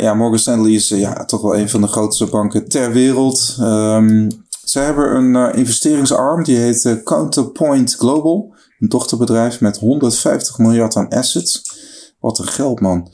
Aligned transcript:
ja, 0.01 0.15
Morgan 0.15 0.39
Stanley 0.39 0.73
is 0.73 0.89
ja, 0.89 1.25
toch 1.25 1.43
wel 1.43 1.57
een 1.57 1.69
van 1.69 1.81
de 1.81 1.87
grootste 1.87 2.27
banken 2.27 2.69
ter 2.69 2.93
wereld. 2.93 3.57
Um, 3.61 4.29
ze 4.65 4.79
hebben 4.79 5.15
een 5.15 5.55
investeringsarm, 5.55 6.45
die 6.45 6.57
heet 6.57 7.01
Counterpoint 7.05 7.95
Global. 7.95 8.55
Een 8.79 8.89
dochterbedrijf 8.89 9.61
met 9.61 9.79
150 9.79 10.59
miljard 10.59 10.97
aan 10.97 11.09
assets. 11.09 11.63
Wat 12.21 12.39
een 12.39 12.47
geld, 12.47 12.81
man. 12.81 13.09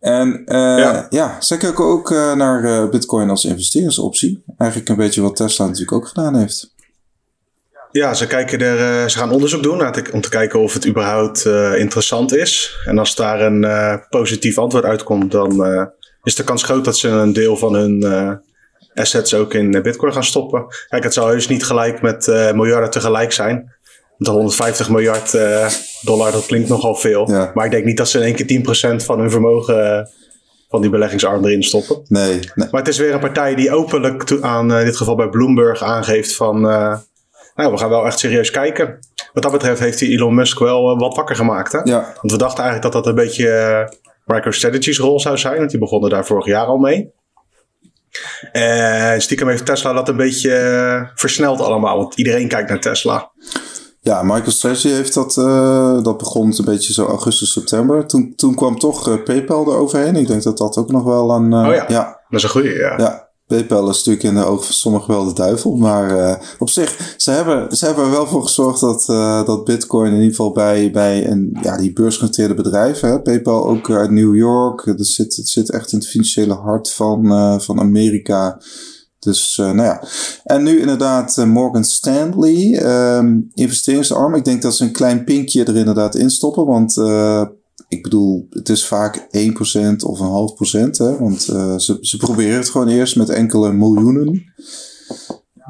En 0.00 0.42
uh, 0.46 0.56
ja. 0.56 1.06
ja, 1.10 1.40
zij 1.40 1.56
kijken 1.56 1.84
ook 1.84 2.10
uh, 2.10 2.34
naar 2.34 2.64
uh, 2.64 2.88
Bitcoin 2.88 3.30
als 3.30 3.44
investeringsoptie. 3.44 4.42
Eigenlijk 4.58 4.90
een 4.90 4.96
beetje 4.96 5.22
wat 5.22 5.36
Tesla 5.36 5.64
natuurlijk 5.64 5.92
ook 5.92 6.08
gedaan 6.08 6.36
heeft. 6.36 6.74
Ja, 7.90 8.14
ze, 8.14 8.26
kijken 8.26 8.60
er, 8.60 9.10
ze 9.10 9.18
gaan 9.18 9.30
onderzoek 9.30 9.62
doen 9.62 9.86
om 10.12 10.20
te 10.20 10.28
kijken 10.28 10.60
of 10.60 10.74
het 10.74 10.86
überhaupt 10.86 11.44
interessant 11.76 12.34
is. 12.34 12.78
En 12.84 12.98
als 12.98 13.14
daar 13.14 13.40
een 13.40 14.00
positief 14.08 14.58
antwoord 14.58 14.84
uitkomt, 14.84 15.30
dan 15.30 15.66
is 16.22 16.34
de 16.34 16.44
kans 16.44 16.62
groot 16.62 16.84
dat 16.84 16.96
ze 16.96 17.08
een 17.08 17.32
deel 17.32 17.56
van 17.56 17.74
hun 17.74 18.04
assets 18.94 19.34
ook 19.34 19.54
in 19.54 19.82
Bitcoin 19.82 20.12
gaan 20.12 20.24
stoppen. 20.24 20.66
Kijk, 20.88 21.02
het 21.02 21.14
zal 21.14 21.28
heus 21.28 21.48
niet 21.48 21.64
gelijk 21.64 22.02
met 22.02 22.26
miljarden 22.54 22.90
tegelijk 22.90 23.32
zijn. 23.32 23.75
De 24.18 24.30
150 24.30 24.90
miljard 24.90 25.34
uh, 25.34 25.68
dollar, 26.02 26.32
dat 26.32 26.46
klinkt 26.46 26.68
nogal 26.68 26.94
veel. 26.94 27.26
Maar 27.54 27.64
ik 27.64 27.70
denk 27.70 27.84
niet 27.84 27.96
dat 27.96 28.08
ze 28.08 28.18
in 28.18 28.24
één 28.24 28.34
keer 28.34 29.00
10% 29.00 29.04
van 29.04 29.20
hun 29.20 29.30
vermogen 29.30 29.76
uh, 29.76 30.06
van 30.68 30.80
die 30.80 30.90
beleggingsarm 30.90 31.44
erin 31.44 31.62
stoppen. 31.62 32.00
Nee, 32.08 32.32
nee, 32.54 32.68
Maar 32.70 32.80
het 32.80 32.88
is 32.88 32.98
weer 32.98 33.14
een 33.14 33.20
partij 33.20 33.54
die 33.54 33.72
openlijk 33.72 34.38
aan, 34.40 34.72
uh, 34.72 34.78
in 34.78 34.84
dit 34.84 34.96
geval 34.96 35.14
bij 35.14 35.28
Bloomberg, 35.28 35.82
aangeeft 35.82 36.34
van... 36.34 36.60
nou, 36.60 37.72
we 37.72 37.76
gaan 37.76 37.88
wel 37.88 38.06
echt 38.06 38.18
serieus 38.18 38.50
kijken. 38.50 38.98
Wat 39.32 39.42
dat 39.42 39.52
betreft 39.52 39.80
heeft 39.80 39.98
die 39.98 40.10
Elon 40.10 40.34
Musk 40.34 40.58
wel 40.58 40.98
wat 40.98 41.16
wakker 41.16 41.36
gemaakt. 41.36 41.72
Hè? 41.72 41.78
Ja. 41.78 42.00
Want 42.20 42.32
we 42.32 42.38
dachten 42.38 42.64
eigenlijk 42.64 42.92
dat 42.92 43.04
dat 43.04 43.06
een 43.06 43.24
beetje 43.24 43.88
MicroStrategy's 44.24 44.98
rol 44.98 45.20
zou 45.20 45.38
zijn. 45.38 45.58
Want 45.58 45.70
die 45.70 45.80
begonnen 45.80 46.10
daar 46.10 46.26
vorig 46.26 46.46
jaar 46.46 46.66
al 46.66 46.78
mee. 46.78 47.14
En 48.52 49.20
stiekem 49.22 49.48
heeft 49.48 49.66
Tesla 49.66 49.92
dat 49.92 50.08
een 50.08 50.16
beetje 50.16 51.10
versneld 51.14 51.60
allemaal. 51.60 51.96
Want 51.96 52.14
iedereen 52.14 52.48
kijkt 52.48 52.68
naar 52.68 52.80
Tesla. 52.80 53.30
Ja, 54.06 54.22
MicroStrategy 54.22 54.88
heeft 54.88 55.14
dat, 55.14 55.36
uh, 55.36 56.02
dat 56.02 56.18
begon 56.18 56.54
een 56.56 56.64
beetje 56.64 56.92
zo 56.92 57.06
augustus, 57.06 57.52
september. 57.52 58.06
Toen, 58.06 58.32
toen 58.36 58.54
kwam 58.54 58.78
toch 58.78 59.08
uh, 59.08 59.22
PayPal 59.24 59.72
eroverheen. 59.72 60.16
Ik 60.16 60.26
denk 60.26 60.42
dat 60.42 60.58
dat 60.58 60.76
ook 60.76 60.90
nog 60.90 61.04
wel 61.04 61.30
een... 61.30 61.52
Uh, 61.52 61.68
oh 61.68 61.74
ja. 61.74 61.84
ja, 61.88 62.04
dat 62.28 62.38
is 62.38 62.42
een 62.42 62.48
goede, 62.48 62.74
ja. 62.74 62.98
Ja, 62.98 63.28
PayPal 63.46 63.88
is 63.88 63.96
natuurlijk 63.96 64.24
in 64.24 64.34
de 64.34 64.44
ogen 64.44 64.64
van 64.64 64.74
sommigen 64.74 65.14
wel 65.14 65.24
de 65.24 65.32
duivel. 65.32 65.76
Maar 65.76 66.38
op 66.58 66.70
zich, 66.70 67.14
ze 67.16 67.30
hebben, 67.30 67.76
ze 67.76 67.84
hebben 67.84 68.04
er 68.04 68.10
wel 68.10 68.26
voor 68.26 68.42
gezorgd 68.42 68.80
dat, 68.80 69.04
dat 69.46 69.64
Bitcoin 69.64 70.10
in 70.10 70.16
ieder 70.16 70.30
geval 70.30 70.52
bij, 70.52 70.90
bij 70.90 71.30
een, 71.30 71.58
ja, 71.62 71.76
die 71.76 71.92
beursgenoteerde 71.92 72.54
bedrijven, 72.54 73.08
hè, 73.08 73.20
PayPal 73.20 73.66
ook 73.68 73.90
uit 73.90 74.10
New 74.10 74.36
York, 74.36 74.84
het 74.84 75.06
zit, 75.06 75.36
het 75.36 75.48
zit 75.48 75.70
echt 75.70 75.92
in 75.92 75.98
het 75.98 76.08
financiële 76.08 76.54
hart 76.54 76.92
van, 76.92 77.26
van 77.62 77.80
Amerika. 77.80 78.58
Dus 79.26 79.58
uh, 79.60 79.70
nou 79.70 79.88
ja. 79.88 80.02
En 80.44 80.62
nu 80.62 80.80
inderdaad 80.80 81.36
uh, 81.36 81.44
Morgan 81.44 81.84
Stanley, 81.84 82.82
um, 83.18 83.50
investeringsarm. 83.54 84.34
Ik 84.34 84.44
denk 84.44 84.62
dat 84.62 84.76
ze 84.76 84.84
een 84.84 84.92
klein 84.92 85.24
pinkje 85.24 85.64
er 85.64 85.76
inderdaad 85.76 86.14
in 86.14 86.30
stoppen. 86.30 86.66
Want 86.66 86.96
uh, 86.96 87.42
ik 87.88 88.02
bedoel, 88.02 88.46
het 88.50 88.68
is 88.68 88.86
vaak 88.86 89.18
1% 89.18 89.20
of 90.06 90.20
een 90.20 90.26
half 90.26 90.54
procent. 90.54 90.98
Hè? 90.98 91.18
Want 91.18 91.42
ze, 91.42 91.98
ze 92.00 92.16
proberen 92.16 92.56
het 92.56 92.70
gewoon 92.70 92.88
eerst 92.88 93.16
met 93.16 93.28
enkele 93.28 93.72
miljoenen. 93.72 94.54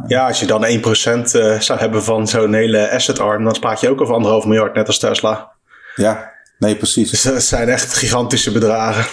Ja, 0.06 0.26
als 0.26 0.40
je 0.40 0.46
dan 0.46 0.66
1% 0.66 0.70
zou 1.58 1.78
hebben 1.78 2.04
van 2.04 2.28
zo'n 2.28 2.54
hele 2.54 2.90
asset 2.90 3.18
arm, 3.18 3.44
dan 3.44 3.54
spaart 3.54 3.80
je 3.80 3.90
ook 3.90 4.00
over 4.00 4.14
anderhalf 4.14 4.44
miljard, 4.44 4.74
net 4.74 4.86
als 4.86 4.98
Tesla. 4.98 5.52
Ja, 5.94 6.32
nee, 6.58 6.76
precies. 6.76 7.10
Dus 7.10 7.22
dat 7.22 7.42
zijn 7.42 7.68
echt 7.68 7.94
gigantische 7.94 8.52
bedragen. 8.52 9.06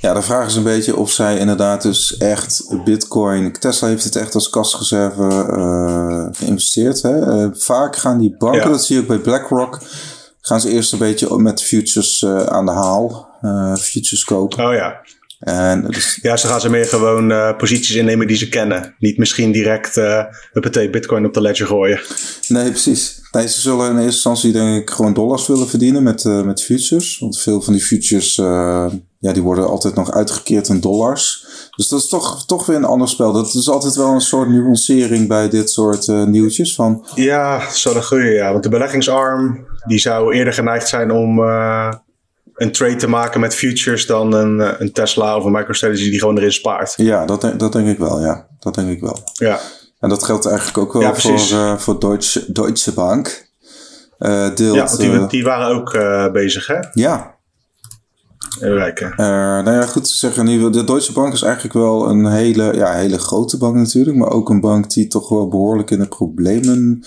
Ja, 0.00 0.14
de 0.14 0.22
vraag 0.22 0.46
is 0.46 0.54
een 0.54 0.62
beetje 0.62 0.96
of 0.96 1.10
zij 1.10 1.38
inderdaad 1.38 1.82
dus 1.82 2.16
echt 2.16 2.64
Bitcoin. 2.84 3.52
Tesla 3.52 3.88
heeft 3.88 4.04
het 4.04 4.16
echt 4.16 4.34
als 4.34 4.50
kastreserve 4.50 5.46
uh, 5.50 6.26
geïnvesteerd. 6.30 7.02
Hè? 7.02 7.42
Uh, 7.42 7.48
vaak 7.52 7.96
gaan 7.96 8.18
die 8.18 8.34
banken, 8.38 8.70
dat 8.70 8.84
zie 8.84 8.96
je 8.96 9.02
ook 9.02 9.08
bij 9.08 9.18
BlackRock, 9.18 9.80
gaan 10.40 10.60
ze 10.60 10.70
eerst 10.70 10.92
een 10.92 10.98
beetje 10.98 11.38
met 11.38 11.62
futures 11.62 12.22
uh, 12.22 12.42
aan 12.42 12.66
de 12.66 12.72
haal. 12.72 13.28
futures 13.80 14.24
kopen. 14.24 14.66
Oh 14.66 14.72
ja. 14.72 15.00
En 15.38 15.84
dus... 15.90 16.18
Ja, 16.22 16.36
ze 16.36 16.46
gaan 16.46 16.60
ze 16.60 16.70
meer 16.70 16.86
gewoon 16.86 17.56
posities 17.56 17.94
innemen 17.96 18.26
die 18.26 18.36
ze 18.36 18.48
kennen. 18.48 18.94
Niet 18.98 19.18
misschien 19.18 19.52
direct 19.52 19.96
uh, 19.96 20.24
Bitcoin 20.90 21.26
op 21.26 21.34
de 21.34 21.40
ledger 21.40 21.66
gooien. 21.66 22.00
Nee, 22.48 22.70
precies. 22.70 23.20
Nee, 23.30 23.48
ze 23.48 23.60
zullen 23.60 23.86
in 23.86 23.92
eerste 23.92 24.04
instantie 24.04 24.52
denk 24.52 24.82
ik 24.82 24.90
gewoon 24.90 25.14
dollars 25.14 25.46
willen 25.46 25.68
verdienen 25.68 26.02
met, 26.02 26.24
met 26.24 26.62
futures. 26.62 27.18
Want 27.18 27.38
veel 27.38 27.62
van 27.62 27.72
die 27.72 27.82
futures 27.82 28.40
ja, 29.18 29.32
die 29.32 29.42
worden 29.42 29.68
altijd 29.68 29.94
nog 29.94 30.12
uitgekeerd 30.12 30.68
in 30.68 30.80
dollars. 30.80 31.46
Dus 31.76 31.88
dat 31.88 32.00
is 32.00 32.08
toch, 32.08 32.46
toch 32.46 32.66
weer 32.66 32.76
een 32.76 32.84
ander 32.84 33.08
spel. 33.08 33.32
Dat 33.32 33.54
is 33.54 33.68
altijd 33.68 33.94
wel 33.94 34.12
een 34.12 34.20
soort 34.20 34.48
nuancering 34.48 35.28
bij 35.28 35.48
dit 35.48 35.70
soort 35.70 36.06
uh, 36.06 36.24
nieuwtjes. 36.24 36.74
Van... 36.74 37.06
Ja, 37.14 37.70
zo 37.70 37.94
een 37.94 38.04
goede, 38.04 38.30
ja. 38.30 38.50
Want 38.50 38.62
de 38.62 38.68
beleggingsarm 38.68 39.66
die 39.86 39.98
zou 39.98 40.34
eerder 40.34 40.52
geneigd 40.52 40.88
zijn 40.88 41.10
om 41.10 41.38
uh, 41.38 41.92
een 42.54 42.72
trade 42.72 42.96
te 42.96 43.08
maken 43.08 43.40
met 43.40 43.54
futures 43.54 44.06
dan 44.06 44.32
een, 44.32 44.58
uh, 44.58 44.70
een 44.78 44.92
Tesla 44.92 45.36
of 45.36 45.44
een 45.44 45.52
MicroStrategy 45.52 46.10
die 46.10 46.18
gewoon 46.18 46.36
erin 46.38 46.52
spaart. 46.52 46.94
Ja, 46.96 47.26
dat, 47.26 47.52
dat 47.56 47.72
denk 47.72 47.88
ik 47.88 47.98
wel, 47.98 48.20
ja. 48.20 48.46
Dat 48.58 48.74
denk 48.74 48.88
ik 48.88 49.00
wel. 49.00 49.18
Ja. 49.32 49.60
En 50.00 50.08
dat 50.08 50.24
geldt 50.24 50.46
eigenlijk 50.46 50.78
ook 50.78 50.92
wel 50.92 51.02
ja, 51.02 51.14
voor, 51.14 51.80
voor 51.80 52.00
Deutsche, 52.00 52.52
Deutsche 52.52 52.92
Bank. 52.92 53.48
deelt, 54.18 54.58
ja, 54.58 54.84
want 54.84 54.98
die, 54.98 55.26
die 55.26 55.44
waren 55.44 55.76
ook 55.76 55.98
bezig, 56.32 56.66
hè? 56.66 56.78
Ja, 56.92 57.37
Rijken. 58.60 59.10
Uh, 59.10 59.16
nou 59.16 59.70
ja, 59.70 59.86
goed 59.86 60.04
te 60.04 60.14
zeggen. 60.14 60.72
De 60.72 60.84
Deutsche 60.84 61.12
Bank 61.12 61.32
is 61.32 61.42
eigenlijk 61.42 61.74
wel 61.74 62.08
een 62.08 62.26
hele, 62.26 62.74
ja, 62.74 62.92
hele 62.92 63.18
grote 63.18 63.56
bank 63.56 63.74
natuurlijk. 63.74 64.16
Maar 64.16 64.30
ook 64.30 64.50
een 64.50 64.60
bank 64.60 64.90
die 64.90 65.06
toch 65.06 65.28
wel 65.28 65.48
behoorlijk 65.48 65.90
in 65.90 65.98
de 65.98 66.08
problemen 66.08 67.04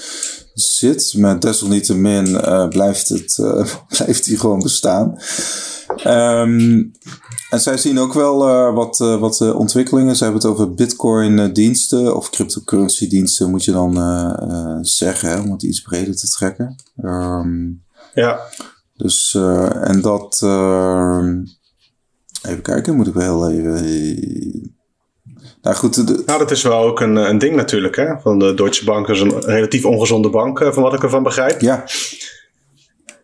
zit. 0.54 1.14
Maar 1.18 1.40
desalniettemin 1.40 2.28
uh, 2.28 2.68
blijft, 2.68 3.10
het, 3.10 3.38
uh, 3.42 3.66
blijft 3.98 4.26
die 4.26 4.38
gewoon 4.40 4.60
bestaan. 4.60 5.18
Um, 6.08 6.92
en 7.50 7.60
zij 7.60 7.78
zien 7.78 8.00
ook 8.00 8.14
wel 8.14 8.48
uh, 8.48 8.74
wat, 8.74 8.98
wat 8.98 9.54
ontwikkelingen. 9.54 10.16
Ze 10.16 10.24
hebben 10.24 10.42
het 10.42 10.52
over 10.52 10.74
bitcoin-diensten 10.74 12.16
of 12.16 12.30
cryptocurrency-diensten, 12.30 13.50
moet 13.50 13.64
je 13.64 13.72
dan 13.72 13.94
zeggen, 14.82 15.30
hè, 15.30 15.40
om 15.40 15.52
het 15.52 15.64
iets 15.64 15.82
breder 15.82 16.16
te 16.16 16.30
trekken. 16.30 16.76
Um, 17.04 17.84
ja. 18.14 18.40
Dus, 19.02 19.34
uh, 19.38 19.90
en 19.90 20.02
dat. 20.02 20.42
Uh, 20.44 21.26
even 22.48 22.62
kijken, 22.62 22.96
moet 22.96 23.08
ik 23.08 23.14
wel 23.14 23.48
heel 23.48 23.52
even. 23.52 24.76
Nou 25.62 25.76
goed. 25.76 26.08
De, 26.08 26.24
nou, 26.26 26.40
dat 26.40 26.52
is 26.52 26.64
wel 26.64 26.84
ook 26.84 27.00
een, 27.00 27.16
een 27.16 27.38
ding 27.38 27.56
natuurlijk, 27.56 27.96
hè? 27.96 28.20
Van 28.20 28.40
de 28.40 28.54
Deutsche 28.54 28.86
Bank 28.86 29.08
is 29.08 29.20
een 29.20 29.40
relatief 29.40 29.86
ongezonde 29.86 30.30
bank, 30.30 30.60
eh, 30.60 30.72
van 30.72 30.84
wat 30.84 30.94
ik 30.94 31.04
ervan 31.04 31.24
begrijp. 31.24 31.62
Ja. 31.62 31.84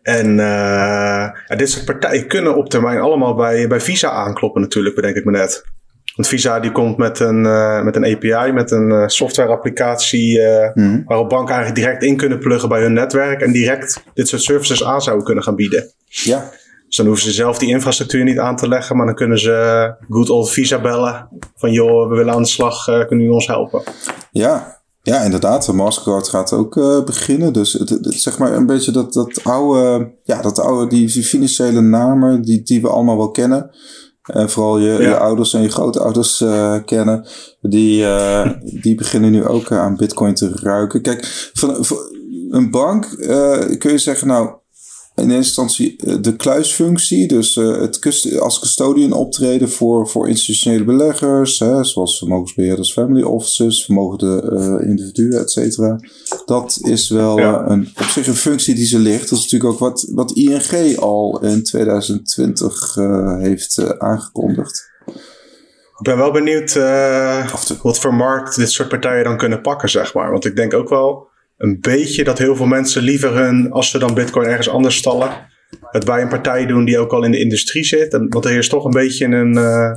En 0.02 0.32
uh, 0.32 1.30
ja, 1.48 1.56
dit 1.56 1.70
soort 1.70 1.86
partijen 1.86 2.28
kunnen 2.28 2.56
op 2.56 2.70
termijn 2.70 3.00
allemaal 3.00 3.36
bij, 3.36 3.68
bij 3.68 3.82
Visa 3.82 4.10
aankloppen, 4.10 4.62
natuurlijk, 4.62 4.96
bedenk 4.96 5.16
ik 5.16 5.26
me 5.26 5.32
net. 5.32 5.64
Want 6.18 6.30
Visa 6.30 6.60
die 6.60 6.72
komt 6.72 6.98
met 6.98 7.20
een, 7.20 7.44
uh, 7.44 7.84
met 7.84 7.96
een 7.96 8.06
API, 8.06 8.52
met 8.52 8.72
een 8.72 8.90
uh, 8.90 9.08
software 9.08 9.50
applicatie 9.50 10.40
uh, 10.40 10.70
mm. 10.74 11.04
waarop 11.06 11.30
banken 11.30 11.56
eigenlijk 11.56 11.86
direct 11.86 12.04
in 12.04 12.18
kunnen 12.18 12.40
pluggen 12.40 12.70
bij 12.70 12.82
hun 12.82 12.94
netwerk 12.94 13.42
en 13.42 13.52
direct 13.52 14.04
dit 14.14 14.28
soort 14.28 14.42
services 14.42 14.84
aan 14.84 15.02
zouden 15.02 15.26
kunnen 15.26 15.44
gaan 15.44 15.56
bieden. 15.56 15.92
Ja. 16.06 16.50
Dus 16.88 16.96
dan 16.96 17.06
hoeven 17.06 17.24
ze 17.24 17.32
zelf 17.32 17.58
die 17.58 17.70
infrastructuur 17.70 18.24
niet 18.24 18.40
aan 18.40 18.56
te 18.56 18.68
leggen, 18.68 18.98
maar 18.98 19.06
dan 19.06 19.16
kunnen 19.16 19.40
ze 19.40 19.96
good 20.10 20.30
old 20.30 20.50
Visa 20.50 20.82
bellen 20.82 21.30
van 21.56 21.72
joh, 21.72 22.10
we 22.10 22.16
willen 22.16 22.34
aan 22.34 22.42
de 22.42 22.48
slag, 22.48 22.84
kunnen 22.86 23.08
jullie 23.10 23.34
ons 23.34 23.48
helpen? 23.48 23.82
Ja, 24.32 24.78
Ja, 25.08 25.22
inderdaad. 25.22 25.66
De 25.66 25.74
Mastercard 25.74 26.30
gaat 26.30 26.54
ook 26.54 26.76
uh, 26.76 27.04
beginnen. 27.04 27.54
Dus 27.54 27.74
het, 27.74 27.90
het, 27.90 28.14
zeg 28.14 28.38
maar 28.38 28.54
een 28.54 28.66
beetje 28.66 28.92
dat, 28.92 29.14
dat 29.14 29.44
oude, 29.44 30.12
ja, 30.24 30.42
dat 30.42 30.60
oude, 30.60 30.88
die, 30.88 31.12
die 31.12 31.24
financiële 31.24 31.82
namen 31.82 32.42
die, 32.42 32.64
die 32.64 32.82
we 32.82 32.90
allemaal 32.90 33.18
wel 33.18 33.32
kennen. 33.32 33.70
En 34.28 34.50
vooral 34.50 34.78
je, 34.78 35.02
je 35.02 35.18
ouders 35.18 35.54
en 35.54 35.62
je 35.62 35.70
grootouders 35.70 36.42
uh, 36.42 36.76
kennen. 36.86 37.26
Die, 37.62 38.02
uh, 38.02 38.50
die 38.84 38.96
beginnen 38.96 39.32
nu 39.32 39.46
ook 39.46 39.72
aan 39.72 39.96
bitcoin 39.96 40.34
te 40.34 40.52
ruiken. 40.62 41.02
Kijk, 41.02 41.50
van, 41.54 41.86
van 41.86 41.98
een 42.50 42.72
bank 42.72 43.08
kun 43.78 43.92
je 43.92 43.98
zeggen, 43.98 44.28
nou, 44.28 44.50
in 45.18 45.32
eerste 45.32 45.36
instantie 45.36 45.96
eh, 45.98 46.16
de 46.22 46.36
kluisfunctie, 46.36 47.28
dus 47.28 47.56
uh, 47.56 47.78
het 47.78 48.40
als 48.40 48.60
custodian 48.60 49.12
optreden 49.12 49.70
voor, 49.70 50.08
voor 50.08 50.28
institutionele 50.28 50.84
beleggers, 50.84 51.60
hè, 51.60 51.84
zoals 51.84 52.18
vermogensbeheerders, 52.18 52.92
family 52.92 53.22
offices, 53.22 53.86
vermogende 53.86 54.50
uh, 54.52 54.90
individuen, 54.90 55.40
et 55.40 55.52
cetera. 55.52 56.00
Dat 56.46 56.80
is 56.82 57.10
wel 57.10 57.40
ja. 57.40 57.70
een, 57.70 57.90
op 58.00 58.06
zich 58.06 58.28
een 58.28 58.36
functie 58.36 58.76
die 58.76 58.86
ze 58.86 59.00
ligt. 59.00 59.30
Dat 59.30 59.40
is 59.40 59.44
natuurlijk 59.44 59.72
ook 59.74 59.80
wat, 59.80 60.08
wat 60.12 60.32
ING 60.32 60.98
al 60.98 61.40
in 61.44 61.64
2020 61.64 62.96
heeft 63.40 64.00
aangekondigd. 64.00 64.90
Ik 65.98 66.04
ben 66.04 66.18
wel 66.18 66.32
benieuwd 66.32 66.74
wat 67.82 68.00
voor 68.00 68.14
markt 68.14 68.56
dit 68.56 68.72
soort 68.72 68.90
partijen 68.90 69.24
dan 69.24 69.38
kunnen 69.38 69.62
pakken, 69.62 69.90
zeg 69.90 70.14
maar. 70.14 70.32
Want 70.32 70.46
ik 70.46 70.56
denk 70.56 70.74
ook 70.74 70.90
wel 70.90 71.28
een 71.58 71.78
beetje 71.82 72.24
dat 72.24 72.38
heel 72.38 72.56
veel 72.56 72.66
mensen 72.66 73.02
liever 73.02 73.36
hun, 73.36 73.72
als 73.72 73.90
ze 73.90 74.00
dan 74.00 74.14
bitcoin 74.14 74.48
ergens 74.48 74.70
anders 74.70 74.96
stallen, 74.96 75.30
het 75.82 76.06
bij 76.06 76.22
een 76.22 76.28
partij 76.28 76.66
doen 76.66 76.86
die 76.86 77.00
ook 77.00 77.12
al 77.12 77.24
in 77.24 77.32
de 77.32 77.40
industrie 77.40 77.84
zit. 77.84 78.14
En, 78.14 78.30
want 78.30 78.46
er 78.46 78.58
is 78.58 78.70
toch 78.70 78.86
een 78.86 78.92
beetje 78.92 79.26
een, 79.26 79.54
uh, 79.54 79.92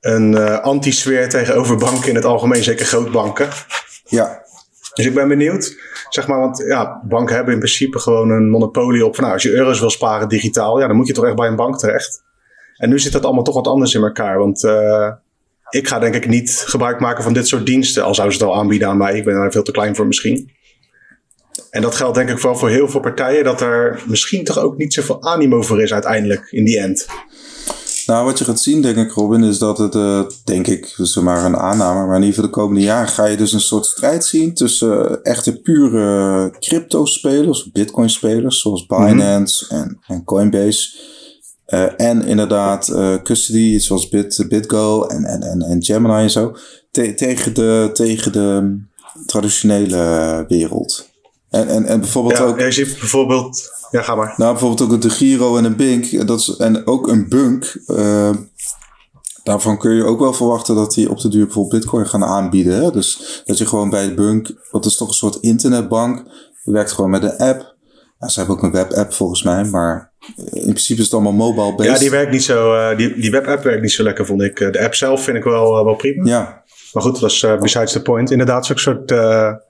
een 0.00 0.32
uh, 0.32 0.58
anti-sfeer 0.60 1.28
tegenover 1.28 1.76
banken 1.76 2.08
in 2.08 2.14
het 2.14 2.24
algemeen, 2.24 2.62
zeker 2.62 2.86
grootbanken. 2.86 3.48
Ja. 4.04 4.44
Dus 4.94 5.06
ik 5.06 5.14
ben 5.14 5.28
benieuwd, 5.28 5.76
zeg 6.08 6.26
maar, 6.26 6.38
want 6.38 6.58
ja, 6.58 7.02
banken 7.08 7.34
hebben 7.34 7.52
in 7.52 7.58
principe 7.58 7.98
gewoon 7.98 8.30
een 8.30 8.50
monopolie 8.50 9.06
op 9.06 9.14
van 9.14 9.24
nou, 9.24 9.34
als 9.34 9.42
je 9.42 9.52
euro's 9.52 9.80
wil 9.80 9.90
sparen 9.90 10.28
digitaal, 10.28 10.80
ja, 10.80 10.86
dan 10.86 10.96
moet 10.96 11.06
je 11.06 11.12
toch 11.12 11.24
echt 11.24 11.36
bij 11.36 11.48
een 11.48 11.56
bank 11.56 11.78
terecht. 11.78 12.22
En 12.76 12.88
nu 12.88 12.98
zit 12.98 13.12
dat 13.12 13.24
allemaal 13.24 13.42
toch 13.42 13.54
wat 13.54 13.66
anders 13.66 13.94
in 13.94 14.02
elkaar, 14.02 14.38
want 14.38 14.62
uh, 14.62 15.12
ik 15.70 15.88
ga 15.88 15.98
denk 15.98 16.14
ik 16.14 16.28
niet 16.28 16.64
gebruik 16.66 17.00
maken 17.00 17.24
van 17.24 17.32
dit 17.32 17.48
soort 17.48 17.66
diensten. 17.66 18.04
Al 18.04 18.14
zouden 18.14 18.36
ze 18.36 18.44
het 18.44 18.52
al 18.52 18.60
aanbieden 18.60 18.88
aan 18.88 18.96
mij. 18.96 19.16
Ik 19.16 19.24
ben 19.24 19.34
daar 19.34 19.52
veel 19.52 19.62
te 19.62 19.72
klein 19.72 19.96
voor 19.96 20.06
misschien. 20.06 20.50
En 21.70 21.82
dat 21.82 21.94
geldt 21.94 22.14
denk 22.14 22.30
ik 22.30 22.38
wel 22.38 22.56
voor 22.56 22.68
heel 22.68 22.88
veel 22.88 23.00
partijen. 23.00 23.44
Dat 23.44 23.60
er 23.60 24.02
misschien 24.06 24.44
toch 24.44 24.58
ook 24.58 24.76
niet 24.76 24.94
zoveel 24.94 25.22
animo 25.22 25.62
voor 25.62 25.82
is 25.82 25.92
uiteindelijk 25.92 26.46
in 26.50 26.64
die 26.64 26.78
end. 26.78 27.06
Nou, 28.06 28.24
wat 28.24 28.38
je 28.38 28.44
gaat 28.44 28.60
zien, 28.60 28.82
denk 28.82 28.96
ik, 28.96 29.12
Robin, 29.12 29.44
is 29.44 29.58
dat 29.58 29.78
het, 29.78 29.94
uh, 29.94 30.22
denk 30.44 30.66
ik, 30.66 30.94
dus 30.96 31.16
maar 31.16 31.44
een 31.44 31.56
aanname, 31.56 32.06
maar 32.06 32.16
in 32.16 32.22
ieder 32.22 32.34
geval 32.34 32.50
de 32.50 32.56
komende 32.56 32.80
jaren 32.80 33.08
ga 33.08 33.24
je 33.24 33.36
dus 33.36 33.52
een 33.52 33.60
soort 33.60 33.86
strijd 33.86 34.24
zien 34.24 34.54
tussen 34.54 35.10
uh, 35.10 35.16
echte 35.22 35.60
pure 35.60 36.50
crypto-spelers, 36.58 37.70
bitcoin-spelers, 37.72 38.60
zoals 38.60 38.86
mhm. 38.86 39.06
Binance 39.06 39.66
en, 39.68 39.98
en 40.06 40.24
Coinbase 40.24 40.88
en 41.96 42.24
inderdaad 42.24 42.88
uh, 42.88 43.14
custody, 43.22 43.78
zoals 43.78 44.08
Bit, 44.08 44.44
BitGo 44.48 45.02
en, 45.02 45.24
en, 45.24 45.42
en, 45.42 45.62
en 45.62 45.84
Gemini 45.84 46.22
en 46.22 46.30
zo. 46.30 46.56
Te, 46.90 47.14
tegen, 47.14 47.54
de, 47.54 47.90
tegen 47.92 48.32
de 48.32 48.78
traditionele 49.26 50.44
wereld. 50.48 51.08
En, 51.50 51.68
en, 51.68 51.84
en 51.84 52.00
bijvoorbeeld 52.00 52.38
ja, 52.38 52.44
ook... 52.44 52.58
Ja, 52.58 52.64
je 52.64 52.72
ziet 52.72 52.98
bijvoorbeeld... 52.98 53.74
Ja, 53.90 54.02
ga 54.02 54.14
maar. 54.14 54.34
Nou, 54.36 54.50
bijvoorbeeld 54.50 54.92
ook 54.92 55.00
de 55.00 55.10
Giro 55.10 55.56
en 55.56 55.64
een 55.64 55.76
Bink. 55.76 56.26
Dat 56.26 56.40
is, 56.40 56.56
en 56.56 56.86
ook 56.86 57.08
een 57.08 57.28
Bunk. 57.28 57.80
Uh, 57.86 58.30
daarvan 59.42 59.78
kun 59.78 59.94
je 59.94 60.04
ook 60.04 60.18
wel 60.18 60.32
verwachten 60.32 60.74
dat 60.74 60.94
die 60.94 61.10
op 61.10 61.20
de 61.20 61.28
duur 61.28 61.44
bijvoorbeeld 61.44 61.80
Bitcoin 61.80 62.06
gaan 62.06 62.24
aanbieden. 62.24 62.82
Hè? 62.82 62.90
Dus 62.90 63.42
dat 63.44 63.58
je 63.58 63.66
gewoon 63.66 63.90
bij 63.90 64.08
de 64.08 64.14
Bunk... 64.14 64.68
Dat 64.70 64.84
is 64.84 64.96
toch 64.96 65.08
een 65.08 65.14
soort 65.14 65.36
internetbank. 65.36 66.24
werkt 66.62 66.92
gewoon 66.92 67.10
met 67.10 67.22
een 67.22 67.36
app. 67.36 67.74
Ja, 68.18 68.28
ze 68.28 68.38
hebben 68.38 68.56
ook 68.56 68.62
een 68.62 68.72
webapp 68.72 69.12
volgens 69.12 69.42
mij, 69.42 69.64
maar 69.64 70.12
in 70.36 70.62
principe 70.62 70.98
is 70.98 71.04
het 71.04 71.14
allemaal 71.14 71.32
mobile 71.32 71.74
based. 71.74 71.92
Ja, 71.92 71.98
die 71.98 72.10
werkt 72.10 72.30
niet 72.30 72.44
zo. 72.44 72.74
Uh, 72.74 72.96
die, 72.96 73.14
die 73.14 73.30
webapp 73.30 73.62
werkt 73.62 73.82
niet 73.82 73.92
zo 73.92 74.02
lekker, 74.02 74.26
vond 74.26 74.42
ik. 74.42 74.56
De 74.56 74.80
app 74.80 74.94
zelf 74.94 75.24
vind 75.24 75.36
ik 75.36 75.44
wel, 75.44 75.78
uh, 75.78 75.84
wel 75.84 75.94
prima. 75.94 76.24
Ja. 76.24 76.64
Maar 76.92 77.02
goed, 77.02 77.20
dat 77.20 77.30
is 77.30 77.42
uh, 77.42 77.60
besides 77.60 77.92
the 77.92 78.02
point. 78.02 78.30
Inderdaad, 78.30 78.66
zo'n 78.66 78.78
soort 78.78 79.10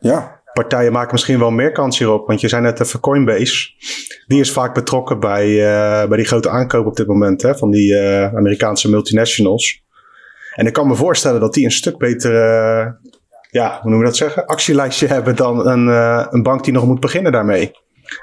ja. 0.00 0.40
partijen 0.52 0.92
maken 0.92 1.12
misschien 1.12 1.38
wel 1.38 1.50
meer 1.50 1.72
kans 1.72 1.98
hierop. 1.98 2.26
Want 2.26 2.40
je 2.40 2.48
zei 2.48 2.62
net 2.62 2.80
even 2.80 3.00
Coinbase. 3.00 3.68
Die 4.26 4.40
is 4.40 4.52
vaak 4.52 4.74
betrokken 4.74 5.20
bij, 5.20 5.44
bij 6.08 6.16
die 6.16 6.26
grote 6.26 6.48
aankoop 6.48 6.86
op 6.86 6.96
dit 6.96 7.06
moment 7.06 7.42
hè, 7.42 7.56
van 7.56 7.70
die 7.70 7.96
Amerikaanse 8.34 8.90
multinationals. 8.90 9.84
En 10.54 10.66
ik 10.66 10.72
kan 10.72 10.86
me 10.86 10.94
voorstellen 10.94 11.40
dat 11.40 11.54
die 11.54 11.64
een 11.64 11.70
stuk 11.70 11.98
beter, 11.98 12.32
ja, 13.50 13.70
hoe 13.70 13.90
noemen 13.90 13.98
we 13.98 14.04
dat 14.04 14.16
zeggen? 14.16 14.46
Actielijstje 14.46 15.06
hebben 15.14 15.36
dan 15.36 15.66
een, 15.66 15.86
een 16.34 16.42
bank 16.42 16.64
die 16.64 16.72
nog 16.72 16.86
moet 16.86 17.00
beginnen 17.00 17.32
daarmee. 17.32 17.72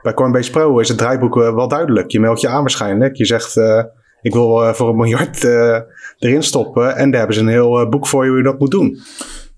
Bij 0.02 0.14
Coinbase 0.14 0.52
Pro 0.52 0.80
is 0.80 0.88
het 0.88 0.98
draaiboek 0.98 1.42
eh, 1.42 1.56
wel 1.56 1.68
duidelijk. 1.68 2.12
Je 2.12 2.20
meldt 2.20 2.42
je 2.42 2.48
aan 2.48 2.62
waarschijnlijk. 2.62 3.16
Je 3.16 3.26
zegt, 3.26 3.56
uh, 3.56 3.84
ik 4.22 4.34
wil 4.34 4.64
uh, 4.64 4.74
voor 4.74 4.90
een 4.90 4.96
miljard 4.96 5.44
uh, 5.44 5.78
erin 6.20 6.44
stoppen. 6.44 6.96
En 6.96 7.10
daar 7.10 7.20
hebben 7.20 7.38
ze 7.38 7.42
een 7.42 7.48
heel 7.48 7.90
boek 7.90 8.08
voor 8.08 8.24
je 8.24 8.30
hoe 8.30 8.38
je 8.38 8.44
dat 8.44 8.60
moet 8.60 8.72
doen. 8.72 9.00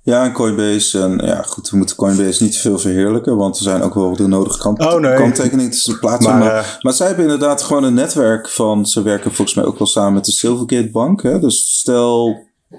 Ja, 0.06 0.24
en 0.24 0.31
Coinbase. 0.31 1.00
En 1.00 1.22
ja, 1.25 1.42
goed, 1.42 1.69
we 1.69 1.77
moeten 1.77 1.95
Coinbase 1.95 2.44
niet 2.44 2.51
te 2.51 2.60
veel 2.60 2.80
verheerlijken. 2.80 3.38
Want 3.38 3.57
er 3.57 3.63
zijn 3.63 3.81
ook 3.81 3.94
wel 3.94 4.16
de 4.16 4.27
nodige 4.27 4.60
kant 4.60 4.80
oh, 4.80 5.00
nee. 5.00 5.16
kanttekeningen 5.16 5.72
te 5.72 6.00
plaatsen. 6.00 6.31
Maar, 6.31 6.39
maar, 6.39 6.78
maar, 6.81 6.94
zij 6.94 7.07
hebben 7.07 7.25
inderdaad 7.25 7.62
gewoon 7.62 7.83
een 7.83 7.94
netwerk 7.94 8.50
van. 8.50 8.86
Ze 8.86 9.01
werken 9.01 9.31
volgens 9.31 9.57
mij 9.57 9.66
ook 9.66 9.78
wel 9.78 9.88
samen 9.88 10.13
met 10.13 10.25
de 10.25 10.31
Silvergate 10.31 10.89
Bank. 10.92 11.24
Hè? 11.24 11.39
Dus 11.39 11.80
stel, 11.80 12.38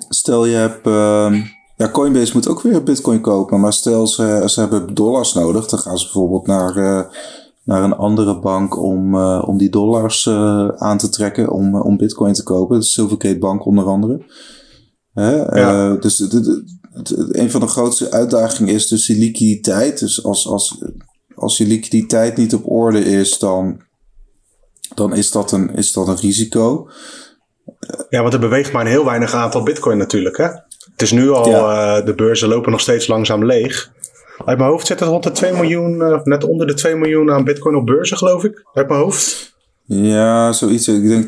stel 0.08 0.46
je 0.46 0.56
hebt. 0.56 0.86
Uh, 0.86 1.34
ja, 1.76 1.90
Coinbase 1.90 2.32
moet 2.32 2.48
ook 2.48 2.60
weer 2.60 2.82
Bitcoin 2.82 3.20
kopen. 3.20 3.60
Maar 3.60 3.72
stel 3.72 4.06
ze, 4.06 4.42
ze 4.46 4.60
hebben 4.60 4.94
dollars 4.94 5.32
nodig, 5.32 5.66
dan 5.66 5.78
gaan 5.78 5.98
ze 5.98 6.04
bijvoorbeeld 6.04 6.46
naar, 6.46 6.76
uh, 6.76 7.02
naar 7.64 7.82
een 7.82 7.96
andere 7.96 8.38
bank 8.38 8.76
om, 8.76 9.14
uh, 9.14 9.42
om 9.46 9.58
die 9.58 9.70
dollars 9.70 10.26
uh, 10.26 10.68
aan 10.68 10.98
te 10.98 11.08
trekken 11.08 11.50
om, 11.50 11.80
om 11.80 11.96
Bitcoin 11.96 12.32
te 12.32 12.42
kopen. 12.42 12.78
De 12.78 12.84
Silvergate 12.84 13.38
Bank 13.38 13.66
onder 13.66 13.84
andere. 13.84 14.24
Ja. 15.14 15.94
dus 15.94 16.16
de, 16.16 16.40
de, 16.40 16.64
de, 17.02 17.28
een 17.30 17.50
van 17.50 17.60
de 17.60 17.66
grootste 17.66 18.10
uitdagingen 18.10 18.74
is 18.74 18.88
dus 18.88 19.06
die 19.06 19.18
liquiditeit. 19.18 19.98
Dus 19.98 20.24
als, 20.24 20.48
als, 20.48 20.82
als 21.34 21.58
je 21.58 21.66
liquiditeit 21.66 22.36
niet 22.36 22.54
op 22.54 22.70
orde 22.70 23.04
is, 23.04 23.38
dan, 23.38 23.80
dan 24.94 25.14
is, 25.14 25.30
dat 25.30 25.52
een, 25.52 25.74
is 25.74 25.92
dat 25.92 26.08
een 26.08 26.16
risico. 26.16 26.88
Ja, 28.08 28.22
want 28.22 28.34
er 28.34 28.40
beweegt 28.40 28.72
maar 28.72 28.82
een 28.82 28.90
heel 28.90 29.04
weinig 29.04 29.34
aantal 29.34 29.62
bitcoin 29.62 29.98
natuurlijk, 29.98 30.36
hè? 30.36 30.48
Het 30.96 31.04
is 31.04 31.12
nu 31.12 31.30
al, 31.30 31.48
ja. 31.48 31.98
uh, 31.98 32.04
de 32.04 32.14
beurzen 32.14 32.48
lopen 32.48 32.70
nog 32.70 32.80
steeds 32.80 33.06
langzaam 33.06 33.44
leeg. 33.44 33.92
Uit 34.44 34.58
mijn 34.58 34.70
hoofd 34.70 34.86
zit 34.86 35.00
het 35.00 35.08
rond 35.08 35.22
de 35.22 35.30
2 35.30 35.52
miljoen, 35.52 35.94
uh, 35.94 36.22
net 36.22 36.44
onder 36.44 36.66
de 36.66 36.74
2 36.74 36.96
miljoen 36.96 37.30
aan 37.30 37.44
bitcoin 37.44 37.76
op 37.76 37.86
beurzen, 37.86 38.16
geloof 38.16 38.44
ik. 38.44 38.66
Uit 38.72 38.88
mijn 38.88 39.00
hoofd. 39.00 39.54
Ja, 39.84 40.52
zoiets. 40.52 40.88
Ik 40.88 41.08
denk 41.08 41.24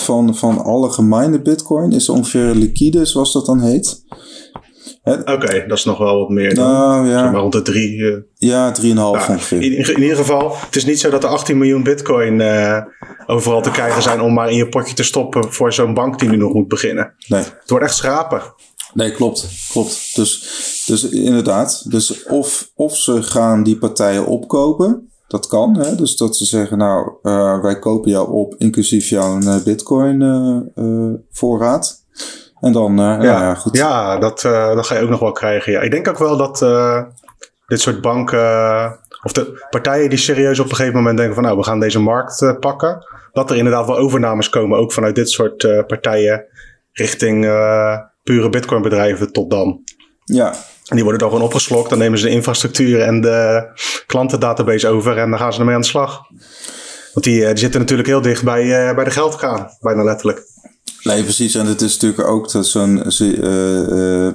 20% 0.00 0.02
van, 0.02 0.36
van 0.36 0.58
alle 0.58 0.90
gemijnde 0.90 1.42
bitcoin 1.42 1.92
is 1.92 2.08
ongeveer 2.08 2.54
liquide, 2.54 3.04
zoals 3.04 3.32
dat 3.32 3.46
dan 3.46 3.60
heet. 3.60 4.04
Oké, 5.04 5.32
okay, 5.32 5.66
dat 5.66 5.78
is 5.78 5.84
nog 5.84 5.98
wel 5.98 6.18
wat 6.18 6.28
meer 6.28 6.54
dan. 6.54 6.70
Nou, 6.70 7.08
ja. 7.08 7.18
Zeg 7.18 7.32
maar 7.32 7.40
rond 7.40 7.52
de 7.52 7.62
3. 7.62 7.96
Uh, 7.96 8.16
ja, 8.34 8.74
3,5 8.80 8.86
nou, 8.86 9.18
ongeveer. 9.18 9.62
In, 9.62 9.72
in, 9.72 10.02
ieder 10.02 10.16
geval, 10.16 10.56
het 10.66 10.76
is 10.76 10.84
niet 10.84 11.00
zo 11.00 11.10
dat 11.10 11.24
er 11.24 11.28
18 11.28 11.58
miljoen 11.58 11.82
bitcoin 11.82 12.40
uh, 12.40 12.78
overal 13.26 13.62
te 13.62 13.70
krijgen 13.70 14.02
zijn 14.02 14.20
om 14.20 14.32
maar 14.32 14.50
in 14.50 14.56
je 14.56 14.68
potje 14.68 14.94
te 14.94 15.02
stoppen 15.02 15.52
voor 15.52 15.72
zo'n 15.72 15.94
bank 15.94 16.18
die 16.18 16.28
nu 16.28 16.36
nog 16.36 16.52
moet 16.52 16.68
beginnen. 16.68 17.14
Nee. 17.26 17.40
Het 17.40 17.70
wordt 17.70 17.84
echt 17.84 17.96
schrapen. 17.96 18.42
Nee, 18.94 19.12
klopt. 19.12 19.48
Klopt. 19.70 20.16
Dus, 20.16 20.82
dus 20.86 21.08
inderdaad. 21.08 21.90
Dus 21.90 22.24
of, 22.24 22.70
of 22.74 22.96
ze 22.96 23.22
gaan 23.22 23.62
die 23.62 23.78
partijen 23.78 24.26
opkopen. 24.26 25.06
Dat 25.28 25.46
kan. 25.46 25.76
Hè? 25.78 25.94
Dus 25.94 26.16
dat 26.16 26.36
ze 26.36 26.44
zeggen, 26.44 26.78
nou, 26.78 27.12
uh, 27.22 27.62
wij 27.62 27.78
kopen 27.78 28.10
jou 28.10 28.30
op 28.30 28.54
inclusief 28.58 29.08
jouw 29.08 29.38
uh, 29.38 29.62
bitcoin 29.62 30.20
uh, 30.74 31.14
voorraad. 31.30 32.04
En 32.60 32.72
dan, 32.72 32.96
ja, 32.96 33.22
ja, 33.22 33.54
goed. 33.54 33.76
Ja, 33.76 34.18
dat, 34.18 34.40
dat 34.40 34.86
ga 34.86 34.94
je 34.94 35.02
ook 35.02 35.08
nog 35.08 35.20
wel 35.20 35.32
krijgen. 35.32 35.72
Ja. 35.72 35.80
Ik 35.80 35.90
denk 35.90 36.08
ook 36.08 36.18
wel 36.18 36.36
dat 36.36 36.58
dit 37.66 37.80
soort 37.80 38.00
banken, 38.00 38.98
of 39.22 39.32
de 39.32 39.66
partijen 39.70 40.08
die 40.08 40.18
serieus 40.18 40.58
op 40.58 40.70
een 40.70 40.76
gegeven 40.76 40.96
moment 40.96 41.16
denken 41.16 41.34
van, 41.34 41.44
nou, 41.44 41.56
we 41.56 41.64
gaan 41.64 41.80
deze 41.80 42.00
markt 42.00 42.56
pakken. 42.60 43.06
Dat 43.32 43.50
er 43.50 43.56
inderdaad 43.56 43.86
wel 43.86 43.98
overnames 43.98 44.48
komen, 44.48 44.78
ook 44.78 44.92
vanuit 44.92 45.14
dit 45.14 45.30
soort 45.30 45.86
partijen, 45.86 46.44
richting 46.92 47.44
pure 48.22 48.48
Bitcoin 48.48 48.82
bedrijven 48.82 49.32
tot 49.32 49.50
dan. 49.50 49.80
Ja. 50.24 50.54
En 50.86 50.98
die 50.98 51.02
worden 51.02 51.20
dan 51.20 51.30
gewoon 51.30 51.44
opgeslokt. 51.44 51.90
Dan 51.90 51.98
nemen 51.98 52.18
ze 52.18 52.24
de 52.24 52.30
infrastructuur 52.30 53.00
en 53.00 53.20
de 53.20 53.66
klantendatabase 54.06 54.88
over 54.88 55.18
en 55.18 55.30
dan 55.30 55.38
gaan 55.38 55.52
ze 55.52 55.58
ermee 55.58 55.74
aan 55.74 55.80
de 55.80 55.86
slag. 55.86 56.20
Want 57.12 57.26
die, 57.26 57.46
die 57.46 57.58
zitten 57.58 57.80
natuurlijk 57.80 58.08
heel 58.08 58.20
dicht 58.20 58.44
bij, 58.44 58.88
uh, 58.88 58.94
bij 58.94 59.04
de 59.04 59.10
geldkraan, 59.10 59.68
bijna 59.80 60.02
letterlijk. 60.02 60.46
Nee, 61.02 61.22
precies. 61.22 61.54
En 61.54 61.66
het 61.66 61.80
is 61.80 61.92
natuurlijk 61.98 62.28
ook 62.28 62.50
zo'n 62.50 63.02
uh, 63.20 64.26
uh, 64.26 64.32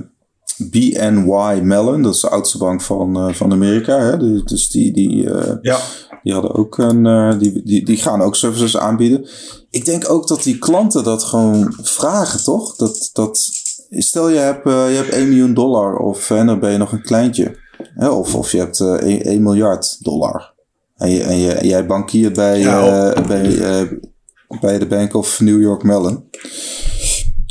BNY 0.58 1.60
Mellon, 1.62 2.01
dat 2.01 2.13
is 2.13 2.22
de 2.22 2.29
oudste 2.29 2.58
bank 2.58 2.82
van, 2.82 3.36
van 3.36 3.51
Amerika. 3.51 4.00
Hè? 4.00 4.44
Dus 4.44 4.70
die, 4.70 4.94
die, 4.94 5.29
ja. 5.62 5.79
die 6.24 6.34
hadden 6.34 6.56
ook 6.56 6.77
een, 6.77 7.38
die, 7.39 7.63
die, 7.63 7.86
die 7.86 7.98
gaan 7.98 8.22
ook 8.22 8.36
services 8.36 8.77
aanbieden. 8.77 9.27
Ik 9.70 9.86
denk 9.86 10.10
ook 10.10 10.27
dat 10.27 10.44
die 10.44 10.58
klanten 10.58 11.03
dat 11.03 11.24
gewoon 11.24 11.74
vragen, 11.82 12.44
toch? 12.44 12.75
Dat, 12.75 13.10
dat 13.13 13.50
stel 13.89 14.29
je 14.29 14.38
hebt, 14.38 14.67
uh, 14.67 14.89
je 14.89 14.96
hebt 14.96 15.10
1 15.10 15.27
miljoen 15.27 15.53
dollar 15.53 15.98
of 15.98 16.29
en 16.32 16.46
dan 16.46 16.60
ben 16.60 16.72
je 16.72 16.77
nog 16.77 16.91
een 16.91 17.01
kleintje. 17.01 17.56
Hè, 17.96 18.10
of, 18.10 18.36
of 18.36 18.51
je 18.51 18.58
hebt 18.58 18.79
uh, 18.79 18.94
1, 18.94 19.22
1, 19.22 19.44
miljard 19.44 20.03
dollar. 20.03 20.53
En, 20.98 21.10
je, 21.10 21.24
en 21.24 21.38
je, 21.38 21.67
jij 21.67 21.86
bankiert 21.86 22.34
bij, 22.34 22.60
ja, 22.60 23.13
bij, 23.27 24.00
bij 24.62 24.79
de 24.79 24.88
Bank 24.88 25.13
of 25.13 25.39
New 25.39 25.62
York 25.62 25.84
Mellon. 25.84 26.29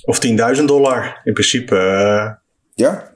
Of 0.05 0.26
10.000 0.59 0.64
dollar 0.64 1.21
in 1.25 1.33
principe. 1.33 1.76
ja, 2.75 3.14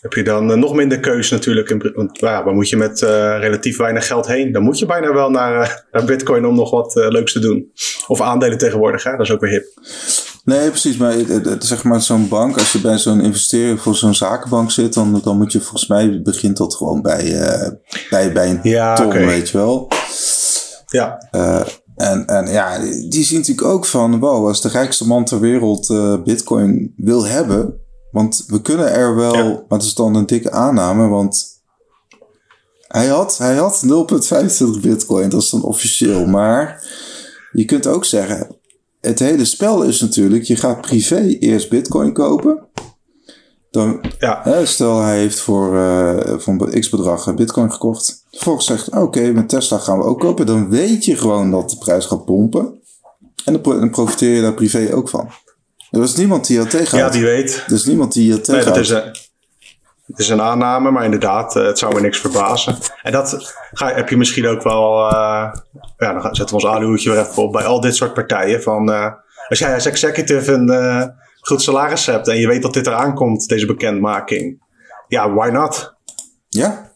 heb 0.00 0.12
je 0.12 0.22
dan 0.22 0.58
nog 0.58 0.74
minder 0.74 1.00
keuze 1.00 1.34
natuurlijk. 1.34 1.94
Want 1.94 2.18
waar 2.18 2.54
moet 2.54 2.68
je 2.68 2.76
met 2.76 3.00
relatief 3.40 3.76
weinig 3.76 4.06
geld 4.06 4.26
heen? 4.26 4.52
Dan 4.52 4.62
moet 4.62 4.78
je 4.78 4.86
bijna 4.86 5.12
wel 5.12 5.30
naar, 5.30 5.86
naar 5.92 6.04
Bitcoin 6.04 6.46
om 6.46 6.54
nog 6.54 6.70
wat 6.70 6.94
leuks 6.94 7.32
te 7.32 7.38
doen. 7.38 7.72
Of 8.06 8.20
aandelen 8.20 8.58
tegenwoordig, 8.58 9.02
hè? 9.02 9.10
dat 9.10 9.20
is 9.20 9.32
ook 9.32 9.40
weer 9.40 9.50
hip. 9.50 9.66
Nee, 10.50 10.68
precies. 10.68 10.96
Maar 10.96 11.14
zeg 11.58 11.84
maar 11.84 12.02
zo'n 12.02 12.28
bank, 12.28 12.58
als 12.58 12.72
je 12.72 12.80
bij 12.80 12.98
zo'n 12.98 13.20
investering 13.20 13.80
voor 13.80 13.94
zo'n 13.94 14.14
zakenbank 14.14 14.70
zit, 14.70 14.94
dan, 14.94 15.20
dan 15.22 15.36
moet 15.36 15.52
je 15.52 15.60
volgens 15.60 15.86
mij 15.86 16.22
begint 16.22 16.56
dat 16.56 16.74
gewoon 16.74 17.02
bij, 17.02 17.22
bij, 18.10 18.32
bij 18.32 18.50
een 18.50 18.60
ja, 18.62 18.94
ton, 18.94 19.06
okay. 19.06 19.26
weet 19.26 19.48
je 19.48 19.58
wel. 19.58 19.88
Ja. 20.86 21.28
En, 21.96 22.26
en 22.26 22.46
ja, 22.46 22.78
die 23.08 23.24
zien 23.24 23.38
natuurlijk 23.38 23.66
ook 23.66 23.86
van, 23.86 24.18
wow, 24.18 24.46
als 24.46 24.60
de 24.60 24.68
rijkste 24.68 25.06
man 25.06 25.24
ter 25.24 25.40
wereld 25.40 25.86
Bitcoin 26.24 26.94
wil 26.96 27.26
hebben, 27.26 27.80
want 28.10 28.44
we 28.46 28.62
kunnen 28.62 28.92
er 28.92 29.14
wel, 29.14 29.34
ja. 29.34 29.44
maar 29.44 29.78
het 29.78 29.82
is 29.82 29.94
dan 29.94 30.14
een 30.14 30.26
dikke 30.26 30.50
aanname, 30.50 31.08
want 31.08 31.48
hij 32.88 33.06
had, 33.06 33.38
hij 33.38 33.54
had 33.54 33.84
0,25 33.86 34.80
bitcoin, 34.80 35.28
dat 35.28 35.42
is 35.42 35.50
dan 35.50 35.62
officieel. 35.62 36.26
Maar 36.26 36.84
je 37.52 37.64
kunt 37.64 37.86
ook 37.86 38.04
zeggen, 38.04 38.59
het 39.00 39.18
hele 39.18 39.44
spel 39.44 39.82
is 39.82 40.00
natuurlijk, 40.00 40.44
je 40.44 40.56
gaat 40.56 40.80
privé 40.80 41.20
eerst 41.20 41.68
bitcoin 41.68 42.12
kopen. 42.12 42.68
Dan, 43.70 44.04
ja. 44.18 44.40
hè, 44.42 44.66
stel 44.66 45.00
hij 45.00 45.18
heeft 45.18 45.40
voor, 45.40 45.74
uh, 45.74 46.38
voor 46.38 46.68
een 46.68 46.80
x 46.80 46.88
bedrag 46.88 47.34
bitcoin 47.34 47.72
gekocht. 47.72 48.24
Vervolgens 48.30 48.66
zegt, 48.66 48.88
oké, 48.88 48.98
okay, 48.98 49.30
met 49.30 49.48
Tesla 49.48 49.78
gaan 49.78 49.98
we 49.98 50.04
ook 50.04 50.20
kopen. 50.20 50.46
Dan 50.46 50.70
weet 50.70 51.04
je 51.04 51.16
gewoon 51.16 51.50
dat 51.50 51.70
de 51.70 51.78
prijs 51.78 52.06
gaat 52.06 52.24
pompen. 52.24 52.80
En 53.44 53.62
dan 53.62 53.90
profiteer 53.90 54.34
je 54.34 54.42
daar 54.42 54.54
privé 54.54 54.94
ook 54.94 55.08
van. 55.08 55.30
Er 55.90 56.02
is 56.02 56.14
niemand 56.14 56.46
die 56.46 56.56
dat 56.56 56.70
tegenhoudt. 56.70 57.14
Ja, 57.14 57.20
die 57.20 57.28
weet. 57.28 57.64
Er 57.66 57.72
is 57.72 57.84
niemand 57.84 58.12
die 58.12 58.30
dat 58.30 58.44
tegenhoudt. 58.44 58.88
Nee, 58.88 59.00
dat 59.00 59.04
is 59.04 59.20
een, 59.20 59.29
het 60.10 60.18
is 60.18 60.28
een 60.28 60.40
aanname, 60.40 60.90
maar 60.90 61.04
inderdaad, 61.04 61.54
het 61.54 61.78
zou 61.78 61.94
me 61.94 62.00
niks 62.00 62.18
verbazen. 62.18 62.76
En 63.02 63.12
dat 63.12 63.54
ga, 63.72 63.94
heb 63.94 64.08
je 64.08 64.16
misschien 64.16 64.46
ook 64.46 64.62
wel... 64.62 65.12
Uh, 65.12 65.52
ja, 65.96 66.12
dan 66.12 66.22
zetten 66.22 66.46
we 66.46 66.62
ons 66.62 66.66
aluhoedje 66.66 67.10
weer 67.10 67.20
even 67.20 67.42
op 67.42 67.52
bij 67.52 67.64
al 67.64 67.80
dit 67.80 67.96
soort 67.96 68.14
partijen. 68.14 68.62
Van, 68.62 68.90
uh, 68.90 69.06
als 69.48 69.58
jij 69.58 69.74
als 69.74 69.86
executive 69.86 70.52
een 70.52 70.70
uh, 70.70 71.04
goed 71.40 71.62
salaris 71.62 72.06
hebt 72.06 72.28
en 72.28 72.36
je 72.36 72.46
weet 72.46 72.62
dat 72.62 72.74
dit 72.74 72.86
eraan 72.86 73.14
komt, 73.14 73.48
deze 73.48 73.66
bekendmaking. 73.66 74.62
Ja, 75.08 75.32
why 75.32 75.48
not? 75.48 75.94
Ja. 76.48 76.90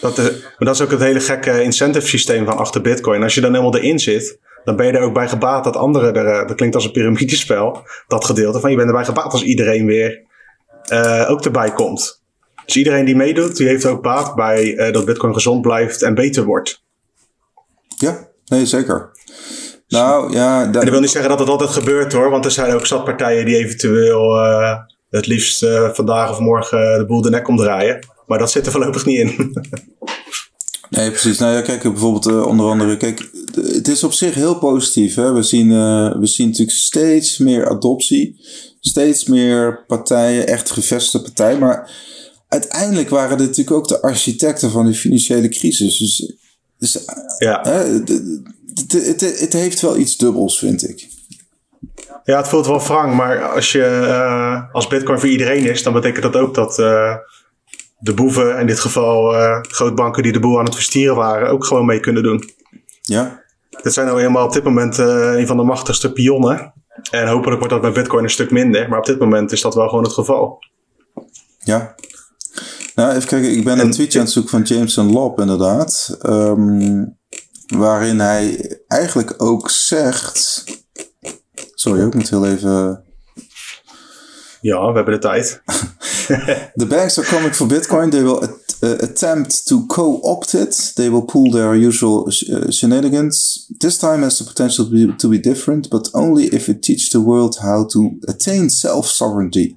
Dat 0.00 0.18
is, 0.18 0.30
maar 0.42 0.54
dat 0.58 0.74
is 0.74 0.80
ook 0.80 0.90
het 0.90 1.00
hele 1.00 1.20
gekke 1.20 1.62
incentive 1.62 2.06
systeem 2.06 2.44
van 2.44 2.56
achter 2.56 2.80
Bitcoin. 2.80 3.22
Als 3.22 3.34
je 3.34 3.40
dan 3.40 3.50
helemaal 3.50 3.76
erin 3.76 3.98
zit, 3.98 4.38
dan 4.64 4.76
ben 4.76 4.86
je 4.86 4.92
er 4.92 5.02
ook 5.02 5.14
bij 5.14 5.28
gebaat 5.28 5.64
dat 5.64 5.76
anderen 5.76 6.14
er, 6.14 6.26
eh, 6.26 6.46
dat 6.46 6.56
klinkt 6.56 6.74
als 6.74 6.84
een 6.84 6.92
piramidespel, 6.92 7.82
dat 8.06 8.24
gedeelte 8.24 8.60
van 8.60 8.70
je 8.70 8.76
bent 8.76 8.88
erbij 8.88 9.04
gebaat 9.04 9.32
als 9.32 9.42
iedereen 9.42 9.86
weer 9.86 10.22
uh, 10.92 11.30
ook 11.30 11.44
erbij 11.44 11.72
komt. 11.72 12.23
Dus 12.66 12.76
iedereen 12.76 13.04
die 13.04 13.16
meedoet, 13.16 13.56
die 13.56 13.66
heeft 13.66 13.86
ook 13.86 14.02
baat 14.02 14.34
bij 14.34 14.64
uh, 14.64 14.92
dat 14.92 15.04
Bitcoin 15.04 15.34
gezond 15.34 15.62
blijft 15.62 16.02
en 16.02 16.14
beter 16.14 16.44
wordt. 16.44 16.82
Ja, 17.96 18.28
nee, 18.46 18.66
zeker. 18.66 19.10
Nou 19.88 20.32
ja. 20.32 20.58
Dat... 20.58 20.74
En 20.74 20.80
dat 20.80 20.88
wil 20.88 21.00
niet 21.00 21.10
zeggen 21.10 21.30
dat 21.30 21.38
het 21.38 21.48
altijd 21.48 21.70
gebeurt 21.70 22.12
hoor, 22.12 22.30
want 22.30 22.44
er 22.44 22.50
zijn 22.50 22.74
ook 22.74 22.86
zat 22.86 23.04
partijen 23.04 23.44
die 23.44 23.56
eventueel 23.56 24.36
uh, 24.36 24.76
het 25.10 25.26
liefst 25.26 25.62
uh, 25.62 25.88
vandaag 25.92 26.30
of 26.30 26.38
morgen 26.38 26.98
de 26.98 27.06
boel 27.06 27.22
de 27.22 27.30
nek 27.30 27.48
omdraaien. 27.48 28.06
Maar 28.26 28.38
dat 28.38 28.50
zit 28.50 28.66
er 28.66 28.72
voorlopig 28.72 29.04
niet 29.04 29.18
in. 29.18 29.32
Nee, 30.90 31.10
precies. 31.10 31.38
Nou 31.38 31.54
ja, 31.54 31.60
kijk, 31.60 31.82
bijvoorbeeld 31.82 32.26
uh, 32.26 32.46
onder 32.46 32.66
andere, 32.66 32.96
kijk, 32.96 33.30
het 33.54 33.88
is 33.88 34.04
op 34.04 34.12
zich 34.12 34.34
heel 34.34 34.58
positief. 34.58 35.14
Hè? 35.14 35.32
We, 35.32 35.42
zien, 35.42 35.68
we 36.20 36.26
zien 36.26 36.46
natuurlijk 36.46 36.76
steeds 36.76 37.38
meer 37.38 37.68
adoptie, 37.68 38.40
steeds 38.80 39.24
meer 39.24 39.84
partijen, 39.86 40.46
echt 40.46 40.70
gevestigde 40.70 41.32
partijen. 41.32 41.58
Maar 41.58 41.90
uiteindelijk 42.54 43.08
waren 43.08 43.38
dit 43.38 43.46
natuurlijk 43.46 43.76
ook 43.76 43.88
de 43.88 44.02
architecten 44.02 44.70
van 44.70 44.86
de 44.86 44.94
financiële 44.94 45.48
crisis. 45.48 45.98
Dus, 45.98 46.36
dus 46.78 47.04
ja. 47.38 47.60
het, 47.68 48.92
het, 48.92 49.40
het 49.40 49.52
heeft 49.52 49.80
wel 49.80 49.96
iets 49.96 50.16
dubbels, 50.16 50.58
vind 50.58 50.88
ik. 50.88 51.08
Ja, 52.24 52.36
het 52.36 52.48
voelt 52.48 52.66
wel 52.66 52.80
wrang, 52.80 53.14
maar 53.14 53.48
als, 53.48 53.72
je, 53.72 54.00
uh, 54.02 54.62
als 54.72 54.86
Bitcoin 54.86 55.20
voor 55.20 55.28
iedereen 55.28 55.66
is, 55.66 55.82
dan 55.82 55.92
betekent 55.92 56.22
dat 56.22 56.36
ook 56.36 56.54
dat 56.54 56.74
de 57.98 58.14
boeven, 58.14 58.58
in 58.58 58.66
dit 58.66 58.80
geval 58.80 59.34
uh, 59.34 59.58
grootbanken 59.60 60.22
die 60.22 60.32
de 60.32 60.40
boel 60.40 60.58
aan 60.58 60.64
het 60.64 60.74
verstieren 60.74 61.16
waren, 61.16 61.48
ook 61.48 61.64
gewoon 61.64 61.86
mee 61.86 62.00
kunnen 62.00 62.22
doen. 62.22 62.50
Ja. 63.02 63.42
Dit 63.82 63.92
zijn 63.92 64.06
nou 64.06 64.22
eenmaal 64.22 64.46
op 64.46 64.52
dit 64.52 64.64
moment 64.64 64.98
een 64.98 65.46
van 65.46 65.56
de 65.56 65.62
machtigste 65.62 66.12
pionnen. 66.12 66.72
En 67.10 67.28
hopelijk 67.28 67.58
wordt 67.58 67.72
dat 67.72 67.80
bij 67.80 67.92
Bitcoin 67.92 68.24
een 68.24 68.30
stuk 68.30 68.50
minder. 68.50 68.88
Maar 68.88 68.98
op 68.98 69.06
dit 69.06 69.18
moment 69.18 69.52
is 69.52 69.60
dat 69.60 69.74
wel 69.74 69.88
gewoon 69.88 70.04
het 70.04 70.12
geval. 70.12 70.64
Ja. 71.58 71.94
Nou, 72.94 73.14
even 73.14 73.28
kijken. 73.28 73.56
Ik 73.56 73.64
ben 73.64 73.78
een 73.78 73.90
tweetje 73.90 74.18
aan 74.18 74.24
het 74.24 74.34
zoeken 74.34 74.50
van 74.50 74.62
Jameson 74.62 75.12
Lobb, 75.12 75.40
inderdaad. 75.40 76.18
Um, 76.26 77.18
waarin 77.66 78.20
hij 78.20 78.78
eigenlijk 78.86 79.34
ook 79.42 79.70
zegt. 79.70 80.64
Sorry, 81.74 82.06
ik 82.06 82.14
moet 82.14 82.30
heel 82.30 82.46
even. 82.46 83.04
Ja, 84.60 84.88
we 84.88 84.94
hebben 84.94 85.14
de 85.14 85.20
tijd. 85.20 85.62
the 86.74 86.86
banks 86.88 87.18
are 87.18 87.28
coming 87.28 87.54
for 87.54 87.66
Bitcoin. 87.66 88.10
They 88.10 88.22
will 88.22 88.38
at, 88.38 88.76
uh, 88.80 88.90
attempt 88.90 89.66
to 89.66 89.86
co-opt 89.86 90.52
it. 90.52 90.94
They 90.94 91.10
will 91.10 91.24
pull 91.24 91.50
their 91.50 91.74
usual 91.74 92.30
sh 92.30 92.42
uh, 92.42 92.70
shenanigans. 92.70 93.66
This 93.78 93.98
time 93.98 94.22
has 94.22 94.36
the 94.36 94.44
potential 94.44 94.84
to 94.84 94.90
be, 94.90 95.16
to 95.16 95.28
be 95.28 95.40
different, 95.40 95.88
but 95.88 96.08
only 96.12 96.44
if 96.44 96.68
it 96.68 96.82
teaches 96.82 97.08
the 97.08 97.20
world 97.20 97.58
how 97.58 97.86
to 97.86 98.18
attain 98.26 98.70
self-sovereignty. 98.70 99.76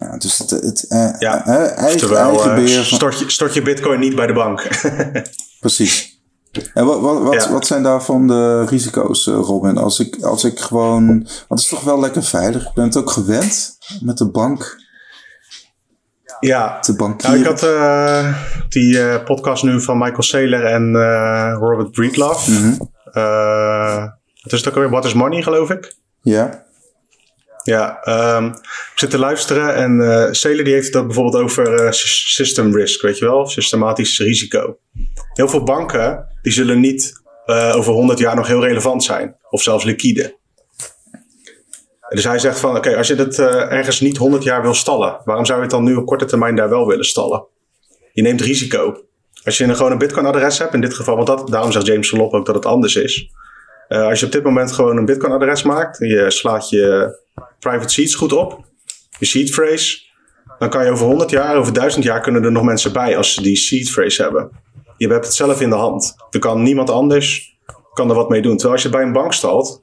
Ja, 0.00 0.16
dus 0.16 0.38
het, 0.38 0.50
het 0.50 0.86
uh, 0.88 1.10
ja, 1.18 1.44
eigen, 1.44 1.98
terwijl, 1.98 2.28
eigen 2.28 2.54
beheer 2.54 2.84
van... 2.84 2.96
stort, 2.96 3.18
je, 3.18 3.30
stort 3.30 3.54
je 3.54 3.62
bitcoin 3.62 4.00
niet 4.00 4.14
bij 4.14 4.26
de 4.26 4.32
bank. 4.32 4.68
Precies. 5.60 6.18
En 6.74 6.84
wat, 6.84 7.00
wat, 7.00 7.22
wat, 7.22 7.34
ja. 7.34 7.52
wat, 7.52 7.66
zijn 7.66 7.82
daarvan 7.82 8.26
de 8.26 8.64
risico's, 8.64 9.26
Robin? 9.26 9.78
Als 9.78 9.98
ik, 9.98 10.22
als 10.22 10.44
ik 10.44 10.58
gewoon. 10.58 11.06
Want 11.08 11.48
het 11.48 11.58
is 11.58 11.68
toch 11.68 11.84
wel 11.84 12.00
lekker 12.00 12.22
veilig. 12.22 12.66
Ik 12.66 12.74
ben 12.74 12.84
het 12.84 12.96
ook 12.96 13.10
gewend 13.10 13.78
met 14.00 14.18
de 14.18 14.30
bank. 14.30 14.78
Ja, 16.40 16.80
nou, 16.96 17.38
ik 17.38 17.44
had 17.44 17.62
uh, 17.62 18.34
die 18.68 18.94
uh, 18.94 19.24
podcast 19.24 19.62
nu 19.62 19.80
van 19.80 19.98
Michael 19.98 20.22
Saylor 20.22 20.64
en 20.64 20.92
uh, 20.94 21.56
Robert 21.58 21.90
Breedlove. 21.90 22.50
Mm 22.50 22.56
-hmm. 22.56 22.90
het 24.40 24.52
is 24.52 24.68
ook 24.68 24.74
weer 24.74 24.90
What 24.90 25.04
is 25.04 25.14
Money, 25.14 25.42
geloof 25.42 25.70
ik. 25.70 25.94
Ja. 26.22 26.64
Ja, 27.62 28.00
um, 28.36 28.46
ik 28.92 28.92
zit 28.94 29.10
te 29.10 29.18
luisteren 29.18 29.74
en 29.74 30.00
uh, 30.42 30.64
die 30.64 30.72
heeft 30.72 30.86
het 30.86 30.96
ook 30.96 31.06
bijvoorbeeld 31.06 31.42
over 31.42 31.94
system 31.94 32.76
risk, 32.76 33.02
weet 33.02 33.18
je 33.18 33.24
wel, 33.24 33.46
systematisch 33.46 34.18
risico. 34.18 34.78
Heel 35.32 35.48
veel 35.48 35.62
banken 35.62 36.26
die 36.42 36.52
zullen 36.52 36.80
niet 36.80 37.12
over 37.74 37.92
100 37.92 38.18
jaar 38.18 38.36
nog 38.36 38.46
heel 38.46 38.64
relevant 38.64 39.04
zijn, 39.04 39.36
of 39.48 39.62
zelfs 39.62 39.84
liquide. 39.84 40.38
Dus 42.08 42.24
hij 42.24 42.38
zegt 42.38 42.60
van, 42.60 42.76
oké, 42.76 42.96
als 42.96 43.06
je 43.06 43.14
het 43.14 43.38
ergens 43.38 44.00
niet 44.00 44.16
100 44.16 44.42
jaar 44.42 44.62
wil 44.62 44.74
stallen, 44.74 45.20
waarom 45.24 45.44
zou 45.44 45.58
je 45.58 45.64
het 45.64 45.74
dan 45.74 45.84
nu 45.84 45.94
op 45.94 46.06
korte 46.06 46.24
termijn 46.24 46.56
daar 46.56 46.68
wel 46.68 46.86
willen 46.86 47.04
stallen? 47.04 47.44
Je 48.12 48.22
neemt 48.22 48.40
risico. 48.40 49.04
Als 49.44 49.58
je 49.58 49.64
een, 49.64 49.76
gewoon 49.76 49.92
een 49.92 49.98
Bitcoin-adres 49.98 50.58
hebt, 50.58 50.74
in 50.74 50.80
dit 50.80 50.94
geval, 50.94 51.14
want 51.14 51.26
dat, 51.26 51.48
daarom 51.48 51.72
zegt 51.72 51.86
James 51.86 52.10
Lop 52.10 52.32
ook 52.32 52.46
dat 52.46 52.54
het 52.54 52.66
anders 52.66 52.96
is. 52.96 53.30
Als 53.88 54.20
je 54.20 54.26
op 54.26 54.32
dit 54.32 54.42
moment 54.42 54.72
gewoon 54.72 54.96
een 54.96 55.04
Bitcoin-adres 55.04 55.62
maakt, 55.62 55.98
je 55.98 56.30
slaat 56.30 56.68
je 56.68 57.18
private 57.60 57.92
seeds 57.92 58.14
goed 58.14 58.32
op, 58.32 58.64
je 59.18 59.26
seed 59.26 59.50
phrase, 59.50 59.98
dan 60.58 60.70
kan 60.70 60.84
je 60.84 60.90
over 60.90 61.06
100 61.06 61.30
jaar, 61.30 61.56
over 61.56 61.72
1000 61.72 62.04
jaar 62.04 62.20
kunnen 62.20 62.44
er 62.44 62.52
nog 62.52 62.62
mensen 62.62 62.92
bij 62.92 63.16
als 63.16 63.34
ze 63.34 63.42
die 63.42 63.56
seed 63.56 63.90
phrase 63.90 64.22
hebben. 64.22 64.50
Je 64.96 65.08
hebt 65.08 65.24
het 65.24 65.34
zelf 65.34 65.60
in 65.60 65.70
de 65.70 65.76
hand. 65.76 66.14
Er 66.30 66.38
kan 66.38 66.62
niemand 66.62 66.90
anders 66.90 67.58
kan 67.92 68.08
er 68.08 68.14
wat 68.14 68.28
mee 68.28 68.42
doen. 68.42 68.52
Terwijl 68.52 68.72
als 68.72 68.82
je 68.82 68.88
bij 68.88 69.02
een 69.02 69.12
bank 69.12 69.32
stalt, 69.32 69.82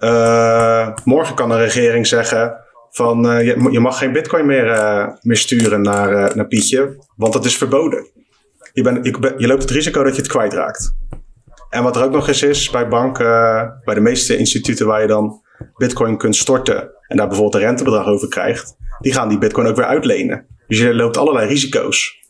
uh, 0.00 0.88
morgen 1.04 1.34
kan 1.34 1.48
de 1.48 1.56
regering 1.56 2.06
zeggen 2.06 2.56
van 2.90 3.30
uh, 3.30 3.46
je, 3.72 3.80
mag 3.80 3.98
geen 3.98 4.12
bitcoin 4.12 4.46
meer, 4.46 4.66
uh, 4.66 5.08
meer 5.22 5.36
sturen 5.36 5.82
naar, 5.82 6.36
naar 6.36 6.46
Pietje, 6.46 7.04
want 7.16 7.32
dat 7.32 7.44
is 7.44 7.56
verboden. 7.56 8.06
Je, 8.72 9.34
je, 9.36 9.46
loopt 9.46 9.62
het 9.62 9.70
risico 9.70 10.02
dat 10.02 10.16
je 10.16 10.22
het 10.22 10.30
kwijtraakt. 10.30 10.94
En 11.70 11.82
wat 11.82 11.96
er 11.96 12.04
ook 12.04 12.12
nog 12.12 12.28
eens 12.28 12.42
is 12.42 12.70
bij 12.70 12.88
banken, 12.88 13.80
bij 13.84 13.94
de 13.94 14.00
meeste 14.00 14.36
instituten 14.36 14.86
waar 14.86 15.00
je 15.00 15.06
dan 15.06 15.42
bitcoin 15.76 16.16
kunt 16.16 16.36
storten 16.36 16.93
en 17.08 17.16
daar 17.16 17.26
bijvoorbeeld 17.26 17.62
een 17.62 17.68
rentebedrag 17.68 18.06
over 18.06 18.28
krijgt, 18.28 18.76
die 19.00 19.12
gaan 19.12 19.28
die 19.28 19.38
bitcoin 19.38 19.66
ook 19.66 19.76
weer 19.76 19.84
uitlenen. 19.84 20.46
Dus 20.66 20.78
je 20.78 20.94
loopt 20.94 21.16
allerlei 21.16 21.48
risico's. 21.48 22.22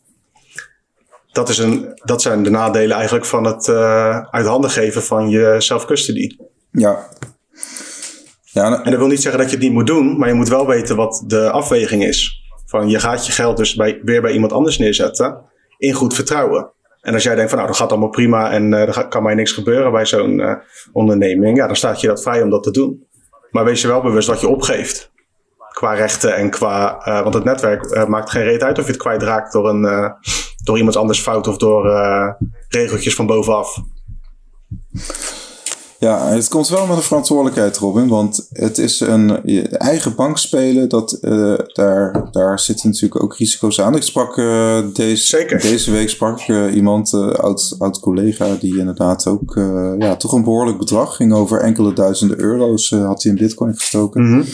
Dat, 1.32 1.48
is 1.48 1.58
een, 1.58 2.00
dat 2.04 2.22
zijn 2.22 2.42
de 2.42 2.50
nadelen 2.50 2.96
eigenlijk 2.96 3.26
van 3.26 3.44
het 3.44 3.68
uit 4.30 4.46
handen 4.46 4.70
geven 4.70 5.02
van 5.02 5.28
je 5.28 5.54
self-custody. 5.58 6.36
Ja, 6.70 7.08
Ja, 8.54 8.82
en 8.82 8.90
dat 8.90 9.00
wil 9.00 9.08
niet 9.08 9.22
zeggen 9.22 9.40
dat 9.40 9.50
je 9.50 9.56
het 9.56 9.64
niet 9.64 9.74
moet 9.74 9.86
doen, 9.86 10.18
maar 10.18 10.28
je 10.28 10.34
moet 10.34 10.48
wel 10.48 10.66
weten 10.66 10.96
wat 10.96 11.24
de 11.26 11.50
afweging 11.50 12.04
is. 12.04 12.42
Van 12.66 12.88
je 12.88 13.00
gaat 13.00 13.26
je 13.26 13.32
geld 13.32 13.56
dus 13.56 13.74
bij, 13.74 14.00
weer 14.02 14.22
bij 14.22 14.32
iemand 14.32 14.52
anders 14.52 14.78
neerzetten 14.78 15.40
in 15.78 15.92
goed 15.92 16.14
vertrouwen. 16.14 16.72
En 17.00 17.14
als 17.14 17.22
jij 17.22 17.34
denkt 17.34 17.50
van 17.50 17.58
nou, 17.58 17.70
dat 17.70 17.80
gaat 17.80 17.90
allemaal 17.90 18.08
prima 18.08 18.50
en 18.50 18.72
uh, 18.72 18.96
er 18.96 19.08
kan 19.08 19.22
mij 19.22 19.34
niks 19.34 19.52
gebeuren 19.52 19.92
bij 19.92 20.06
zo'n 20.06 20.38
uh, 20.38 20.54
onderneming, 20.92 21.56
ja, 21.56 21.66
dan 21.66 21.76
staat 21.76 22.00
je 22.00 22.06
dat 22.06 22.22
vrij 22.22 22.42
om 22.42 22.50
dat 22.50 22.62
te 22.62 22.70
doen. 22.70 23.06
Maar 23.54 23.64
wees 23.64 23.80
je 23.80 23.88
wel 23.88 24.00
bewust 24.00 24.28
wat 24.28 24.40
je 24.40 24.48
opgeeft. 24.48 25.12
Qua 25.70 25.92
rechten 25.92 26.36
en 26.36 26.50
qua. 26.50 27.06
Uh, 27.08 27.22
want 27.22 27.34
het 27.34 27.44
netwerk 27.44 28.08
maakt 28.08 28.30
geen 28.30 28.42
reet 28.42 28.62
uit 28.62 28.78
of 28.78 28.84
je 28.84 28.90
het 28.90 29.00
kwijtraakt 29.00 29.52
door, 29.52 29.68
een, 29.68 30.14
door 30.64 30.76
iemand 30.76 30.96
anders 30.96 31.20
fout 31.20 31.48
of 31.48 31.56
door 31.56 31.86
regeltjes 32.68 33.14
van 33.14 33.26
bovenaf. 33.26 33.78
Ja, 36.04 36.28
het 36.28 36.48
komt 36.48 36.68
wel 36.68 36.86
met 36.86 36.96
een 36.96 37.02
verantwoordelijkheid, 37.02 37.76
Robin. 37.76 38.08
Want 38.08 38.48
het 38.52 38.78
is 38.78 39.00
een 39.00 39.40
je 39.44 39.68
eigen 39.68 40.14
bank 40.14 40.38
spelen. 40.38 40.88
Dat, 40.88 41.18
uh, 41.22 41.58
daar, 41.72 42.28
daar 42.30 42.60
zitten 42.60 42.88
natuurlijk 42.88 43.22
ook 43.22 43.36
risico's 43.36 43.80
aan. 43.80 43.96
Ik 43.96 44.02
sprak 44.02 44.36
uh, 44.36 44.78
deze, 44.92 45.26
Zeker. 45.26 45.60
deze 45.60 45.90
week 45.90 46.08
sprak 46.08 46.48
uh, 46.48 46.74
iemand, 46.74 47.14
oud, 47.14 47.74
oud 47.78 48.00
collega, 48.00 48.56
die 48.60 48.78
inderdaad 48.78 49.26
ook 49.26 49.54
ja, 49.98 50.16
toch 50.16 50.32
een 50.32 50.44
behoorlijk 50.44 50.78
bedrag 50.78 51.16
ging 51.16 51.34
over 51.34 51.60
enkele 51.60 51.92
duizenden 51.92 52.40
euro's. 52.40 52.90
had 52.90 53.22
hij 53.22 53.32
in 53.32 53.38
Bitcoin 53.38 53.74
gestoken. 53.74 54.22
Mm 54.22 54.32
-hmm. 54.32 54.44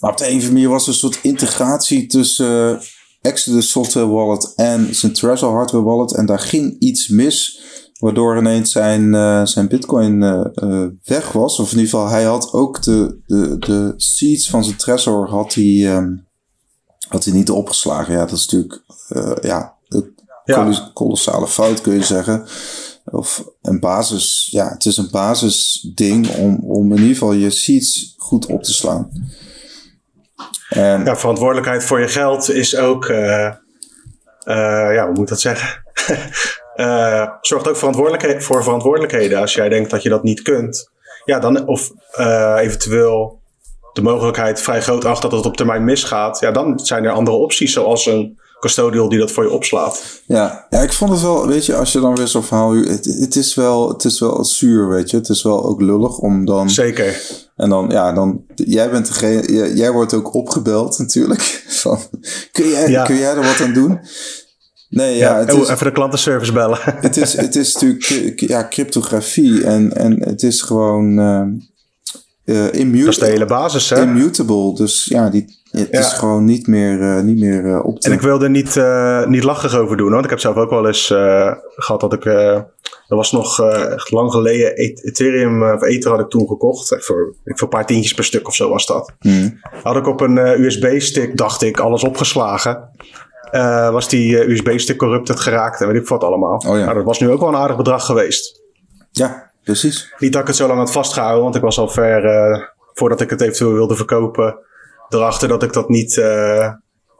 Maar 0.00 0.10
op 0.10 0.16
de 0.16 0.24
een 0.24 0.30
of 0.30 0.36
andere 0.36 0.52
manier 0.52 0.68
was 0.68 0.82
er 0.82 0.88
een 0.88 0.94
soort 0.94 1.18
integratie 1.22 2.06
tussen 2.06 2.80
Exodus 3.20 3.70
Software 3.70 4.08
Wallet 4.08 4.52
en 4.54 4.94
zijn 4.94 5.12
Trezor 5.12 5.54
Hardware 5.54 5.84
Wallet. 5.84 6.12
En 6.12 6.26
daar 6.26 6.38
ging 6.38 6.76
iets 6.78 7.08
mis. 7.08 7.60
Waardoor 7.98 8.38
ineens 8.38 8.72
zijn, 8.72 9.02
uh, 9.02 9.44
zijn 9.44 9.68
bitcoin 9.68 10.22
uh, 10.22 10.44
uh, 10.54 10.86
weg 11.04 11.32
was. 11.32 11.58
Of 11.58 11.72
in 11.72 11.78
ieder 11.78 11.90
geval, 11.90 12.08
hij 12.08 12.24
had 12.24 12.52
ook 12.52 12.82
de, 12.82 13.18
de, 13.26 13.58
de 13.58 13.94
seeds 13.96 14.50
van 14.50 14.64
zijn 14.64 14.76
Trezor 14.76 15.28
had 15.28 15.54
hij, 15.54 15.96
um, 15.96 16.26
had 17.08 17.24
hij 17.24 17.34
niet 17.34 17.50
opgeslagen. 17.50 18.12
Ja, 18.12 18.20
dat 18.20 18.32
is 18.32 18.48
natuurlijk 18.48 18.82
ja, 19.42 19.74
een 19.86 20.14
ja. 20.44 20.90
kolossale 20.94 21.48
fout 21.48 21.80
kun 21.80 21.94
je 21.94 22.04
zeggen. 22.04 22.46
Of 23.04 23.44
een 23.62 23.80
basis, 23.80 24.48
ja, 24.50 24.68
het 24.68 24.84
is 24.84 24.96
een 24.96 25.10
basisding 25.10 26.28
om, 26.28 26.58
om 26.64 26.92
in 26.92 26.98
ieder 26.98 27.12
geval 27.12 27.32
je 27.32 27.50
seeds 27.50 28.14
goed 28.16 28.46
op 28.46 28.62
te 28.62 28.72
slaan. 28.72 29.10
En, 30.68 31.04
ja, 31.04 31.16
verantwoordelijkheid 31.16 31.84
voor 31.84 32.00
je 32.00 32.08
geld 32.08 32.50
is 32.50 32.76
ook, 32.76 33.06
ja, 33.06 35.04
hoe 35.04 35.12
moet 35.12 35.18
ik 35.18 35.28
dat 35.28 35.40
zeggen? 35.40 35.84
Uh, 36.76 37.28
zorgt 37.40 37.68
ook 37.68 37.76
verantwoordelijkheid, 37.76 38.44
voor 38.44 38.62
verantwoordelijkheden. 38.62 39.40
Als 39.40 39.54
jij 39.54 39.68
denkt 39.68 39.90
dat 39.90 40.02
je 40.02 40.08
dat 40.08 40.22
niet 40.22 40.42
kunt. 40.42 40.90
Ja, 41.24 41.38
dan, 41.38 41.66
of 41.66 41.92
uh, 42.18 42.56
eventueel 42.60 43.40
de 43.92 44.02
mogelijkheid 44.02 44.60
vrij 44.60 44.82
groot 44.82 45.04
acht 45.04 45.22
dat 45.22 45.32
het 45.32 45.46
op 45.46 45.56
termijn 45.56 45.84
misgaat. 45.84 46.40
Ja, 46.40 46.50
dan 46.50 46.78
zijn 46.78 47.04
er 47.04 47.10
andere 47.10 47.36
opties, 47.36 47.72
zoals 47.72 48.06
een 48.06 48.38
custodial 48.60 49.08
die 49.08 49.18
dat 49.18 49.32
voor 49.32 49.44
je 49.44 49.50
opslaat. 49.50 50.22
Ja, 50.26 50.66
ja 50.70 50.80
ik 50.80 50.92
vond 50.92 51.10
het 51.10 51.22
wel, 51.22 51.46
weet 51.46 51.66
je, 51.66 51.76
als 51.76 51.92
je 51.92 52.00
dan 52.00 52.16
weer 52.16 52.26
zo'n 52.26 52.42
verhaal... 52.42 52.74
Het, 52.74 53.04
het, 53.04 53.36
is 53.36 53.54
wel, 53.54 53.88
het 53.88 54.04
is 54.04 54.20
wel 54.20 54.44
zuur, 54.44 54.88
weet 54.88 55.10
je. 55.10 55.16
Het 55.16 55.28
is 55.28 55.42
wel 55.42 55.64
ook 55.64 55.80
lullig 55.80 56.18
om 56.18 56.44
dan... 56.44 56.70
Zeker. 56.70 57.20
En 57.56 57.68
dan, 57.68 57.88
ja, 57.90 58.12
dan... 58.12 58.44
Jij 58.54 58.90
bent 58.90 59.06
degene... 59.06 59.52
Jij, 59.52 59.72
jij 59.72 59.90
wordt 59.90 60.14
ook 60.14 60.34
opgebeld 60.34 60.98
natuurlijk. 60.98 61.64
Van, 61.82 61.98
kun 62.52 62.68
jij, 62.68 62.90
ja. 62.90 63.04
kun 63.04 63.16
jij 63.16 63.30
er 63.30 63.42
wat 63.42 63.60
aan 63.60 63.72
doen? 63.72 64.00
Nee, 64.88 65.16
ja, 65.16 65.38
het 65.38 65.52
is, 65.52 65.68
even 65.68 65.86
de 65.86 65.92
klantenservice 65.92 66.52
bellen. 66.52 66.78
Het 67.06 67.16
is, 67.16 67.36
het 67.36 67.56
is 67.56 67.74
natuurlijk 67.74 68.40
ja, 68.40 68.68
cryptografie 68.68 69.64
en, 69.64 69.96
en 69.96 70.22
het 70.28 70.42
is 70.42 70.62
gewoon 70.62 71.18
uh, 71.18 71.42
uh, 72.44 72.72
immutable. 72.72 73.04
Dat 73.04 73.08
is 73.08 73.18
de 73.18 73.26
hele 73.26 73.44
basis, 73.44 73.90
hè? 73.90 74.02
Immutable. 74.02 74.74
Dus 74.74 75.04
ja, 75.04 75.30
die, 75.30 75.44
het 75.70 75.88
ja. 75.90 75.98
is 75.98 76.12
gewoon 76.12 76.44
niet 76.44 76.66
meer, 76.66 77.00
uh, 77.00 77.20
niet 77.20 77.38
meer 77.38 77.82
op 77.82 78.00
te... 78.00 78.08
En 78.08 78.14
ik 78.14 78.20
wilde 78.20 78.44
er 78.44 78.50
niet, 78.50 78.80
niet 79.28 79.44
lachig 79.44 79.76
over 79.76 79.96
doen, 79.96 80.06
hoor. 80.06 80.14
Want 80.14 80.24
ik 80.24 80.30
heb 80.30 80.40
zelf 80.40 80.56
ook 80.56 80.70
wel 80.70 80.86
eens 80.86 81.06
gehad 81.76 82.00
dat 82.00 82.12
ik... 82.12 82.24
dat 82.24 82.84
was 83.06 83.32
nog 83.32 83.60
echt 83.60 84.10
lang 84.10 84.32
geleden. 84.32 84.74
Ethereum 84.76 85.62
of 85.62 85.82
Ether 85.82 86.10
had 86.10 86.20
ik 86.20 86.28
toen 86.28 86.46
gekocht. 86.46 86.88
Voor, 86.88 87.34
voor 87.44 87.62
een 87.62 87.68
paar 87.68 87.86
tientjes 87.86 88.14
per 88.14 88.24
stuk 88.24 88.46
of 88.46 88.54
zo 88.54 88.68
was 88.68 88.86
dat. 88.86 89.12
Hmm. 89.18 89.58
Had 89.82 89.96
ik 89.96 90.06
op 90.06 90.20
een 90.20 90.36
USB-stick, 90.36 91.36
dacht 91.36 91.62
ik, 91.62 91.78
alles 91.78 92.04
opgeslagen. 92.04 92.90
Uh, 93.56 93.90
was 93.90 94.08
die 94.08 94.46
uh, 94.46 94.48
USB-stick 94.48 94.96
corrupted 94.96 95.40
geraakt 95.40 95.80
en 95.80 95.86
weet 95.86 96.02
ik 96.02 96.08
wat 96.08 96.24
allemaal. 96.24 96.56
Oh, 96.56 96.78
ja. 96.78 96.84
nou, 96.84 96.94
dat 96.94 97.04
was 97.04 97.20
nu 97.20 97.30
ook 97.30 97.40
wel 97.40 97.48
een 97.48 97.56
aardig 97.56 97.76
bedrag 97.76 98.04
geweest. 98.04 98.62
Ja, 99.10 99.50
precies. 99.64 100.14
Niet 100.18 100.32
dat 100.32 100.40
ik 100.40 100.46
het 100.46 100.56
zo 100.56 100.66
lang 100.66 100.78
had 100.78 100.92
vastgehouden, 100.92 101.42
want 101.42 101.54
ik 101.54 101.62
was 101.62 101.78
al 101.78 101.88
ver, 101.88 102.24
uh, 102.24 102.62
voordat 102.94 103.20
ik 103.20 103.30
het 103.30 103.40
eventueel 103.40 103.72
wilde 103.72 103.96
verkopen, 103.96 104.58
erachter 105.08 105.48
dat 105.48 105.62
ik 105.62 105.72
dat 105.72 105.88
niet 105.88 106.12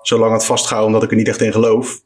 zo 0.03 0.19
lang 0.19 0.33
had 0.33 0.47
vastgehouden, 0.47 0.95
omdat 0.95 1.03
ik 1.03 1.11
er 1.11 1.17
niet 1.17 1.29
echt 1.29 1.41
in 1.41 1.53
geloof. 1.53 2.01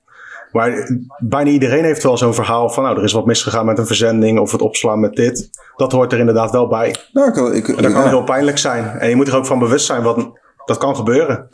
Maar 0.53 0.90
bijna 1.19 1.51
iedereen 1.51 1.85
heeft 1.85 2.03
wel 2.03 2.16
zo'n 2.16 2.35
verhaal 2.35 2.71
van, 2.71 2.85
nou, 2.85 2.97
er 2.97 3.05
is 3.05 3.12
wat 3.12 3.27
misgegaan 3.27 3.66
met 3.66 3.79
een 3.79 3.87
verzending 3.87 4.38
of 4.38 4.53
het 4.53 4.61
opslaan 4.61 5.01
met 5.01 5.14
dit. 5.16 5.51
Dat 5.77 5.93
hoort 5.93 6.12
er 6.12 6.19
inderdaad 6.19 6.51
wel 6.51 6.69
bij. 6.69 6.97
Nou, 7.12 7.55
ik, 7.55 7.66
dat 7.66 7.93
kan 7.93 8.03
ja. 8.03 8.09
heel 8.09 8.25
pijnlijk 8.25 8.59
zijn. 8.59 8.99
En 8.99 9.09
je 9.09 9.16
moet 9.16 9.29
er 9.29 9.37
ook 9.37 9.47
van 9.47 9.59
bewust 9.59 9.87
zijn, 9.87 10.03
wat 10.03 10.31
dat 10.64 10.79
kan 10.79 10.97
gebeuren. 10.97 11.49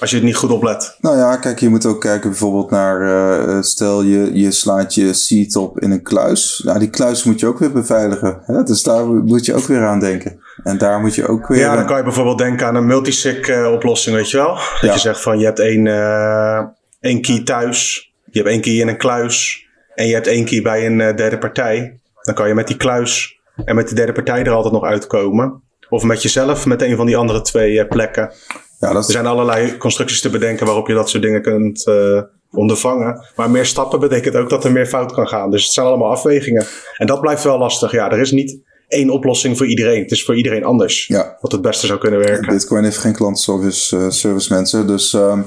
Als 0.00 0.10
je 0.10 0.16
het 0.16 0.24
niet 0.24 0.36
goed 0.36 0.50
oplet. 0.50 0.96
Nou 1.00 1.16
ja, 1.16 1.36
kijk, 1.36 1.58
je 1.58 1.68
moet 1.68 1.86
ook 1.86 2.00
kijken 2.00 2.30
bijvoorbeeld 2.30 2.70
naar, 2.70 3.02
uh, 3.02 3.62
stel 3.62 4.02
je, 4.02 4.30
je 4.32 4.50
slaat 4.50 4.94
je 4.94 5.12
seed 5.12 5.56
op 5.56 5.80
in 5.80 5.90
een 5.90 6.02
kluis. 6.02 6.62
Nou, 6.64 6.78
die 6.78 6.90
kluis 6.90 7.24
moet 7.24 7.40
je 7.40 7.46
ook 7.46 7.58
weer 7.58 7.72
beveiligen. 7.72 8.42
Hè? 8.44 8.62
Dus 8.62 8.82
daar 8.82 9.06
moet 9.06 9.44
je 9.44 9.54
ook 9.54 9.64
weer 9.64 9.84
aan 9.84 10.00
denken. 10.00 10.40
En 10.62 10.78
daar 10.78 11.00
moet 11.00 11.14
je 11.14 11.26
ook 11.26 11.48
weer... 11.48 11.58
Ja, 11.58 11.76
dan 11.76 11.86
kan 11.86 11.96
je 11.96 12.02
bijvoorbeeld 12.02 12.38
denken 12.38 12.66
aan 12.66 12.74
een 12.74 12.86
multisig 12.86 13.48
uh, 13.48 13.72
oplossing, 13.72 14.16
weet 14.16 14.30
je 14.30 14.36
wel. 14.36 14.54
Dat 14.54 14.80
ja. 14.80 14.92
je 14.92 14.98
zegt 14.98 15.20
van, 15.20 15.38
je 15.38 15.44
hebt 15.44 15.58
één, 15.58 15.86
uh, 15.86 16.60
één 17.00 17.20
key 17.22 17.42
thuis. 17.42 18.10
Je 18.30 18.38
hebt 18.38 18.50
één 18.50 18.60
key 18.60 18.72
in 18.72 18.88
een 18.88 18.98
kluis. 18.98 19.66
En 19.94 20.06
je 20.06 20.14
hebt 20.14 20.26
één 20.26 20.44
key 20.44 20.62
bij 20.62 20.86
een 20.86 21.16
derde 21.16 21.38
partij. 21.38 22.00
Dan 22.22 22.34
kan 22.34 22.48
je 22.48 22.54
met 22.54 22.66
die 22.66 22.76
kluis 22.76 23.40
en 23.64 23.74
met 23.74 23.88
de 23.88 23.94
derde 23.94 24.12
partij 24.12 24.44
er 24.44 24.52
altijd 24.52 24.74
nog 24.74 24.84
uitkomen. 24.84 25.62
Of 25.88 26.02
met 26.02 26.22
jezelf, 26.22 26.66
met 26.66 26.82
een 26.82 26.96
van 26.96 27.06
die 27.06 27.16
andere 27.16 27.40
twee 27.40 27.86
plekken. 27.86 28.32
Ja, 28.80 28.92
dat 28.92 29.02
is... 29.02 29.06
Er 29.06 29.12
zijn 29.12 29.26
allerlei 29.26 29.76
constructies 29.76 30.20
te 30.20 30.30
bedenken 30.30 30.66
waarop 30.66 30.88
je 30.88 30.94
dat 30.94 31.08
soort 31.08 31.22
dingen 31.22 31.42
kunt 31.42 31.86
uh, 31.86 32.22
ondervangen. 32.52 33.26
Maar 33.36 33.50
meer 33.50 33.66
stappen 33.66 34.00
betekent 34.00 34.34
ook 34.34 34.50
dat 34.50 34.64
er 34.64 34.72
meer 34.72 34.86
fout 34.86 35.12
kan 35.12 35.28
gaan. 35.28 35.50
Dus 35.50 35.64
het 35.64 35.72
zijn 35.72 35.86
allemaal 35.86 36.10
afwegingen. 36.10 36.66
En 36.96 37.06
dat 37.06 37.20
blijft 37.20 37.44
wel 37.44 37.58
lastig. 37.58 37.92
Ja, 37.92 38.10
er 38.10 38.20
is 38.20 38.30
niet 38.30 38.58
één 38.88 39.10
oplossing 39.10 39.56
voor 39.56 39.66
iedereen. 39.66 40.02
Het 40.02 40.10
is 40.10 40.24
voor 40.24 40.36
iedereen 40.36 40.64
anders 40.64 41.06
ja. 41.06 41.36
wat 41.40 41.52
het 41.52 41.62
beste 41.62 41.86
zou 41.86 41.98
kunnen 41.98 42.18
werken. 42.18 42.54
Bitcoin 42.54 42.84
heeft 42.84 42.98
geen 42.98 43.14
klantservice 43.14 43.96
uh, 43.96 44.10
service 44.10 44.52
mensen. 44.52 44.86
Dus 44.86 45.12
um, 45.12 45.46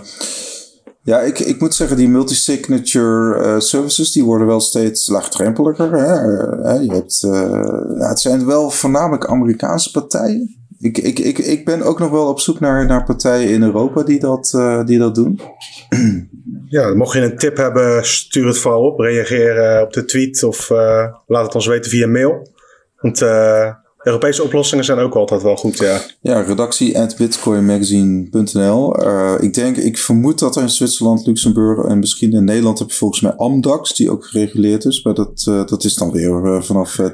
ja, 1.01 1.19
ik, 1.19 1.39
ik 1.39 1.59
moet 1.59 1.75
zeggen, 1.75 1.97
die 1.97 2.09
multi-signature 2.09 3.39
uh, 3.39 3.59
services 3.59 4.11
die 4.11 4.23
worden 4.23 4.47
wel 4.47 4.59
steeds 4.59 5.07
laagdrempeliger. 5.07 5.91
Hè? 5.91 6.73
je 6.73 6.91
hebt, 6.91 7.19
ja, 7.99 8.07
het 8.07 8.19
zijn 8.19 8.45
wel 8.45 8.69
voornamelijk 8.69 9.25
Amerikaanse 9.25 9.91
partijen. 9.91 10.62
Ik, 10.83 10.97
ik, 10.97 11.19
ik, 11.19 11.37
ik 11.37 11.65
ben 11.65 11.81
ook 11.81 11.99
nog 11.99 12.11
wel 12.11 12.27
op 12.27 12.39
zoek 12.39 12.59
naar, 12.59 12.85
naar 12.85 13.03
partijen 13.03 13.49
in 13.49 13.63
Europa 13.63 14.03
die 14.03 14.19
dat, 14.19 14.53
uh, 14.55 14.85
die 14.85 14.99
dat 14.99 15.15
doen. 15.15 15.39
Ja, 16.67 16.93
mocht 16.93 17.13
je 17.13 17.21
een 17.21 17.37
tip 17.37 17.57
hebben, 17.57 18.05
stuur 18.05 18.47
het 18.47 18.57
vooral 18.57 18.83
op. 18.83 18.99
Reageer 18.99 19.75
uh, 19.75 19.81
op 19.81 19.93
de 19.93 20.05
tweet 20.05 20.43
of 20.43 20.69
uh, 20.69 21.05
laat 21.27 21.45
het 21.45 21.55
ons 21.55 21.67
weten 21.67 21.91
via 21.91 22.07
mail. 22.07 22.47
Want 22.99 23.21
Europese 24.03 24.43
oplossingen 24.43 24.85
zijn 24.85 24.97
ook 24.97 25.15
altijd 25.15 25.41
wel 25.41 25.55
goed, 25.55 25.77
ja. 25.77 26.01
Ja, 26.21 26.41
redactie 26.41 26.99
at 26.99 27.15
bitcoinmagazine.nl. 27.17 29.05
Uh, 29.05 29.33
ik 29.39 29.53
denk, 29.53 29.77
ik 29.77 29.97
vermoed 29.97 30.39
dat 30.39 30.55
er 30.55 30.61
in 30.61 30.69
Zwitserland, 30.69 31.25
Luxemburg 31.25 31.85
en 31.85 31.99
misschien 31.99 32.33
in 32.33 32.43
Nederland 32.43 32.79
heb 32.79 32.89
je 32.89 32.95
volgens 32.95 33.21
mij 33.21 33.33
Amdax, 33.33 33.95
die 33.95 34.11
ook 34.11 34.25
gereguleerd 34.25 34.85
is. 34.85 35.03
Maar 35.03 35.13
dat, 35.13 35.45
uh, 35.49 35.65
dat 35.65 35.83
is 35.83 35.95
dan 35.95 36.11
weer 36.11 36.45
uh, 36.45 36.61
vanaf 36.61 36.97
2,5 37.01 37.05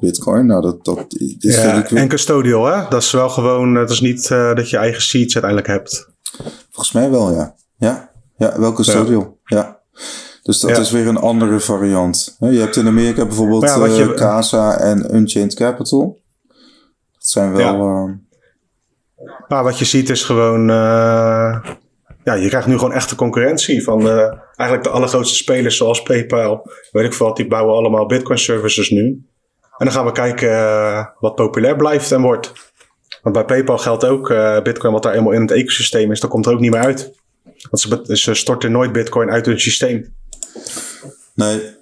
bitcoin. 0.00 0.46
Nou, 0.46 0.62
dat, 0.62 0.84
dat 0.84 1.04
is 1.38 1.54
ja, 1.54 1.86
weer... 1.88 2.00
En 2.00 2.08
custodial, 2.08 2.64
hè? 2.64 2.88
Dat 2.88 3.02
is 3.02 3.10
wel 3.10 3.28
gewoon, 3.28 3.74
dat 3.74 3.90
is 3.90 4.00
niet 4.00 4.28
dat 4.28 4.70
je 4.70 4.76
eigen 4.76 5.02
seeds 5.02 5.36
uiteindelijk 5.36 5.66
hebt. 5.66 6.10
Volgens 6.70 6.92
mij 6.92 7.10
wel, 7.10 7.32
ja. 7.32 7.54
Ja, 7.76 8.10
ja 8.36 8.60
wel 8.60 8.72
custodial, 8.72 9.38
ja. 9.44 9.56
ja. 9.56 9.78
Dus 10.42 10.60
dat 10.60 10.70
ja. 10.70 10.78
is 10.78 10.90
weer 10.90 11.06
een 11.06 11.16
andere 11.16 11.60
variant. 11.60 12.36
Je 12.40 12.46
hebt 12.46 12.76
in 12.76 12.86
Amerika 12.86 13.26
bijvoorbeeld 13.26 13.62
ja, 13.62 13.84
je... 13.86 14.14
Casa 14.14 14.78
en 14.78 15.14
Unchained 15.16 15.54
Capital. 15.54 16.17
Zijn 17.28 17.52
wel. 17.52 17.76
Ja. 17.76 18.06
Uh... 18.06 18.12
Maar 19.48 19.62
wat 19.62 19.78
je 19.78 19.84
ziet 19.84 20.10
is 20.10 20.24
gewoon. 20.24 20.70
Uh, 20.70 21.64
ja, 22.24 22.34
je 22.34 22.48
krijgt 22.48 22.66
nu 22.66 22.74
gewoon 22.74 22.92
echte 22.92 23.14
concurrentie 23.14 23.82
van 23.82 24.06
uh, 24.06 24.32
eigenlijk 24.56 24.82
de 24.82 24.88
allergrootste 24.88 25.36
spelers 25.36 25.76
zoals 25.76 26.02
PayPal. 26.02 26.70
Weet 26.90 27.04
ik 27.04 27.12
veel, 27.12 27.34
die 27.34 27.46
bouwen 27.46 27.74
allemaal 27.74 28.06
Bitcoin 28.06 28.38
services 28.38 28.90
nu. 28.90 29.06
En 29.76 29.86
dan 29.86 29.92
gaan 29.92 30.04
we 30.04 30.12
kijken 30.12 30.48
uh, 30.48 31.04
wat 31.18 31.34
populair 31.34 31.76
blijft 31.76 32.12
en 32.12 32.20
wordt. 32.20 32.52
Want 33.22 33.34
bij 33.34 33.44
PayPal 33.44 33.78
geldt 33.78 34.04
ook 34.04 34.28
Bitcoin, 34.62 34.92
wat 34.92 35.02
daar 35.02 35.14
eenmaal 35.14 35.32
in 35.32 35.40
het 35.40 35.50
ecosysteem 35.50 36.10
is, 36.10 36.20
dat 36.20 36.30
komt 36.30 36.46
er 36.46 36.52
ook 36.52 36.60
niet 36.60 36.70
meer 36.70 36.80
uit. 36.80 37.12
Want 37.70 38.06
ze, 38.06 38.16
ze 38.16 38.34
storten 38.34 38.72
nooit 38.72 38.92
Bitcoin 38.92 39.30
uit 39.30 39.46
hun 39.46 39.60
systeem. 39.60 40.14
Nee, 41.34 41.76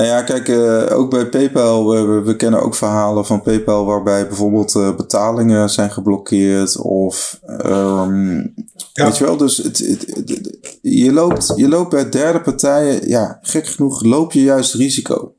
Nou 0.00 0.12
ja, 0.12 0.22
kijk, 0.22 0.48
uh, 0.48 0.98
ook 0.98 1.10
bij 1.10 1.26
PayPal, 1.26 1.90
we, 1.90 2.22
we, 2.22 2.36
kennen 2.36 2.62
ook 2.62 2.74
verhalen 2.74 3.26
van 3.26 3.42
PayPal 3.42 3.86
waarbij 3.86 4.26
bijvoorbeeld 4.26 4.74
uh, 4.74 4.96
betalingen 4.96 5.70
zijn 5.70 5.90
geblokkeerd 5.90 6.78
of 6.78 7.40
um, 7.66 8.54
ja. 8.92 9.04
weet 9.04 9.18
je 9.18 9.24
wel, 9.24 9.36
dus 9.36 9.56
het, 9.56 9.78
het, 9.78 10.06
het, 10.14 10.78
je, 10.82 11.12
loopt, 11.12 11.52
je 11.56 11.68
loopt 11.68 11.90
bij 11.90 12.08
derde 12.08 12.40
partijen, 12.40 13.08
ja, 13.08 13.38
gek 13.42 13.66
genoeg 13.66 14.04
loop 14.04 14.32
je 14.32 14.42
juist 14.42 14.74
risico. 14.74 15.34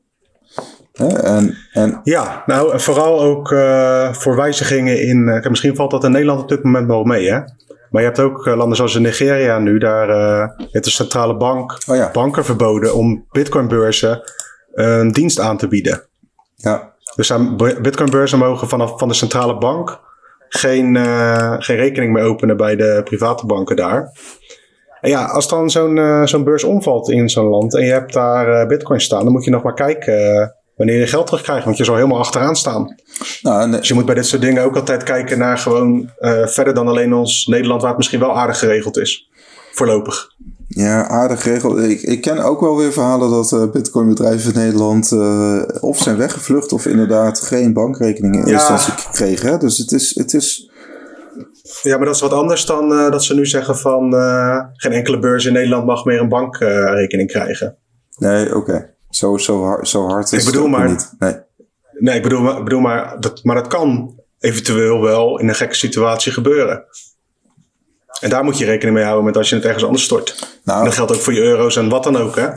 Hè? 0.92 1.08
En, 1.08 1.56
en... 1.72 2.00
Ja, 2.02 2.42
nou 2.46 2.80
vooral 2.80 3.20
ook 3.20 3.50
uh, 3.50 4.12
voor 4.12 4.36
wijzigingen 4.36 5.02
in, 5.02 5.44
misschien 5.48 5.76
valt 5.76 5.90
dat 5.90 6.04
in 6.04 6.12
Nederland 6.12 6.40
op 6.40 6.48
dit 6.48 6.62
moment 6.62 6.86
wel 6.86 7.04
mee 7.04 7.30
hè. 7.30 7.40
Maar 7.90 8.02
je 8.02 8.08
hebt 8.08 8.20
ook 8.20 8.46
landen 8.46 8.76
zoals 8.76 8.94
in 8.94 9.02
Nigeria 9.02 9.58
nu, 9.58 9.78
daar 9.78 10.08
uh, 10.08 10.48
heeft 10.70 10.84
de 10.84 10.90
centrale 10.90 11.36
bank 11.36 11.78
oh 11.86 11.96
ja. 11.96 12.10
banken 12.12 12.44
verboden 12.44 12.94
om 12.94 13.24
bitcoinbeurzen 13.30 14.22
een 14.72 15.12
dienst 15.12 15.40
aan 15.40 15.56
te 15.56 15.68
bieden. 15.68 16.02
Ja. 16.54 16.92
Dus 17.16 17.32
aan 17.32 17.56
Bitcoin-beurzen 17.56 18.38
mogen 18.38 18.68
vanaf 18.68 18.98
van 18.98 19.08
de 19.08 19.14
centrale 19.14 19.58
bank 19.58 20.00
geen, 20.48 20.94
uh, 20.94 21.54
geen 21.58 21.76
rekening 21.76 22.12
meer 22.12 22.22
openen 22.22 22.56
bij 22.56 22.76
de 22.76 23.00
private 23.04 23.46
banken 23.46 23.76
daar. 23.76 24.12
En 25.00 25.10
ja, 25.10 25.24
als 25.24 25.48
dan 25.48 25.70
zo'n 25.70 25.96
uh, 25.96 26.26
zo'n 26.26 26.44
beurs 26.44 26.64
omvalt 26.64 27.10
in 27.10 27.28
zo'n 27.28 27.48
land 27.48 27.74
en 27.74 27.84
je 27.84 27.92
hebt 27.92 28.12
daar 28.12 28.62
uh, 28.62 28.66
bitcoin 28.66 29.00
staan, 29.00 29.24
dan 29.24 29.32
moet 29.32 29.44
je 29.44 29.50
nog 29.50 29.62
maar 29.62 29.74
kijken 29.74 30.54
wanneer 30.76 30.98
je 30.98 31.06
geld 31.06 31.26
terugkrijgt, 31.26 31.64
want 31.64 31.76
je 31.76 31.84
zal 31.84 31.94
helemaal 31.94 32.18
achteraan 32.18 32.56
staan. 32.56 32.96
Nou, 33.42 33.70
Dus 33.70 33.88
je 33.88 33.94
moet 33.94 34.06
bij 34.06 34.14
dit 34.14 34.26
soort 34.26 34.42
dingen 34.42 34.62
ook 34.62 34.76
altijd 34.76 35.02
kijken 35.02 35.38
naar 35.38 35.58
gewoon 35.58 36.10
verder 36.44 36.74
dan 36.74 36.88
alleen 36.88 37.14
ons 37.14 37.46
Nederland, 37.46 37.80
waar 37.80 37.90
het 37.90 37.98
misschien 37.98 38.20
wel 38.20 38.36
aardig 38.36 38.58
geregeld 38.58 38.98
is. 38.98 39.30
Voorlopig. 39.72 40.28
Ja, 40.74 41.08
aardig 41.08 41.42
geregeld. 41.42 41.78
Ik, 41.78 42.02
ik 42.02 42.20
ken 42.20 42.38
ook 42.38 42.60
wel 42.60 42.76
weer 42.76 42.92
verhalen 42.92 43.30
dat 43.30 43.52
uh, 43.52 43.70
bitcoinbedrijven 43.70 44.54
in 44.54 44.60
Nederland 44.60 45.10
uh, 45.10 45.62
of 45.80 45.98
zijn 45.98 46.16
weggevlucht 46.16 46.72
of 46.72 46.86
inderdaad 46.86 47.40
geen 47.40 47.72
bankrekening 47.72 48.34
in 48.34 48.44
eerste 48.44 48.72
instantie 48.72 49.10
kregen. 49.10 49.50
Hè? 49.50 49.58
Dus 49.58 49.78
het 49.78 49.92
is, 49.92 50.14
het 50.14 50.34
is... 50.34 50.70
Ja, 51.82 51.96
maar 51.96 52.06
dat 52.06 52.14
is 52.14 52.20
wat 52.20 52.32
anders 52.32 52.66
dan 52.66 52.92
uh, 52.92 53.10
dat 53.10 53.24
ze 53.24 53.34
nu 53.34 53.46
zeggen 53.46 53.78
van 53.78 54.12
geen 54.72 54.92
enkele 54.92 55.18
beurs 55.18 55.44
in 55.44 55.52
Nederland 55.52 55.86
mag 55.86 56.04
meer 56.04 56.20
een 56.20 56.28
bankrekening 56.28 57.30
krijgen. 57.30 57.76
Nee, 58.16 58.46
oké. 58.46 58.56
Okay. 58.56 58.94
Zo, 59.10 59.36
zo, 59.36 59.64
hard, 59.64 59.88
zo 59.88 60.06
hard 60.06 60.32
is 60.32 60.38
ik 60.38 60.44
bedoel 60.44 60.62
het 60.62 60.70
maar, 60.70 60.88
niet. 60.88 61.12
Nee, 61.18 61.36
nee 61.98 62.16
ik 62.16 62.22
bedoel, 62.22 62.62
bedoel 62.62 62.80
maar, 62.80 63.20
dat, 63.20 63.44
maar 63.44 63.54
dat 63.54 63.66
kan 63.66 64.14
eventueel 64.38 65.02
wel 65.02 65.38
in 65.38 65.48
een 65.48 65.54
gekke 65.54 65.74
situatie 65.74 66.32
gebeuren. 66.32 66.84
En 68.22 68.30
daar 68.30 68.44
moet 68.44 68.58
je 68.58 68.64
rekening 68.64 68.94
mee 68.96 69.04
houden 69.04 69.24
met 69.24 69.36
als 69.36 69.48
je 69.48 69.54
het 69.54 69.64
ergens 69.64 69.84
anders 69.84 70.04
stort. 70.04 70.58
Nou, 70.64 70.78
en 70.78 70.84
dat 70.84 70.94
geldt 70.94 71.12
ook 71.12 71.20
voor 71.20 71.32
je 71.32 71.40
euro's 71.40 71.76
en 71.76 71.88
wat 71.88 72.04
dan 72.04 72.16
ook. 72.16 72.36
Hè? 72.36 72.48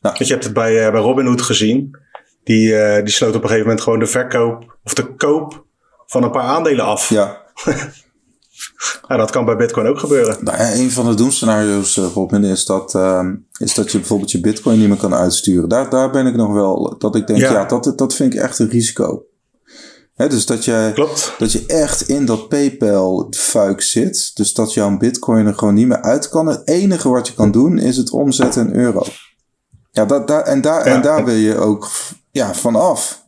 Nou. 0.00 0.14
je 0.18 0.24
hebt 0.24 0.44
het 0.44 0.52
bij, 0.52 0.86
uh, 0.86 0.90
bij 0.90 1.00
Robinhood 1.00 1.42
gezien. 1.42 1.96
Die, 2.44 2.68
uh, 2.68 2.94
die 3.04 3.12
sloot 3.12 3.34
op 3.34 3.42
een 3.42 3.48
gegeven 3.48 3.62
moment 3.66 3.80
gewoon 3.80 3.98
de 3.98 4.06
verkoop 4.06 4.78
of 4.84 4.94
de 4.94 5.14
koop 5.14 5.64
van 6.06 6.22
een 6.22 6.30
paar 6.30 6.42
aandelen 6.42 6.84
af. 6.84 7.08
Ja. 7.08 7.42
ja, 9.08 9.16
dat 9.22 9.30
kan 9.30 9.44
bij 9.44 9.56
Bitcoin 9.56 9.86
ook 9.86 9.98
gebeuren. 9.98 10.36
Nou, 10.40 10.58
een 10.58 10.90
van 10.90 11.06
de 11.08 11.14
doemscenario's, 11.14 11.96
uh, 11.96 12.04
Robin, 12.14 12.44
is 12.44 12.64
dat, 12.64 12.94
uh, 12.94 13.28
is 13.58 13.74
dat 13.74 13.92
je 13.92 13.98
bijvoorbeeld 13.98 14.30
je 14.30 14.40
Bitcoin 14.40 14.78
niet 14.78 14.88
meer 14.88 14.96
kan 14.96 15.14
uitsturen. 15.14 15.68
Daar, 15.68 15.90
daar 15.90 16.10
ben 16.10 16.26
ik 16.26 16.34
nog 16.34 16.52
wel, 16.52 16.94
dat 16.98 17.16
ik 17.16 17.26
denk, 17.26 17.38
ja, 17.38 17.52
ja 17.52 17.64
dat, 17.64 17.92
dat 17.96 18.14
vind 18.14 18.34
ik 18.34 18.40
echt 18.40 18.58
een 18.58 18.70
risico 18.70 19.24
dus 20.16 20.46
dat 20.46 20.64
je, 20.64 20.90
Klopt. 20.94 21.34
dat 21.38 21.52
je 21.52 21.64
echt 21.66 22.08
in 22.08 22.24
dat 22.24 22.48
PayPal-fuik 22.48 23.82
zit. 23.82 24.30
Dus 24.34 24.52
dat 24.52 24.74
jouw 24.74 24.96
bitcoin 24.96 25.46
er 25.46 25.54
gewoon 25.54 25.74
niet 25.74 25.86
meer 25.86 26.02
uit 26.02 26.28
kan. 26.28 26.46
Het 26.46 26.68
enige 26.68 27.08
wat 27.08 27.28
je 27.28 27.34
kan 27.34 27.50
doen 27.50 27.78
is 27.78 27.96
het 27.96 28.10
omzetten 28.10 28.68
in 28.68 28.74
euro. 28.80 29.02
Ja, 29.90 30.04
dat, 30.04 30.28
daar, 30.28 30.42
en, 30.42 30.60
daar, 30.60 30.82
en 30.82 31.02
daar 31.02 31.24
wil 31.24 31.34
je 31.34 31.56
ook 31.56 31.90
ja, 32.30 32.54
vanaf. 32.54 33.24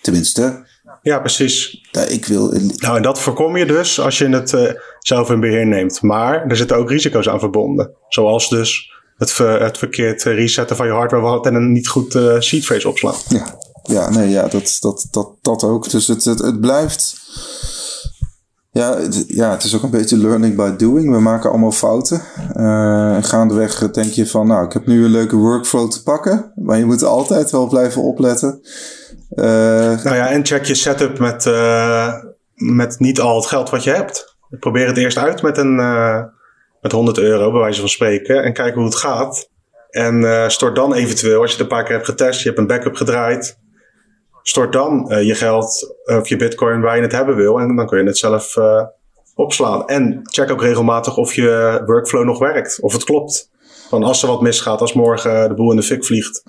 Tenminste. 0.00 0.66
Ja, 1.02 1.18
precies. 1.18 1.86
Ik 2.08 2.26
wil... 2.26 2.52
Nou, 2.76 2.96
en 2.96 3.02
dat 3.02 3.20
voorkom 3.20 3.56
je 3.56 3.66
dus 3.66 4.00
als 4.00 4.18
je 4.18 4.28
het 4.28 4.52
uh, 4.52 4.70
zelf 4.98 5.30
in 5.30 5.40
beheer 5.40 5.66
neemt. 5.66 6.02
Maar 6.02 6.46
er 6.46 6.56
zitten 6.56 6.76
ook 6.76 6.90
risico's 6.90 7.28
aan 7.28 7.40
verbonden. 7.40 7.96
Zoals 8.08 8.48
dus 8.48 8.92
het, 9.16 9.36
het 9.38 9.78
verkeerd 9.78 10.22
resetten 10.22 10.76
van 10.76 10.86
je 10.86 10.92
hardware 10.92 11.48
en 11.48 11.54
een 11.54 11.72
niet 11.72 11.88
goed 11.88 12.14
uh, 12.14 12.40
seed 12.40 12.64
phrase 12.64 12.88
opslaan. 12.88 13.14
Ja, 13.28 13.58
ja, 13.82 14.10
nee, 14.10 14.28
ja, 14.28 14.48
dat, 14.48 14.76
dat, 14.80 15.06
dat, 15.10 15.34
dat 15.40 15.64
ook. 15.64 15.90
Dus 15.90 16.06
het, 16.06 16.24
het, 16.24 16.38
het 16.38 16.60
blijft. 16.60 17.20
Ja 18.70 18.96
het, 18.96 19.24
ja, 19.28 19.50
het 19.50 19.64
is 19.64 19.76
ook 19.76 19.82
een 19.82 19.90
beetje 19.90 20.18
learning 20.18 20.56
by 20.56 20.76
doing. 20.76 21.10
We 21.10 21.20
maken 21.20 21.50
allemaal 21.50 21.72
fouten. 21.72 22.22
Uh, 22.56 23.16
gaandeweg 23.20 23.90
denk 23.90 24.10
je 24.10 24.26
van, 24.26 24.46
nou, 24.46 24.64
ik 24.64 24.72
heb 24.72 24.86
nu 24.86 25.04
een 25.04 25.10
leuke 25.10 25.36
workflow 25.36 25.90
te 25.90 26.02
pakken. 26.02 26.52
Maar 26.54 26.78
je 26.78 26.84
moet 26.84 27.02
altijd 27.02 27.50
wel 27.50 27.66
blijven 27.66 28.02
opletten. 28.02 28.60
Uh, 29.30 29.44
nou 30.04 30.14
ja, 30.14 30.28
en 30.28 30.46
check 30.46 30.64
je 30.64 30.74
setup 30.74 31.18
met, 31.18 31.46
uh, 31.46 32.14
met 32.54 32.98
niet 32.98 33.20
al 33.20 33.36
het 33.36 33.46
geld 33.46 33.70
wat 33.70 33.84
je 33.84 33.90
hebt. 33.90 34.36
Probeer 34.60 34.86
het 34.86 34.96
eerst 34.96 35.18
uit 35.18 35.42
met, 35.42 35.58
een, 35.58 35.76
met 36.80 36.92
100 36.92 37.18
euro, 37.18 37.50
bij 37.50 37.60
wijze 37.60 37.80
van 37.80 37.88
spreken. 37.88 38.42
En 38.42 38.52
kijk 38.52 38.74
hoe 38.74 38.84
het 38.84 38.94
gaat. 38.94 39.48
En 39.90 40.50
stort 40.50 40.76
dan 40.76 40.94
eventueel, 40.94 41.40
als 41.40 41.50
je 41.50 41.56
het 41.56 41.62
een 41.62 41.76
paar 41.76 41.84
keer 41.84 41.94
hebt 41.94 42.08
getest, 42.08 42.40
je 42.40 42.46
hebt 42.46 42.58
een 42.58 42.66
backup 42.66 42.94
gedraaid 42.94 43.60
stort 44.42 44.72
dan 44.72 45.12
uh, 45.12 45.22
je 45.22 45.34
geld 45.34 45.94
of 46.04 46.28
je 46.28 46.36
bitcoin 46.36 46.80
waar 46.80 46.96
je 46.96 47.02
het 47.02 47.12
hebben 47.12 47.36
wil. 47.36 47.58
En 47.58 47.76
dan 47.76 47.86
kun 47.86 47.98
je 47.98 48.04
het 48.04 48.18
zelf 48.18 48.56
uh, 48.56 48.84
opslaan. 49.34 49.86
En 49.86 50.20
check 50.22 50.50
ook 50.50 50.62
regelmatig 50.62 51.16
of 51.16 51.34
je 51.34 51.82
workflow 51.86 52.24
nog 52.24 52.38
werkt. 52.38 52.80
Of 52.80 52.92
het 52.92 53.04
klopt. 53.04 53.50
Van 53.88 54.02
als 54.02 54.22
er 54.22 54.28
wat 54.28 54.40
misgaat, 54.40 54.80
als 54.80 54.92
morgen 54.92 55.48
de 55.48 55.54
boel 55.54 55.70
in 55.70 55.76
de 55.76 55.82
fik 55.82 56.04
vliegt. 56.04 56.42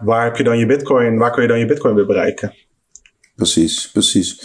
Waar 0.00 0.24
heb 0.24 0.36
je 0.36 0.44
dan 0.44 0.58
je 0.58 0.66
bitcoin? 0.66 1.18
Waar 1.18 1.30
kun 1.30 1.42
je 1.42 1.48
dan 1.48 1.58
je 1.58 1.66
bitcoin 1.66 1.94
weer 1.94 2.06
bereiken? 2.06 2.54
Precies, 3.36 3.90
precies. 3.90 4.40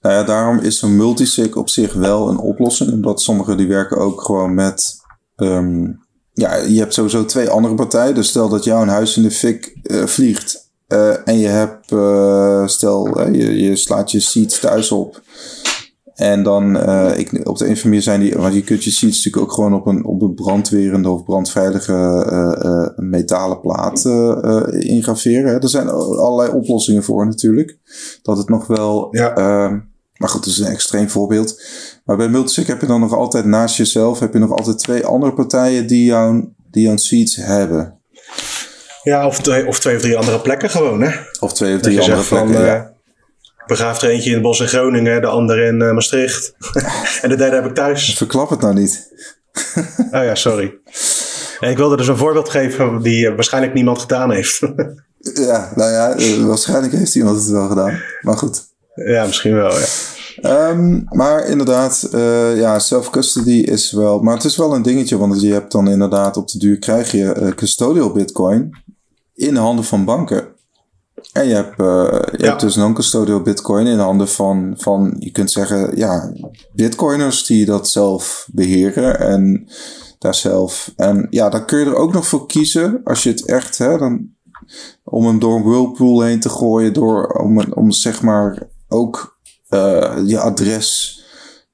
Nou 0.00 0.14
ja, 0.14 0.22
daarom 0.22 0.58
is 0.58 0.82
een 0.82 0.96
multisig 0.96 1.56
op 1.56 1.68
zich 1.68 1.92
wel 1.92 2.28
een 2.28 2.38
oplossing. 2.38 2.92
Omdat 2.92 3.20
sommigen 3.20 3.56
die 3.56 3.68
werken 3.68 3.96
ook 3.96 4.22
gewoon 4.22 4.54
met... 4.54 5.02
Um, 5.36 6.02
ja, 6.32 6.54
je 6.54 6.78
hebt 6.78 6.94
sowieso 6.94 7.24
twee 7.24 7.48
andere 7.48 7.74
partijen. 7.74 8.14
Dus 8.14 8.28
stel 8.28 8.48
dat 8.48 8.64
jouw 8.64 8.84
huis 8.84 9.16
in 9.16 9.22
de 9.22 9.30
fik 9.30 9.76
vliegt 10.04 10.64
uh, 10.88 11.28
en 11.28 11.38
je 11.38 11.46
hebt, 11.46 11.90
uh, 11.90 12.66
stel, 12.66 13.20
uh, 13.20 13.34
je, 13.34 13.62
je, 13.62 13.76
slaat 13.76 14.10
je 14.10 14.20
seeds 14.20 14.60
thuis 14.60 14.92
op. 14.92 15.22
En 16.14 16.42
dan, 16.42 16.76
ik, 17.16 17.48
op 17.48 17.58
de 17.58 17.68
een 17.68 17.78
manier 17.84 18.02
zijn 18.02 18.20
die, 18.20 18.34
want 18.34 18.54
je 18.54 18.62
kunt 18.62 18.84
je 18.84 18.90
seeds 18.90 19.16
natuurlijk 19.16 19.42
ook 19.44 19.52
gewoon 19.52 19.74
op 19.74 19.86
een, 19.86 20.04
op 20.04 20.22
een 20.22 20.34
brandwerende 20.34 21.08
of 21.08 21.24
brandveilige 21.24 22.92
metalen 22.96 23.60
plaat 23.60 24.04
ingraveren. 24.84 25.50
Hè. 25.50 25.58
Er 25.60 25.68
zijn 25.68 25.88
allerlei 25.88 26.50
oplossingen 26.52 27.02
voor 27.02 27.26
natuurlijk. 27.26 27.78
Dat 28.22 28.38
het 28.38 28.48
nog 28.48 28.66
wel, 28.66 29.08
ja. 29.10 29.34
Ehm, 29.34 29.78
maar 30.16 30.28
goed, 30.28 30.44
dat 30.44 30.52
is 30.52 30.58
een 30.58 30.66
extreem 30.66 31.08
voorbeeld. 31.08 31.62
Maar 32.04 32.16
bij 32.16 32.28
Multisig 32.28 32.66
heb 32.66 32.80
je 32.80 32.86
dan 32.86 33.00
nog 33.00 33.12
altijd 33.12 33.44
naast 33.44 33.76
jezelf, 33.76 34.18
heb 34.18 34.32
je 34.32 34.38
nog 34.38 34.50
altijd 34.50 34.78
twee 34.78 35.06
andere 35.06 35.32
partijen 35.32 35.86
die 35.86 36.04
jouw, 36.04 36.52
die 36.70 36.82
jouw 36.82 36.96
seeds 36.96 37.36
hebben. 37.36 37.98
Ja, 39.04 39.26
of 39.26 39.40
twee, 39.40 39.66
of 39.66 39.78
twee 39.78 39.96
of 39.96 40.02
drie 40.02 40.16
andere 40.16 40.40
plekken 40.40 40.70
gewoon, 40.70 41.02
hè? 41.02 41.18
Of 41.40 41.52
twee 41.52 41.74
of 41.74 41.80
drie 41.80 42.00
andere 42.00 42.22
plekken, 42.22 42.54
van, 42.54 42.64
ja. 42.64 42.92
Begraaf 43.66 44.02
er 44.02 44.08
eentje 44.08 44.28
in 44.28 44.34
het 44.34 44.42
bos 44.42 44.60
in 44.60 44.68
Groningen, 44.68 45.20
de 45.20 45.26
andere 45.26 45.66
in 45.66 45.80
uh, 45.80 45.92
Maastricht. 45.92 46.54
en 47.22 47.28
de 47.28 47.36
derde 47.36 47.56
heb 47.56 47.64
ik 47.64 47.74
thuis. 47.74 48.14
Verklap 48.16 48.50
het 48.50 48.60
nou 48.60 48.74
niet. 48.74 49.12
oh 50.12 50.24
ja, 50.24 50.34
sorry. 50.34 50.78
ik 51.60 51.76
wilde 51.76 51.96
dus 51.96 52.08
een 52.08 52.16
voorbeeld 52.16 52.48
geven 52.48 53.02
die 53.02 53.26
uh, 53.26 53.34
waarschijnlijk 53.34 53.74
niemand 53.74 53.98
gedaan 53.98 54.30
heeft. 54.30 54.60
ja, 55.48 55.72
nou 55.74 55.90
ja, 55.90 56.16
waarschijnlijk 56.46 56.92
heeft 56.92 57.14
iemand 57.14 57.38
het 57.38 57.48
wel 57.48 57.68
gedaan. 57.68 58.00
Maar 58.20 58.36
goed. 58.36 58.62
Ja, 58.94 59.26
misschien 59.26 59.54
wel, 59.54 59.72
ja. 59.78 59.86
Um, 60.42 61.04
maar 61.08 61.46
inderdaad, 61.46 62.08
uh, 62.14 62.56
ja, 62.56 62.78
self-custody 62.78 63.58
is 63.58 63.92
wel... 63.92 64.20
Maar 64.20 64.34
het 64.34 64.44
is 64.44 64.56
wel 64.56 64.74
een 64.74 64.82
dingetje, 64.82 65.18
want 65.18 65.40
je 65.40 65.52
hebt 65.52 65.72
dan 65.72 65.88
inderdaad 65.88 66.36
op 66.36 66.48
de 66.48 66.58
duur 66.58 66.78
krijg 66.78 67.12
je 67.12 67.34
uh, 67.40 67.48
custodial 67.48 68.12
bitcoin 68.12 68.83
in 69.34 69.54
de 69.54 69.60
handen 69.60 69.84
van 69.84 70.04
banken. 70.04 70.52
En 71.32 71.48
je 71.48 71.54
hebt, 71.54 71.80
uh, 71.80 72.38
je 72.38 72.46
hebt 72.46 72.60
dus 72.60 72.76
non-custodial 72.76 73.40
bitcoin 73.40 73.86
in 73.86 73.96
de 73.96 74.02
handen 74.02 74.28
van, 74.28 74.74
van, 74.76 75.16
je 75.18 75.30
kunt 75.30 75.50
zeggen, 75.50 75.96
ja, 75.96 76.32
bitcoiners 76.72 77.46
die 77.46 77.64
dat 77.64 77.88
zelf 77.88 78.48
beheren 78.52 79.20
en 79.20 79.68
daar 80.18 80.34
zelf. 80.34 80.92
En 80.96 81.26
ja, 81.30 81.48
dan 81.48 81.66
kun 81.66 81.78
je 81.78 81.84
er 81.84 81.96
ook 81.96 82.12
nog 82.12 82.26
voor 82.26 82.46
kiezen, 82.46 83.00
als 83.04 83.22
je 83.22 83.30
het 83.30 83.46
echt, 83.46 83.78
hè, 83.78 83.98
dan, 83.98 84.28
om 85.04 85.26
hem 85.26 85.38
door 85.38 85.56
een 85.56 85.62
whirlpool 85.62 86.20
heen 86.20 86.40
te 86.40 86.48
gooien, 86.48 86.92
door, 86.92 87.26
om, 87.26 87.72
om 87.72 87.90
zeg 87.90 88.22
maar 88.22 88.68
ook 88.88 89.38
uh, 89.70 90.18
je 90.26 90.40
adres 90.40 91.18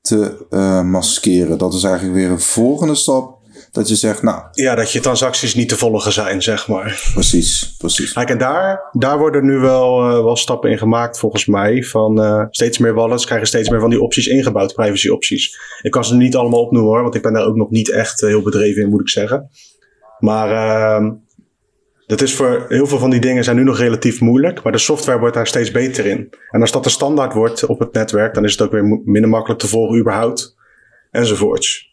te 0.01 0.47
uh, 0.51 0.83
maskeren. 0.83 1.59
Dat 1.59 1.75
is 1.75 1.83
eigenlijk 1.83 2.15
weer 2.15 2.31
een 2.31 2.41
volgende 2.41 2.95
stap 2.95 3.40
dat 3.73 3.89
je 3.89 3.95
zegt, 3.95 4.23
nou... 4.23 4.43
Ja, 4.53 4.75
dat 4.75 4.93
je 4.93 5.01
transacties 5.01 5.55
niet 5.55 5.69
te 5.69 5.77
volgen 5.77 6.13
zijn, 6.13 6.43
zeg 6.43 6.69
maar. 6.69 7.11
Precies, 7.13 7.75
precies. 7.79 8.13
Kijk, 8.13 8.31
en 8.31 8.39
daar, 8.39 8.89
daar 8.93 9.19
worden 9.19 9.45
nu 9.45 9.59
wel, 9.59 10.11
uh, 10.11 10.13
wel 10.13 10.37
stappen 10.37 10.71
in 10.71 10.79
gemaakt, 10.79 11.19
volgens 11.19 11.47
mij. 11.47 11.83
Van 11.83 12.21
uh, 12.21 12.45
steeds 12.51 12.79
meer 12.79 12.95
wallets 12.95 13.25
krijgen 13.25 13.47
steeds 13.47 13.69
meer 13.69 13.81
van 13.81 13.91
die 13.91 14.01
opties 14.01 14.27
ingebouwd, 14.27 14.75
privacy 14.75 15.09
opties. 15.09 15.59
Ik 15.83 15.91
kan 15.91 16.05
ze 16.05 16.17
niet 16.17 16.37
allemaal 16.37 16.61
opnoemen 16.61 16.91
hoor, 16.91 17.03
want 17.03 17.15
ik 17.15 17.23
ben 17.23 17.33
daar 17.33 17.47
ook 17.47 17.57
nog 17.57 17.71
niet 17.71 17.91
echt 17.91 18.21
heel 18.21 18.43
bedreven 18.43 18.83
in, 18.83 18.89
moet 18.89 19.01
ik 19.01 19.09
zeggen. 19.09 19.51
Maar 20.19 20.51
uh, 20.51 21.11
Dat 22.07 22.21
is 22.21 22.35
voor 22.35 22.65
heel 22.69 22.87
veel 22.87 22.99
van 22.99 23.11
die 23.11 23.21
dingen 23.21 23.45
zijn 23.45 23.57
nu 23.57 23.63
nog 23.63 23.79
relatief 23.79 24.21
moeilijk, 24.21 24.63
maar 24.63 24.73
de 24.73 24.79
software 24.79 25.19
wordt 25.19 25.35
daar 25.35 25.47
steeds 25.47 25.71
beter 25.71 26.07
in. 26.07 26.33
En 26.51 26.61
als 26.61 26.73
dat 26.73 26.85
de 26.85 26.91
standaard 26.91 27.33
wordt 27.33 27.67
op 27.67 27.79
het 27.79 27.93
netwerk, 27.93 28.35
dan 28.35 28.45
is 28.45 28.53
het 28.53 28.63
ook 28.63 28.73
weer 28.73 29.03
minder 29.05 29.31
makkelijk 29.31 29.61
te 29.61 29.69
volgen 29.69 29.99
überhaupt. 29.99 30.57
Enzovoorts. 31.11 31.90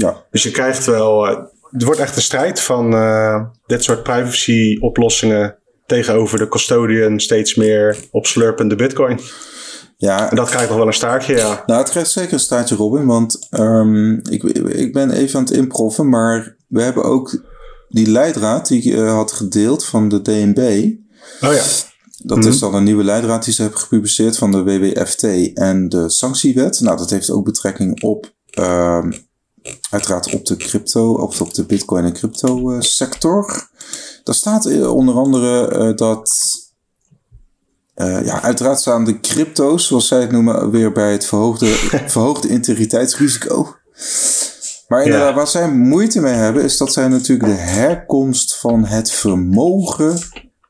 Ja. 0.00 0.24
Dus 0.30 0.42
je 0.42 0.50
krijgt 0.50 0.84
wel, 0.86 1.24
het 1.70 1.82
wordt 1.82 2.00
echt 2.00 2.16
een 2.16 2.22
strijd 2.22 2.60
van 2.60 2.94
uh, 2.94 3.44
dit 3.66 3.84
soort 3.84 4.02
privacy 4.02 4.76
oplossingen 4.80 5.58
tegenover 5.86 6.38
de 6.38 6.48
custodian 6.48 7.20
steeds 7.20 7.54
meer 7.54 7.96
opslurpende 8.10 8.76
bitcoin. 8.76 9.20
Ja. 9.96 10.30
En 10.30 10.36
dat 10.36 10.48
krijgt 10.48 10.68
nog 10.68 10.78
wel 10.78 10.86
een 10.86 10.92
staartje, 10.92 11.36
ja. 11.36 11.62
Nou, 11.66 11.80
het 11.80 11.90
krijgt 11.90 12.10
zeker 12.10 12.32
een 12.32 12.38
staartje, 12.38 12.74
Robin. 12.74 13.06
Want 13.06 13.46
um, 13.50 14.20
ik, 14.30 14.42
ik 14.68 14.92
ben 14.92 15.10
even 15.10 15.38
aan 15.38 15.44
het 15.44 15.54
improven, 15.54 16.08
maar 16.08 16.56
we 16.68 16.82
hebben 16.82 17.04
ook 17.04 17.42
die 17.88 18.10
leidraad 18.10 18.68
die 18.68 18.82
ik 18.82 18.92
uh, 18.98 19.12
had 19.12 19.32
gedeeld 19.32 19.84
van 19.84 20.08
de 20.08 20.22
DNB. 20.22 20.92
Oh 21.40 21.52
ja. 21.52 21.62
Dat 22.22 22.36
mm 22.36 22.42
-hmm. 22.42 22.52
is 22.52 22.58
dan 22.58 22.74
een 22.74 22.84
nieuwe 22.84 23.04
leidraad 23.04 23.44
die 23.44 23.54
ze 23.54 23.62
hebben 23.62 23.80
gepubliceerd 23.80 24.38
van 24.38 24.50
de 24.50 24.62
WWFT 24.62 25.52
en 25.54 25.88
de 25.88 26.10
sanctiewet. 26.10 26.80
Nou, 26.80 26.96
dat 26.96 27.10
heeft 27.10 27.30
ook 27.30 27.44
betrekking 27.44 28.02
op, 28.02 28.34
uh, 28.58 29.04
uiteraard 29.90 30.34
op 30.34 30.46
de 30.46 30.56
crypto, 30.56 31.12
of 31.12 31.40
op 31.40 31.54
de 31.54 31.64
bitcoin 31.64 32.04
en 32.04 32.12
crypto 32.12 32.70
uh, 32.70 32.80
sector. 32.80 33.68
Daar 34.24 34.34
staat 34.34 34.86
onder 34.86 35.14
andere 35.14 35.76
uh, 35.78 35.96
dat 35.96 36.30
uh, 37.96 38.24
ja, 38.24 38.42
uiteraard 38.42 38.80
staan 38.80 39.04
de 39.04 39.20
crypto's, 39.20 39.86
zoals 39.86 40.08
zij 40.08 40.20
het 40.20 40.30
noemen, 40.30 40.70
weer 40.70 40.92
bij 40.92 41.12
het 41.12 41.26
verhoogde, 41.26 41.66
verhoogde 42.06 42.48
integriteitsrisico. 42.48 43.74
Maar 44.88 45.02
inderdaad, 45.04 45.28
ja. 45.28 45.34
waar 45.34 45.46
zij 45.46 45.70
moeite 45.70 46.20
mee 46.20 46.32
hebben, 46.32 46.62
is 46.62 46.76
dat 46.76 46.92
zij 46.92 47.08
natuurlijk 47.08 47.48
de 47.48 47.62
herkomst 47.62 48.56
van 48.56 48.84
het 48.84 49.10
vermogen 49.10 50.18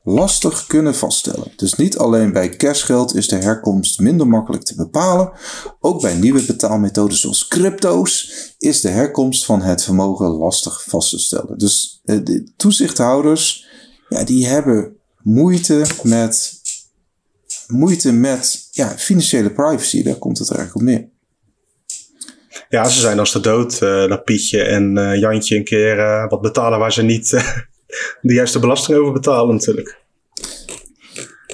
lastig 0.03 0.67
kunnen 0.67 0.95
vaststellen. 0.95 1.51
Dus 1.55 1.73
niet 1.73 1.97
alleen 1.97 2.33
bij 2.33 2.49
cashgeld 2.49 3.15
is 3.15 3.27
de 3.27 3.35
herkomst 3.35 3.99
minder 3.99 4.27
makkelijk 4.27 4.63
te 4.63 4.75
bepalen. 4.75 5.31
Ook 5.79 6.01
bij 6.01 6.15
nieuwe 6.15 6.43
betaalmethoden 6.43 7.17
zoals 7.17 7.47
crypto's 7.47 8.33
is 8.57 8.81
de 8.81 8.89
herkomst 8.89 9.45
van 9.45 9.61
het 9.61 9.83
vermogen 9.83 10.27
lastig 10.27 10.83
vast 10.83 11.09
te 11.09 11.19
stellen. 11.19 11.57
Dus 11.57 12.01
de 12.03 12.51
toezichthouders, 12.55 13.67
ja, 14.09 14.23
die 14.23 14.47
hebben 14.47 14.95
moeite 15.23 15.85
met 16.03 16.59
moeite 17.67 18.11
met 18.11 18.67
ja, 18.71 18.89
financiële 18.97 19.51
privacy. 19.51 20.03
Daar 20.03 20.15
komt 20.15 20.37
het 20.37 20.51
eigenlijk 20.51 20.79
op 20.79 20.93
neer. 20.93 21.09
Ja, 22.69 22.89
ze 22.89 22.99
zijn 22.99 23.19
als 23.19 23.31
de 23.31 23.39
dood 23.39 23.81
uh, 23.81 24.17
Pietje 24.23 24.63
en 24.63 24.97
uh, 24.97 25.19
Jantje 25.19 25.55
een 25.55 25.63
keer 25.63 26.27
wat 26.29 26.41
betalen 26.41 26.79
waar 26.79 26.93
ze 26.93 27.03
niet 27.03 27.43
de 28.21 28.33
juiste 28.33 28.59
belasting 28.59 28.97
over 28.97 29.13
betalen 29.13 29.55
natuurlijk. 29.55 29.99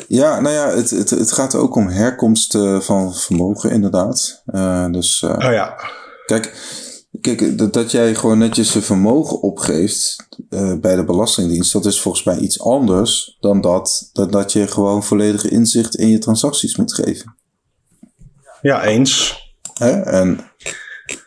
Ja, 0.07 0.39
nou 0.39 0.55
ja, 0.55 0.69
het, 0.69 0.89
het, 0.89 1.09
het 1.09 1.31
gaat 1.31 1.55
ook 1.55 1.75
om 1.75 1.87
herkomst 1.87 2.57
van 2.79 3.15
vermogen 3.15 3.71
inderdaad. 3.71 4.43
dus, 4.91 5.23
oh 5.23 5.51
ja. 5.51 5.75
Kijk, 6.25 6.53
Kijk, 7.21 7.57
dat, 7.57 7.73
dat 7.73 7.91
jij 7.91 8.15
gewoon 8.15 8.37
netjes 8.37 8.73
je 8.73 8.81
vermogen 8.81 9.41
opgeeft 9.41 10.27
uh, 10.49 10.73
bij 10.79 10.95
de 10.95 11.03
Belastingdienst, 11.03 11.73
dat 11.73 11.85
is 11.85 12.01
volgens 12.01 12.23
mij 12.23 12.37
iets 12.37 12.61
anders 12.61 13.37
dan 13.39 13.61
dat, 13.61 14.09
dat, 14.13 14.31
dat 14.31 14.51
je 14.51 14.67
gewoon 14.67 15.03
volledige 15.03 15.49
inzicht 15.49 15.95
in 15.95 16.09
je 16.09 16.17
transacties 16.17 16.75
moet 16.75 16.93
geven. 16.93 17.35
Ja, 18.61 18.83
eens. 18.83 19.41
Hè? 19.73 20.01
En 20.01 20.51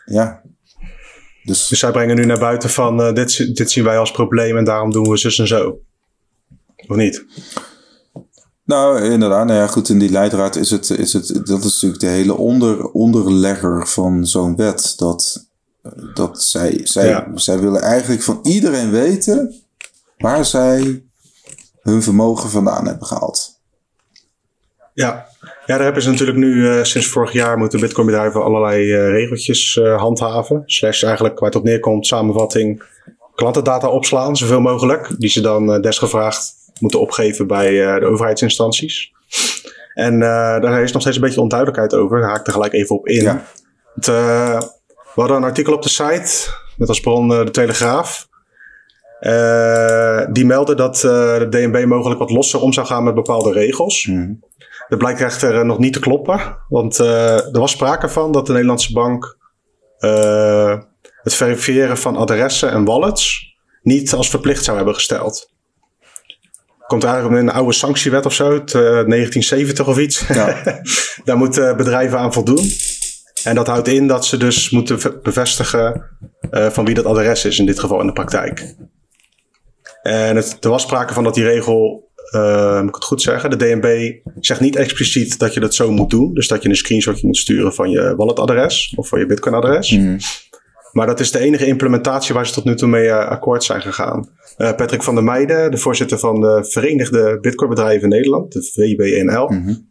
ja. 0.05 0.40
Dus, 1.51 1.67
dus 1.67 1.79
zij 1.79 1.91
brengen 1.91 2.15
nu 2.15 2.25
naar 2.25 2.39
buiten 2.39 2.69
van 2.69 2.99
uh, 2.99 3.13
dit, 3.13 3.55
dit 3.55 3.71
zien 3.71 3.83
wij 3.83 3.97
als 3.97 4.11
probleem 4.11 4.57
en 4.57 4.63
daarom 4.63 4.91
doen 4.91 5.09
we 5.09 5.17
zus 5.17 5.39
en 5.39 5.47
zo. 5.47 5.79
Of 6.87 6.95
niet? 6.95 7.25
Nou, 8.63 9.01
inderdaad. 9.01 9.45
Nou 9.45 9.59
ja, 9.59 9.67
goed, 9.67 9.89
in 9.89 9.99
die 9.99 10.11
leidraad 10.11 10.55
is 10.55 10.71
het, 10.71 10.89
is 10.89 11.13
het 11.13 11.27
dat 11.27 11.63
is 11.63 11.73
natuurlijk 11.73 12.01
de 12.01 12.07
hele 12.07 12.33
onder, 12.33 12.89
onderlegger 12.89 13.87
van 13.87 14.27
zo'n 14.27 14.55
wet. 14.55 14.93
Dat 14.97 15.49
dat 16.13 16.43
zij, 16.43 16.79
zij, 16.83 17.07
ja. 17.07 17.31
zij 17.35 17.59
willen 17.59 17.81
eigenlijk 17.81 18.21
van 18.21 18.39
iedereen 18.43 18.91
weten 18.91 19.55
waar 20.17 20.45
zij 20.45 21.03
hun 21.81 22.03
vermogen 22.03 22.49
vandaan 22.49 22.87
hebben 22.87 23.07
gehaald. 23.07 23.59
Ja, 24.93 25.27
ja 25.65 25.75
daar 25.75 25.83
hebben 25.83 26.01
ze 26.01 26.09
natuurlijk 26.09 26.37
nu 26.37 26.53
uh, 26.53 26.83
sinds 26.83 27.07
vorig 27.07 27.31
jaar 27.31 27.57
moeten 27.57 27.79
bitcoinbedrijven 27.79 28.43
allerlei 28.43 28.93
uh, 28.93 29.09
regeltjes 29.09 29.75
uh, 29.75 29.99
handhaven. 29.99 30.63
Slash 30.65 31.03
eigenlijk 31.03 31.39
waar 31.39 31.49
het 31.49 31.57
op 31.57 31.63
neerkomt, 31.63 32.07
samenvatting, 32.07 32.83
klantendata 33.35 33.89
opslaan, 33.89 34.37
zoveel 34.37 34.61
mogelijk. 34.61 35.15
Die 35.17 35.29
ze 35.29 35.41
dan 35.41 35.81
desgevraagd 35.81 36.53
moeten 36.79 36.99
opgeven 36.99 37.47
bij 37.47 37.99
de 37.99 38.05
overheidsinstanties. 38.05 39.11
En 39.93 40.19
daar 40.19 40.81
is 40.81 40.91
nog 40.91 41.01
steeds 41.01 41.15
een 41.17 41.23
beetje 41.23 41.41
onduidelijkheid 41.41 41.95
over. 41.95 42.19
Daar 42.19 42.29
haak 42.29 42.39
ik 42.39 42.47
er 42.47 42.53
gelijk 42.53 42.73
even 42.73 42.95
op 42.95 43.07
in. 43.07 43.23
Ja. 43.23 43.45
Het, 43.95 44.05
we 44.05 45.21
hadden 45.21 45.37
een 45.37 45.43
artikel 45.43 45.73
op 45.73 45.81
de 45.81 45.89
site 45.89 46.49
met 46.77 46.87
als 46.87 46.99
bron 46.99 47.27
de 47.27 47.51
Telegraaf. 47.51 48.27
Die 50.31 50.45
meldde 50.45 50.75
dat 50.75 50.95
de 50.95 51.47
DNB 51.49 51.85
mogelijk 51.85 52.19
wat 52.19 52.31
losser 52.31 52.61
om 52.61 52.73
zou 52.73 52.87
gaan 52.87 53.03
met 53.03 53.15
bepaalde 53.15 53.51
regels. 53.51 54.05
Mm. 54.05 54.39
Dat 54.91 54.99
blijkt 54.99 55.21
echter 55.21 55.65
nog 55.65 55.77
niet 55.77 55.93
te 55.93 55.99
kloppen. 55.99 56.57
Want 56.69 56.97
er 56.97 57.59
was 57.59 57.71
sprake 57.71 58.09
van 58.09 58.31
dat 58.31 58.45
de 58.45 58.51
Nederlandse 58.51 58.93
bank 58.93 59.37
het 61.23 61.33
verifiëren 61.33 61.97
van 61.97 62.15
adressen 62.15 62.71
en 62.71 62.85
wallets 62.85 63.55
niet 63.81 64.13
als 64.13 64.29
verplicht 64.29 64.63
zou 64.63 64.77
hebben 64.77 64.95
gesteld. 64.95 65.49
Komt 66.87 67.03
eigenlijk 67.03 67.41
in 67.41 67.47
een 67.47 67.53
oude 67.53 67.73
sanctiewet 67.73 68.25
of 68.25 68.33
zo, 68.33 68.49
1970 68.49 69.87
of 69.87 69.97
iets. 69.97 70.27
Ja. 70.27 70.61
Daar 71.25 71.37
moeten 71.37 71.77
bedrijven 71.77 72.19
aan 72.19 72.33
voldoen. 72.33 72.71
En 73.43 73.55
dat 73.55 73.67
houdt 73.67 73.87
in 73.87 74.07
dat 74.07 74.25
ze 74.25 74.37
dus 74.37 74.69
moeten 74.69 75.21
bevestigen 75.23 76.03
uh, 76.51 76.69
van 76.69 76.85
wie 76.85 76.95
dat 76.95 77.05
adres 77.05 77.45
is, 77.45 77.59
in 77.59 77.65
dit 77.65 77.79
geval 77.79 77.99
in 77.99 78.07
de 78.07 78.13
praktijk. 78.13 78.75
En 80.01 80.35
het, 80.35 80.57
er 80.59 80.69
was 80.69 80.81
sprake 80.81 81.13
van 81.13 81.23
dat 81.23 81.33
die 81.33 81.43
regel, 81.43 82.09
uh, 82.31 82.79
moet 82.79 82.89
ik 82.89 82.95
het 82.95 83.03
goed 83.03 83.21
zeggen, 83.21 83.49
de 83.49 83.55
DNB 83.55 84.13
zegt 84.39 84.59
niet 84.59 84.75
expliciet 84.75 85.39
dat 85.39 85.53
je 85.53 85.59
dat 85.59 85.75
zo 85.75 85.91
moet 85.91 86.09
doen. 86.09 86.33
Dus 86.33 86.47
dat 86.47 86.63
je 86.63 86.69
een 86.69 86.75
screenshotje 86.75 87.27
moet 87.27 87.37
sturen 87.37 87.73
van 87.73 87.89
je 87.89 88.15
walletadres 88.15 88.93
of 88.95 89.07
van 89.07 89.19
je 89.19 89.25
bitcoinadres. 89.25 89.91
Mm. 89.91 90.17
Maar 90.91 91.07
dat 91.07 91.19
is 91.19 91.31
de 91.31 91.39
enige 91.39 91.65
implementatie 91.65 92.33
waar 92.33 92.47
ze 92.47 92.53
tot 92.53 92.63
nu 92.63 92.75
toe 92.75 92.87
mee 92.87 93.05
uh, 93.05 93.27
akkoord 93.27 93.63
zijn 93.63 93.81
gegaan. 93.81 94.29
Uh, 94.57 94.75
Patrick 94.75 95.03
van 95.03 95.15
der 95.15 95.23
Meijden, 95.23 95.71
de 95.71 95.77
voorzitter 95.77 96.19
van 96.19 96.41
de 96.41 96.67
Verenigde 96.69 97.37
Bitcoinbedrijven 97.41 98.03
in 98.03 98.09
Nederland, 98.09 98.51
de 98.51 98.63
VBNL. 98.63 99.47
Mm 99.47 99.65
-hmm. 99.65 99.89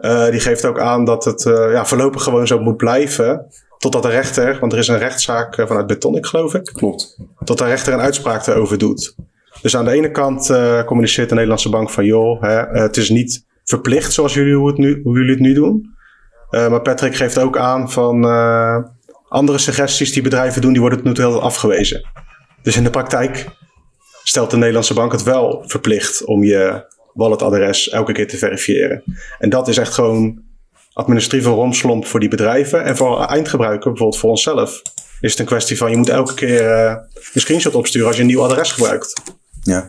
Uh, 0.00 0.30
die 0.30 0.40
geeft 0.40 0.64
ook 0.64 0.80
aan 0.80 1.04
dat 1.04 1.24
het 1.24 1.42
ja, 1.72 1.86
voorlopig 1.86 2.22
gewoon 2.22 2.46
zo 2.46 2.60
moet 2.60 2.76
blijven. 2.76 3.46
Totdat 3.78 4.02
de 4.02 4.08
rechter, 4.08 4.58
want 4.60 4.72
er 4.72 4.78
is 4.78 4.88
een 4.88 4.98
rechtszaak 4.98 5.54
vanuit 5.54 5.86
Betonic, 5.86 6.26
geloof 6.26 6.54
ik. 6.54 6.70
Klopt. 6.72 7.16
Tot 7.44 7.58
de 7.58 7.64
rechter 7.64 7.92
een 7.92 8.00
uitspraak 8.00 8.46
erover 8.46 8.78
doet. 8.78 9.14
Dus 9.62 9.76
aan 9.76 9.84
de 9.84 9.90
ene 9.90 10.10
kant 10.10 10.46
communiceert 10.86 11.28
de 11.28 11.34
Nederlandse 11.34 11.68
bank 11.68 11.90
van: 11.90 12.04
joh, 12.04 12.42
hè, 12.42 12.80
het 12.80 12.96
is 12.96 13.10
niet 13.10 13.46
verplicht 13.64 14.12
zoals 14.12 14.34
jullie, 14.34 14.66
het 14.66 14.76
nu, 14.76 15.00
hoe 15.02 15.18
jullie 15.18 15.30
het 15.30 15.40
nu 15.40 15.54
doen. 15.54 15.94
maar 16.50 16.82
Patrick 16.82 17.16
geeft 17.16 17.38
ook 17.38 17.58
aan 17.58 17.90
van 17.90 18.24
andere 19.28 19.58
suggesties 19.58 20.12
die 20.12 20.22
bedrijven 20.22 20.62
doen, 20.62 20.72
die 20.72 20.80
worden 20.80 21.00
nu 21.02 21.12
heel 21.12 21.42
afgewezen. 21.42 22.08
Dus 22.62 22.76
in 22.76 22.84
de 22.84 22.90
praktijk 22.90 23.46
stelt 24.22 24.50
de 24.50 24.56
Nederlandse 24.56 24.94
bank 24.94 25.12
het 25.12 25.22
wel 25.22 25.62
verplicht 25.66 26.24
om 26.24 26.44
je 26.44 26.88
walletadres 27.14 27.88
elke 27.88 28.12
keer 28.12 28.28
te 28.28 28.36
verifiëren. 28.36 29.02
En 29.38 29.48
dat 29.48 29.68
is 29.68 29.78
echt 29.78 29.94
gewoon 29.94 30.42
administratieve 30.92 31.48
romslomp 31.48 32.06
voor 32.06 32.20
die 32.20 32.28
bedrijven. 32.28 32.84
En 32.84 32.96
voor 32.96 33.24
eindgebruiker, 33.24 33.90
bijvoorbeeld 33.90 34.20
voor 34.20 34.30
onszelf, 34.30 34.82
is 35.20 35.30
het 35.30 35.40
een 35.40 35.46
kwestie 35.46 35.76
van 35.76 35.90
je 35.90 35.96
moet 35.96 36.08
elke 36.08 36.34
keer 36.34 36.70
een 37.32 37.40
screenshot 37.40 37.74
opsturen 37.74 38.06
als 38.06 38.16
je 38.16 38.22
een 38.22 38.28
nieuw 38.28 38.42
adres 38.42 38.72
gebruikt. 38.72 39.22
Ja. 39.60 39.88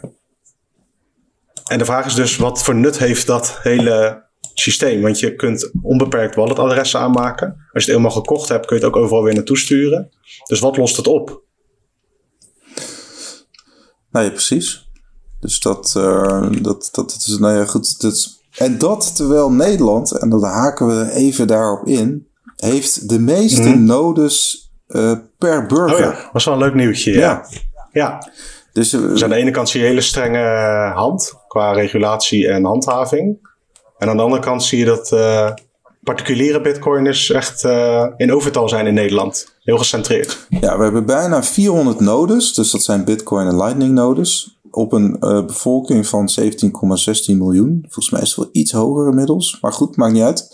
En 1.65 1.77
de 1.77 1.85
vraag 1.85 2.05
is 2.05 2.15
dus, 2.15 2.37
wat 2.37 2.63
voor 2.63 2.75
nut 2.75 2.97
heeft 2.97 3.27
dat 3.27 3.59
hele 3.61 4.25
systeem? 4.53 5.01
Want 5.01 5.19
je 5.19 5.35
kunt 5.35 5.71
onbeperkt 5.81 6.35
walletadressen 6.35 6.99
aanmaken. 6.99 7.47
Als 7.47 7.57
je 7.85 7.91
het 7.91 7.99
helemaal 7.99 8.11
gekocht 8.11 8.49
hebt, 8.49 8.65
kun 8.65 8.77
je 8.77 8.85
het 8.85 8.95
ook 8.95 9.01
overal 9.01 9.23
weer 9.23 9.33
naartoe 9.33 9.57
sturen. 9.57 10.09
Dus 10.47 10.59
wat 10.59 10.77
lost 10.77 10.97
het 10.97 11.07
op? 11.07 11.43
Nou 14.11 14.25
ja, 14.25 14.31
precies. 14.31 14.89
Dus 15.39 15.59
dat, 15.59 15.93
uh, 15.97 16.41
dat, 16.41 16.61
dat, 16.61 16.91
dat, 16.91 17.25
is, 17.27 17.37
nou 17.37 17.57
ja, 17.57 17.65
goed. 17.65 18.01
Dat 18.01 18.39
en 18.57 18.77
dat 18.77 19.15
terwijl 19.15 19.51
Nederland, 19.51 20.11
en 20.11 20.29
dat 20.29 20.43
haken 20.43 20.87
we 20.87 21.11
even 21.11 21.47
daarop 21.47 21.87
in, 21.87 22.27
heeft 22.55 23.09
de 23.09 23.19
meeste 23.19 23.69
mm. 23.69 23.85
nodes 23.85 24.69
uh, 24.87 25.13
per 25.37 25.65
burger. 25.65 25.93
Oh 25.93 25.99
ja, 25.99 26.29
was 26.33 26.45
wel 26.45 26.53
een 26.53 26.59
leuk 26.59 26.73
nieuwtje. 26.73 27.13
Ja. 27.13 27.19
ja. 27.19 27.49
ja. 27.91 28.31
Dus, 28.73 28.93
uh, 28.93 29.01
dus 29.01 29.23
aan 29.23 29.29
de 29.29 29.35
ene 29.35 29.51
kant 29.51 29.69
zie 29.69 29.79
je 29.79 29.85
een 29.85 29.91
hele 29.91 30.05
strenge 30.05 30.39
hand 30.95 31.33
qua 31.47 31.71
regulatie 31.71 32.47
en 32.47 32.63
handhaving. 32.63 33.49
En 33.97 34.09
aan 34.09 34.17
de 34.17 34.23
andere 34.23 34.41
kant 34.41 34.63
zie 34.63 34.79
je 34.79 34.85
dat 34.85 35.11
uh, 35.11 35.51
particuliere 36.03 36.61
bitcoiners 36.61 37.31
echt 37.31 37.63
uh, 37.63 38.07
in 38.17 38.33
overtal 38.33 38.69
zijn 38.69 38.87
in 38.87 38.93
Nederland. 38.93 39.55
Heel 39.63 39.77
gecentreerd. 39.77 40.47
Ja, 40.49 40.77
we 40.77 40.83
hebben 40.83 41.05
bijna 41.05 41.43
400 41.43 41.99
nodes. 41.99 42.53
Dus 42.53 42.71
dat 42.71 42.83
zijn 42.83 43.05
bitcoin 43.05 43.47
en 43.47 43.57
lightning 43.57 43.93
nodes. 43.93 44.59
op 44.71 44.93
een 44.93 45.17
bevolking 45.19 46.07
van 46.07 46.29
17,16 46.39 46.45
miljoen. 47.25 47.79
Volgens 47.81 48.09
mij 48.09 48.21
is 48.21 48.27
het 48.27 48.37
wel 48.37 48.49
iets 48.51 48.71
hoger 48.71 49.07
inmiddels. 49.07 49.57
Maar 49.61 49.73
goed, 49.73 49.95
maakt 49.95 50.13
niet 50.13 50.23
uit. 50.23 50.49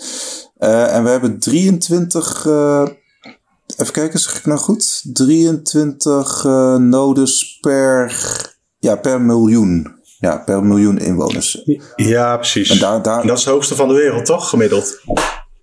en 0.58 1.03
we 1.03 1.10
hebben 1.10 1.39
23 1.39 2.45
even 3.77 3.93
kijken, 3.93 4.19
zeg 4.19 4.38
ik 4.38 4.45
nou 4.45 4.60
goed? 4.60 5.01
23 5.13 6.43
nodes 6.77 7.58
per, 7.62 8.15
ja, 8.80 8.95
per 8.95 9.21
miljoen. 9.21 9.95
Ja, 10.19 10.38
per 10.38 10.63
miljoen 10.63 10.97
inwoners. 10.97 11.63
Ja, 11.95 12.36
precies. 12.36 12.69
En 12.69 12.80
daar, 12.80 13.01
daar... 13.01 13.27
dat 13.27 13.38
is 13.38 13.43
het 13.43 13.53
hoogste 13.53 13.75
van 13.75 13.88
de 13.88 13.93
wereld, 13.93 14.25
toch? 14.25 14.49
Gemiddeld. 14.49 14.99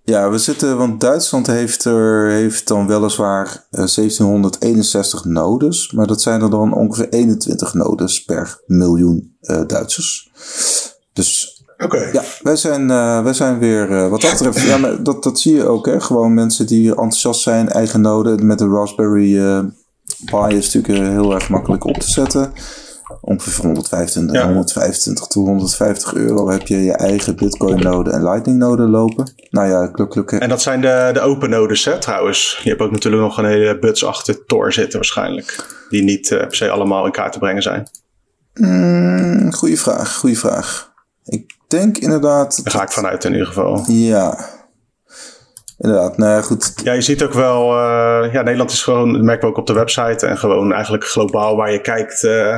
Ja, 0.05 0.29
we 0.29 0.37
zitten, 0.37 0.77
want 0.77 1.01
Duitsland 1.01 1.47
heeft, 1.47 1.85
er, 1.85 2.29
heeft 2.29 2.67
dan 2.67 2.87
weliswaar 2.87 3.65
1761 3.69 5.19
eh, 5.19 5.25
nodes, 5.25 5.91
maar 5.91 6.07
dat 6.07 6.21
zijn 6.21 6.41
er 6.41 6.49
dan 6.49 6.73
ongeveer 6.73 7.09
21 7.09 7.73
nodes 7.73 8.23
per 8.23 8.61
miljoen 8.65 9.37
uh, 9.41 9.61
Duitsers. 9.67 10.31
Dus 11.13 11.54
Oké. 11.77 12.09
ja, 12.13 12.23
wij 12.41 12.55
zijn, 12.55 12.81
uh, 12.81 13.23
wij 13.23 13.33
zijn 13.33 13.59
weer, 13.59 14.09
wat 14.09 14.21
dat 14.21 14.31
betreft, 14.31 14.61
ja, 14.61 14.77
maar 14.77 15.03
dat, 15.03 15.23
dat 15.23 15.39
zie 15.39 15.55
je 15.55 15.67
ook, 15.67 15.85
hè? 15.85 16.01
gewoon 16.01 16.33
mensen 16.33 16.67
die 16.67 16.89
enthousiast 16.89 17.41
zijn, 17.41 17.69
eigen 17.69 18.01
noden. 18.01 18.45
Met 18.45 18.59
de 18.59 18.67
Raspberry 18.67 19.63
Pi 20.25 20.55
is 20.55 20.73
natuurlijk 20.73 21.09
heel 21.11 21.33
erg 21.33 21.49
makkelijk 21.49 21.83
op 21.83 21.97
te 21.97 22.11
zetten 22.11 22.53
ongeveer 23.21 23.65
125, 23.65 24.41
125 24.41 25.27
tot 25.27 25.45
150 25.45 26.13
euro 26.13 26.49
heb 26.49 26.67
je 26.67 26.83
je 26.83 26.91
eigen 26.91 27.35
Bitcoin-node 27.35 28.11
en 28.11 28.23
Lightning-node 28.23 28.83
lopen. 28.83 29.33
Nou 29.49 29.67
ja, 29.67 29.87
kluk, 29.87 30.31
En 30.31 30.49
dat 30.49 30.61
zijn 30.61 30.81
de, 30.81 31.09
de 31.13 31.19
open 31.19 31.49
nodes, 31.49 31.85
hè, 31.85 31.99
trouwens. 31.99 32.59
Je 32.63 32.69
hebt 32.69 32.81
ook 32.81 32.91
natuurlijk 32.91 33.23
nog 33.23 33.37
een 33.37 33.45
hele 33.45 33.79
buts 33.79 34.05
achter 34.05 34.45
Tor 34.45 34.73
zitten, 34.73 34.95
waarschijnlijk. 34.95 35.65
Die 35.89 36.03
niet 36.03 36.31
uh, 36.31 36.39
per 36.39 36.55
se 36.55 36.69
allemaal 36.69 37.05
in 37.05 37.11
kaart 37.11 37.33
te 37.33 37.39
brengen 37.39 37.61
zijn. 37.61 37.89
Mm, 38.53 39.53
goeie 39.53 39.79
vraag, 39.79 40.15
goede 40.15 40.35
vraag. 40.35 40.93
Ik 41.25 41.54
denk 41.67 41.97
inderdaad. 41.97 42.63
Daar 42.63 42.73
ga 42.73 42.81
ik 42.81 42.91
vanuit 42.91 43.23
in 43.23 43.31
ieder 43.31 43.47
geval. 43.47 43.83
Ja. 43.87 44.53
Inderdaad, 45.77 46.17
nou 46.17 46.31
ja, 46.31 46.41
goed. 46.41 46.73
Ja, 46.83 46.93
je 46.93 47.01
ziet 47.01 47.23
ook 47.23 47.33
wel, 47.33 47.71
uh, 47.71 48.33
ja, 48.33 48.41
Nederland 48.41 48.71
is 48.71 48.83
gewoon, 48.83 49.13
dat 49.13 49.21
merken 49.21 49.43
we 49.43 49.53
ook 49.53 49.59
op 49.59 49.67
de 49.67 49.73
website 49.73 50.25
en 50.25 50.37
gewoon 50.37 50.73
eigenlijk 50.73 51.05
globaal 51.05 51.55
waar 51.55 51.71
je 51.71 51.81
kijkt. 51.81 52.23
Uh, 52.23 52.57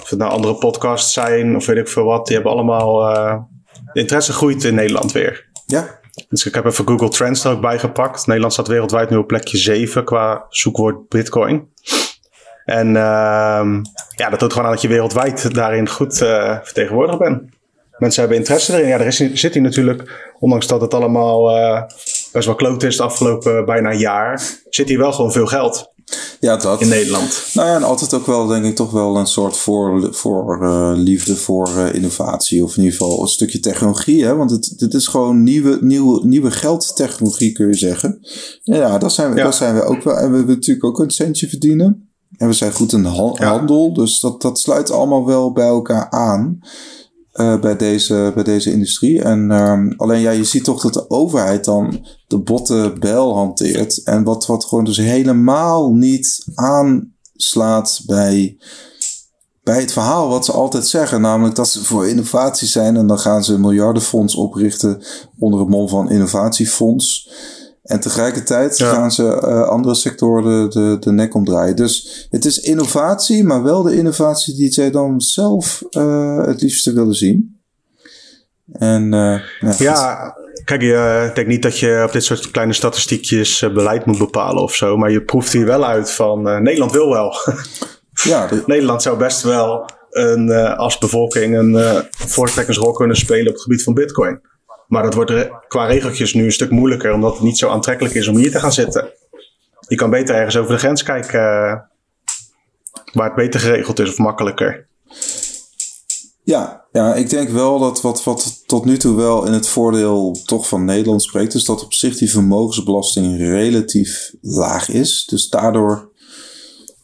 of 0.00 0.10
het 0.10 0.18
nou 0.18 0.30
andere 0.30 0.54
podcasts 0.54 1.12
zijn 1.12 1.56
of 1.56 1.66
weet 1.66 1.76
ik 1.76 1.88
veel 1.88 2.04
wat. 2.04 2.26
Die 2.26 2.34
hebben 2.34 2.52
allemaal. 2.52 3.10
Uh, 3.10 3.38
de 3.92 4.00
interesse 4.00 4.32
groeit 4.32 4.64
in 4.64 4.74
Nederland 4.74 5.12
weer. 5.12 5.48
Ja. 5.66 6.00
Dus 6.28 6.46
ik 6.46 6.54
heb 6.54 6.64
even 6.64 6.88
Google 6.88 7.08
Trends 7.08 7.44
er 7.44 7.52
ook 7.52 7.60
bijgepakt. 7.60 8.26
Nederland 8.26 8.52
staat 8.52 8.68
wereldwijd 8.68 9.10
nu 9.10 9.16
op 9.16 9.26
plekje 9.26 9.58
7 9.58 10.04
qua 10.04 10.46
zoekwoord 10.48 11.08
Bitcoin. 11.08 11.68
En 12.64 12.88
uh, 12.88 13.80
ja, 14.16 14.30
dat 14.30 14.40
doet 14.40 14.52
gewoon 14.52 14.66
aan 14.66 14.72
dat 14.72 14.82
je 14.82 14.88
wereldwijd 14.88 15.54
daarin 15.54 15.88
goed 15.88 16.16
vertegenwoordigd 16.62 17.18
bent. 17.18 17.42
Mensen 18.02 18.20
hebben 18.20 18.38
interesse 18.38 18.72
erin. 18.72 18.88
Ja, 18.88 18.98
er 18.98 19.06
is, 19.06 19.32
zit 19.32 19.54
hier 19.54 19.62
natuurlijk, 19.62 20.32
ondanks 20.38 20.66
dat 20.66 20.80
het 20.80 20.94
allemaal 20.94 21.56
uh, 21.56 21.82
best 22.32 22.46
wel 22.46 22.54
kloot 22.54 22.82
is 22.82 22.96
de 22.96 23.02
afgelopen 23.02 23.64
bijna 23.64 23.92
jaar, 23.92 24.42
zit 24.68 24.88
hier 24.88 24.98
wel 24.98 25.12
gewoon 25.12 25.32
veel 25.32 25.46
geld. 25.46 25.92
Ja, 26.40 26.56
dat. 26.56 26.80
In 26.80 26.88
Nederland. 26.88 27.50
Nou 27.54 27.68
ja, 27.68 27.74
en 27.74 27.82
altijd 27.82 28.14
ook 28.14 28.26
wel, 28.26 28.46
denk 28.46 28.64
ik, 28.64 28.74
toch 28.74 28.90
wel 28.90 29.16
een 29.16 29.26
soort 29.26 29.56
voor, 29.56 30.14
voor 30.14 30.58
uh, 30.62 30.92
liefde 30.94 31.36
voor 31.36 31.68
uh, 31.76 31.94
innovatie. 31.94 32.64
Of 32.64 32.76
in 32.76 32.82
ieder 32.82 32.98
geval 32.98 33.22
een 33.22 33.28
stukje 33.28 33.60
technologie. 33.60 34.24
Hè? 34.24 34.36
Want 34.36 34.50
het, 34.50 34.74
dit 34.76 34.94
is 34.94 35.06
gewoon 35.06 35.42
nieuwe, 35.42 35.78
nieuwe, 35.80 36.26
nieuwe 36.26 36.50
geldtechnologie, 36.50 37.52
kun 37.52 37.66
je 37.66 37.74
zeggen. 37.74 38.18
Ja, 38.62 38.98
dat 38.98 39.12
zijn, 39.12 39.30
we, 39.30 39.36
ja. 39.36 39.44
dat 39.44 39.54
zijn 39.54 39.74
we 39.74 39.82
ook 39.82 40.02
wel. 40.02 40.16
En 40.16 40.30
we 40.30 40.36
hebben 40.36 40.54
natuurlijk 40.54 40.86
ook 40.86 40.98
een 40.98 41.10
centje 41.10 41.48
verdienen. 41.48 42.08
En 42.36 42.46
we 42.46 42.52
zijn 42.52 42.72
goed 42.72 42.92
in 42.92 43.04
ha 43.04 43.34
handel. 43.34 43.92
Dus 43.92 44.20
dat, 44.20 44.42
dat 44.42 44.58
sluit 44.58 44.90
allemaal 44.90 45.26
wel 45.26 45.52
bij 45.52 45.66
elkaar 45.66 46.10
aan. 46.10 46.60
Uh, 47.32 47.60
bij, 47.60 47.76
deze, 47.76 48.32
bij 48.34 48.44
deze 48.44 48.72
industrie. 48.72 49.22
En 49.22 49.50
um, 49.50 49.94
alleen 49.96 50.20
ja, 50.20 50.30
je 50.30 50.44
ziet 50.44 50.64
toch 50.64 50.82
dat 50.82 50.92
de 50.92 51.10
overheid 51.10 51.64
dan 51.64 52.06
de 52.26 52.38
botte 52.38 52.92
bel 52.98 53.34
hanteert. 53.34 54.02
En 54.02 54.24
wat, 54.24 54.46
wat 54.46 54.64
gewoon 54.64 54.84
dus 54.84 54.96
helemaal 54.96 55.92
niet 55.94 56.44
aanslaat 56.54 58.02
bij, 58.06 58.56
bij 59.62 59.80
het 59.80 59.92
verhaal 59.92 60.28
wat 60.28 60.44
ze 60.44 60.52
altijd 60.52 60.86
zeggen. 60.86 61.20
Namelijk 61.20 61.54
dat 61.54 61.68
ze 61.68 61.84
voor 61.84 62.08
innovatie 62.08 62.68
zijn. 62.68 62.96
En 62.96 63.06
dan 63.06 63.18
gaan 63.18 63.44
ze 63.44 63.54
een 63.54 63.60
miljardenfonds 63.60 64.34
oprichten 64.34 65.02
onder 65.38 65.60
het 65.60 65.68
mom 65.68 65.88
van 65.88 66.10
innovatiefonds. 66.10 67.30
En 67.92 68.00
tegelijkertijd 68.00 68.76
gaan 68.76 69.12
ze 69.12 69.22
uh, 69.22 69.68
andere 69.68 69.94
sectoren 69.94 70.70
de, 70.70 70.78
de, 70.78 70.96
de, 71.00 71.12
nek 71.12 71.34
omdraaien. 71.34 71.76
Dus 71.76 72.26
het 72.30 72.44
is 72.44 72.58
innovatie, 72.58 73.44
maar 73.44 73.62
wel 73.62 73.82
de 73.82 73.96
innovatie 73.96 74.54
die 74.54 74.72
zij 74.72 74.90
dan 74.90 75.20
zelf 75.20 75.82
uh, 75.90 76.46
het 76.46 76.62
liefste 76.62 76.92
willen 76.92 77.14
zien. 77.14 77.60
En, 78.72 79.02
uh, 79.02 79.40
ja, 79.60 79.74
ja 79.78 80.34
kijk, 80.64 80.82
je, 80.82 81.24
ik 81.28 81.34
denk 81.34 81.46
niet 81.46 81.62
dat 81.62 81.78
je 81.78 82.02
op 82.06 82.12
dit 82.12 82.24
soort 82.24 82.50
kleine 82.50 82.72
statistiekjes 82.72 83.60
beleid 83.60 84.06
moet 84.06 84.18
bepalen 84.18 84.62
of 84.62 84.74
zo. 84.74 84.96
Maar 84.96 85.10
je 85.10 85.22
proeft 85.24 85.52
hier 85.52 85.66
wel 85.66 85.84
uit 85.84 86.10
van 86.10 86.42
Nederland 86.42 86.92
wil 86.92 87.10
wel. 87.10 87.34
ja, 88.30 88.48
Nederland 88.66 89.02
zou 89.02 89.18
best 89.18 89.42
wel 89.42 89.90
een, 90.10 90.52
als 90.76 90.98
bevolking 90.98 91.56
een 91.58 92.02
voortrekkersrol 92.10 92.92
kunnen 92.92 93.16
spelen 93.16 93.46
op 93.48 93.52
het 93.52 93.62
gebied 93.62 93.82
van 93.82 93.94
Bitcoin. 93.94 94.40
Maar 94.92 95.02
dat 95.02 95.14
wordt 95.14 95.48
qua 95.68 95.86
regeltjes 95.86 96.34
nu 96.34 96.44
een 96.44 96.52
stuk 96.52 96.70
moeilijker, 96.70 97.12
omdat 97.12 97.32
het 97.32 97.42
niet 97.42 97.58
zo 97.58 97.68
aantrekkelijk 97.68 98.14
is 98.14 98.28
om 98.28 98.36
hier 98.36 98.50
te 98.50 98.58
gaan 98.58 98.72
zitten. 98.72 99.12
Je 99.88 99.96
kan 99.96 100.10
beter 100.10 100.34
ergens 100.34 100.56
over 100.56 100.72
de 100.72 100.78
grens 100.78 101.02
kijken 101.02 101.40
uh, 101.40 101.74
waar 103.12 103.26
het 103.26 103.34
beter 103.34 103.60
geregeld 103.60 103.98
is 103.98 104.10
of 104.10 104.18
makkelijker. 104.18 104.86
Ja, 106.42 106.84
ja, 106.92 107.14
ik 107.14 107.30
denk 107.30 107.48
wel 107.48 107.78
dat 107.78 108.00
wat, 108.00 108.24
wat 108.24 108.62
tot 108.66 108.84
nu 108.84 108.96
toe 108.96 109.16
wel 109.16 109.46
in 109.46 109.52
het 109.52 109.68
voordeel 109.68 110.36
toch 110.44 110.68
van 110.68 110.84
Nederland 110.84 111.22
spreekt, 111.22 111.54
is 111.54 111.64
dat 111.64 111.84
op 111.84 111.92
zich 111.92 112.16
die 112.16 112.30
vermogensbelasting 112.30 113.38
relatief 113.38 114.34
laag 114.40 114.88
is. 114.88 115.26
Dus 115.26 115.48
daardoor. 115.48 116.10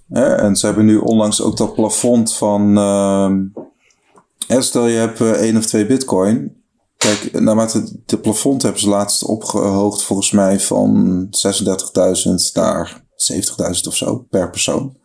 Hè, 0.09 0.35
en 0.35 0.57
ze 0.57 0.67
hebben 0.67 0.85
nu 0.85 0.97
onlangs 0.97 1.43
ook 1.43 1.57
dat 1.57 1.75
plafond 1.75 2.35
van. 2.35 2.79
Uh, 2.79 4.61
stel 4.61 4.87
je 4.87 4.99
hebt 4.99 5.21
uh, 5.21 5.31
één 5.31 5.57
of 5.57 5.67
twee 5.67 5.87
bitcoin. 5.87 6.58
Kijk, 6.99 7.41
naarmate 7.41 8.03
de 8.07 8.19
plafond 8.19 8.63
hebben 8.63 8.81
ze 8.81 8.89
laatst 8.89 9.25
opgehoogd 9.25 10.03
volgens 10.03 10.31
mij 10.31 10.61
van 10.61 11.27
36.000 11.31 12.31
naar 12.53 13.03
70.000 13.03 13.87
of 13.89 13.97
zo 13.97 14.27
per 14.31 14.51
persoon. 14.51 14.97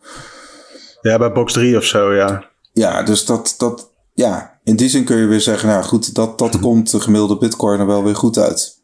Ja, 1.00 1.18
bij 1.18 1.32
box 1.32 1.52
3 1.52 1.76
of 1.76 1.84
zo, 1.84 2.14
ja. 2.14 2.50
Ja, 2.72 3.02
dus 3.02 3.24
dat, 3.24 3.54
dat, 3.58 3.90
ja, 4.14 4.58
in 4.64 4.76
die 4.76 4.88
zin 4.88 5.04
kun 5.04 5.16
je 5.16 5.26
weer 5.26 5.40
zeggen, 5.40 5.68
nou 5.68 5.84
goed, 5.84 6.14
dat, 6.14 6.38
dat 6.38 6.60
komt 6.66 6.90
de 6.90 7.00
gemiddelde 7.00 7.36
bitcoin 7.36 7.80
er 7.80 7.86
wel 7.86 8.04
weer 8.04 8.16
goed 8.16 8.38
uit. 8.38 8.82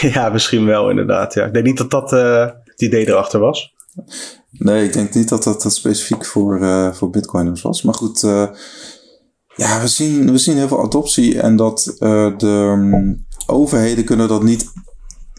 Ja, 0.00 0.28
misschien 0.28 0.66
wel 0.66 0.90
inderdaad, 0.90 1.34
ja. 1.34 1.44
Ik 1.44 1.52
denk 1.52 1.66
niet 1.66 1.76
dat 1.76 1.90
dat 1.90 2.12
uh, 2.12 2.48
het 2.64 2.82
idee 2.82 3.08
erachter 3.08 3.40
was. 3.40 3.74
Nee, 4.50 4.84
ik 4.84 4.92
denk 4.92 5.14
niet 5.14 5.28
dat 5.28 5.44
dat, 5.44 5.62
dat 5.62 5.74
specifiek 5.74 6.26
voor, 6.26 6.60
uh, 6.60 6.92
voor 6.92 7.10
bitcoiners 7.10 7.62
was. 7.62 7.82
Maar 7.82 7.94
goed, 7.94 8.22
uh, 8.22 8.48
ja, 9.60 9.80
we 9.80 9.88
zien, 9.88 10.32
we 10.32 10.38
zien 10.38 10.56
heel 10.56 10.68
veel 10.68 10.82
adoptie 10.82 11.40
en 11.40 11.56
dat 11.56 11.96
uh, 11.98 12.38
de 12.38 12.46
um, 12.46 13.26
overheden 13.46 14.04
kunnen 14.04 14.28
dat 14.28 14.42
niet, 14.42 14.72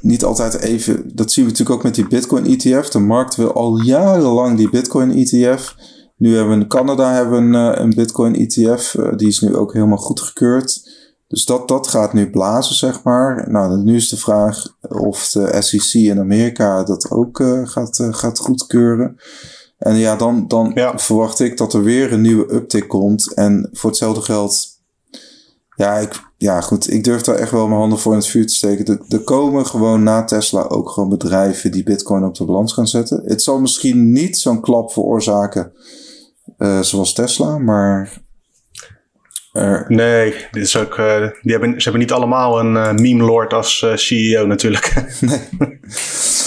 niet 0.02 0.24
altijd 0.24 0.60
even. 0.60 1.16
Dat 1.16 1.32
zien 1.32 1.46
we 1.46 1.52
natuurlijk 1.52 1.78
ook 1.78 1.84
met 1.84 1.96
die 1.96 2.08
Bitcoin-ETF. 2.08 2.90
De 2.90 3.00
markt 3.00 3.36
wil 3.36 3.54
al 3.54 3.82
jarenlang 3.82 4.58
die 4.58 4.70
Bitcoin-ETF. 4.70 5.76
Nu 6.18 6.36
hebben 6.36 6.56
we 6.56 6.62
in 6.62 6.68
Canada 6.68 7.14
hebben 7.14 7.44
een, 7.44 7.74
uh, 7.74 7.82
een 7.84 7.96
Bitcoin-ETF. 7.96 8.94
Uh, 8.94 9.16
die 9.16 9.28
is 9.28 9.40
nu 9.40 9.56
ook 9.56 9.74
helemaal 9.74 9.98
goedgekeurd. 9.98 10.90
Dus 11.28 11.46
dat, 11.46 11.68
dat 11.68 11.88
gaat 11.88 12.14
nu 12.14 12.30
blazen, 12.30 12.76
zeg 12.76 13.04
maar. 13.04 13.52
Nou, 13.52 13.84
nu 13.84 13.96
is 13.96 14.10
de 14.10 14.18
vraag 14.18 14.68
of 14.82 15.30
de 15.30 15.62
SEC 15.62 15.94
in 15.94 16.20
Amerika 16.20 16.84
dat 16.84 17.12
ook 17.12 17.44
gaat, 17.64 18.08
gaat 18.12 18.40
goedkeuren. 18.40 19.18
En 19.82 19.96
ja, 19.96 20.16
dan, 20.16 20.48
dan 20.48 20.74
verwacht 20.96 21.40
ik 21.40 21.58
dat 21.58 21.74
er 21.74 21.84
weer 21.84 22.14
een 22.14 22.22
nieuwe 22.22 22.54
uptick 22.54 22.88
komt. 22.88 23.34
En 23.34 23.70
voor 23.72 23.90
hetzelfde 23.90 24.22
geld. 24.22 24.68
Ja, 25.76 25.98
ik, 25.98 26.22
ja, 26.38 26.62
goed. 26.62 26.92
Ik 26.92 27.04
durf 27.04 27.22
daar 27.22 27.36
echt 27.36 27.52
wel 27.52 27.68
mijn 27.68 27.80
handen 27.80 28.00
voor 28.00 28.12
in 28.12 28.18
het 28.18 28.28
vuur 28.28 28.48
te 28.48 28.54
steken. 28.54 29.06
Er, 29.10 29.20
komen 29.20 29.66
gewoon 29.66 30.04
na 30.04 30.24
Tesla 30.24 30.62
ook 30.62 30.90
gewoon 30.90 31.10
bedrijven 31.10 31.72
die 31.72 31.84
Bitcoin 31.84 32.24
op 32.24 32.36
de 32.36 32.46
balans 32.46 32.74
gaan 32.74 32.88
zetten. 32.88 33.22
Het 33.26 33.42
zal 33.42 33.60
misschien 33.60 34.12
niet 34.12 34.38
zo'n 34.38 34.62
klap 34.62 34.92
veroorzaken 34.92 35.74
uh, 36.58 36.82
zoals 36.82 37.14
Tesla, 37.14 37.58
maar. 37.58 38.22
nee, 39.88 40.48
dit 40.52 40.64
is 40.64 40.78
ook, 40.78 40.98
uh, 40.98 41.28
die 41.42 41.52
hebben, 41.52 41.70
ze 41.70 41.84
hebben 41.84 42.02
niet 42.02 42.12
allemaal 42.12 42.60
een 42.60 42.76
uh, 42.76 42.94
meme 42.94 43.24
lord 43.24 43.54
als 43.54 43.86
CEO 43.96 44.46
natuurlijk. 44.46 44.94
nee. 45.20 45.40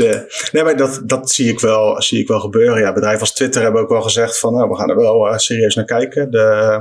Uh, 0.00 0.20
nee, 0.52 0.64
maar 0.64 0.76
dat, 0.76 1.00
dat 1.04 1.30
zie, 1.30 1.48
ik 1.48 1.60
wel, 1.60 2.02
zie 2.02 2.20
ik 2.20 2.28
wel 2.28 2.40
gebeuren. 2.40 2.80
Ja, 2.80 2.92
bedrijven 2.92 3.20
als 3.20 3.34
Twitter 3.34 3.62
hebben 3.62 3.80
ook 3.80 3.88
wel 3.88 4.02
gezegd 4.02 4.38
van, 4.38 4.54
nou, 4.54 4.68
we 4.68 4.76
gaan 4.76 4.90
er 4.90 4.96
wel 4.96 5.28
uh, 5.28 5.36
serieus 5.36 5.74
naar 5.74 5.84
kijken. 5.84 6.30
De 6.30 6.80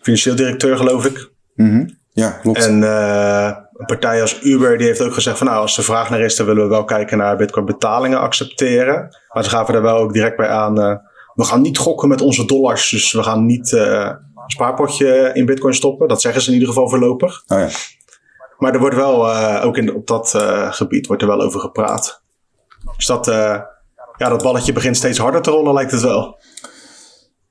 financieel 0.00 0.36
directeur, 0.36 0.76
geloof 0.76 1.06
ik. 1.06 1.30
Mm 1.54 1.70
-hmm. 1.70 1.98
Ja, 2.12 2.30
klopt. 2.30 2.66
En 2.66 2.82
uh, 2.82 3.52
een 3.72 3.86
partij 3.86 4.20
als 4.20 4.42
Uber, 4.42 4.78
die 4.78 4.86
heeft 4.86 5.00
ook 5.00 5.14
gezegd 5.14 5.38
van, 5.38 5.46
nou, 5.46 5.60
als 5.60 5.76
er 5.76 5.84
vraag 5.84 6.10
naar 6.10 6.20
is, 6.20 6.36
dan 6.36 6.46
willen 6.46 6.62
we 6.62 6.68
wel 6.68 6.84
kijken 6.84 7.18
naar 7.18 7.36
Bitcoin 7.36 7.66
betalingen 7.66 8.20
accepteren. 8.20 9.16
Maar 9.32 9.44
ze 9.44 9.50
gaven 9.50 9.74
er 9.74 9.82
wel 9.82 9.96
ook 9.96 10.12
direct 10.12 10.36
bij 10.36 10.48
aan, 10.48 10.74
we 11.34 11.44
gaan 11.44 11.60
niet 11.60 11.78
gokken 11.78 12.08
met 12.08 12.20
onze 12.20 12.46
dollars. 12.46 12.90
Dus 12.90 13.12
we 13.12 13.22
gaan 13.22 13.46
niet 13.46 13.72
een 13.72 14.18
spaarpotje 14.46 15.30
in 15.34 15.46
bitcoin 15.46 15.74
stoppen. 15.74 16.08
Dat 16.08 16.20
zeggen 16.20 16.42
ze 16.42 16.48
in 16.48 16.54
ieder 16.54 16.68
geval 16.68 16.88
voorlopig. 16.88 17.42
Oh 17.46 17.58
ja. 17.58 17.68
Maar 18.58 18.72
er 18.72 18.80
wordt 18.80 18.96
wel, 18.96 19.26
uh, 19.26 19.62
ook 19.64 19.76
in, 19.76 19.94
op 19.94 20.06
dat 20.06 20.32
uh, 20.36 20.72
gebied, 20.72 21.06
wordt 21.06 21.22
er 21.22 21.28
wel 21.28 21.40
over 21.40 21.60
gepraat. 21.60 22.22
Dus 22.96 23.06
dat, 23.06 23.26
ja, 24.16 24.28
dat 24.28 24.42
balletje 24.42 24.72
begint 24.72 24.96
steeds 24.96 25.18
harder 25.18 25.42
te 25.42 25.50
rollen, 25.50 25.74
lijkt 25.74 25.90
het 25.90 26.02
wel. 26.02 26.38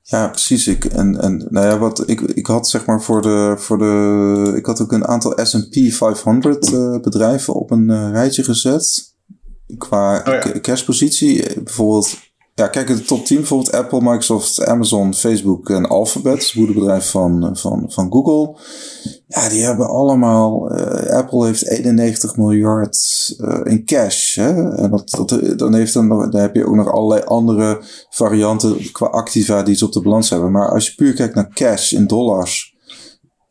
Ja, 0.02 0.28
precies. 0.28 0.66
Ik, 0.66 0.84
en, 0.84 1.20
en 1.20 1.46
nou 1.48 1.66
ja, 1.66 1.78
wat 1.78 2.08
ik, 2.08 2.20
ik 2.20 2.46
had 2.46 2.68
zeg 2.68 2.86
maar 2.86 3.02
voor 3.02 3.22
de, 3.22 3.54
voor 3.58 3.78
de. 3.78 4.52
Ik 4.56 4.66
had 4.66 4.80
ook 4.80 4.92
een 4.92 5.06
aantal 5.06 5.38
SP 5.50 5.74
500 5.90 6.72
uh, 6.72 7.00
bedrijven 7.00 7.54
op 7.54 7.70
een 7.70 8.12
rijtje 8.12 8.44
gezet. 8.44 9.14
Qua 9.78 10.18
oh 10.18 10.24
ja. 10.24 10.60
cashpositie. 10.60 11.62
Bijvoorbeeld 11.62 12.16
ja, 12.58 12.68
kijk, 12.68 12.86
de 12.86 13.02
top 13.02 13.24
10 13.24 13.36
bijvoorbeeld 13.36 13.72
Apple, 13.72 14.00
Microsoft, 14.00 14.64
Amazon, 14.64 15.14
Facebook 15.14 15.70
en 15.70 15.86
Alphabet, 15.86 16.42
het 16.42 16.54
moederbedrijf 16.54 17.10
van, 17.10 17.56
van, 17.56 17.84
van 17.88 18.12
Google. 18.12 18.56
Ja, 19.28 19.48
die 19.48 19.64
hebben 19.64 19.88
allemaal, 19.88 20.78
uh, 20.78 21.10
Apple 21.10 21.46
heeft 21.46 21.66
91 21.66 22.36
miljard 22.36 22.98
uh, 23.40 23.60
in 23.64 23.84
cash. 23.84 24.34
Hè? 24.34 24.76
En 24.76 24.90
dat, 24.90 25.10
dat, 25.10 25.58
dan, 25.58 25.74
heeft 25.74 25.92
dan, 25.92 26.08
dan 26.08 26.40
heb 26.40 26.54
je 26.54 26.66
ook 26.66 26.74
nog 26.74 26.92
allerlei 26.92 27.22
andere 27.24 27.82
varianten 28.10 28.92
qua 28.92 29.06
activa 29.06 29.62
die 29.62 29.74
ze 29.74 29.84
op 29.84 29.92
de 29.92 30.00
balans 30.00 30.30
hebben. 30.30 30.50
Maar 30.50 30.70
als 30.70 30.86
je 30.86 30.94
puur 30.94 31.14
kijkt 31.14 31.34
naar 31.34 31.48
cash 31.48 31.92
in 31.92 32.06
dollars, 32.06 32.67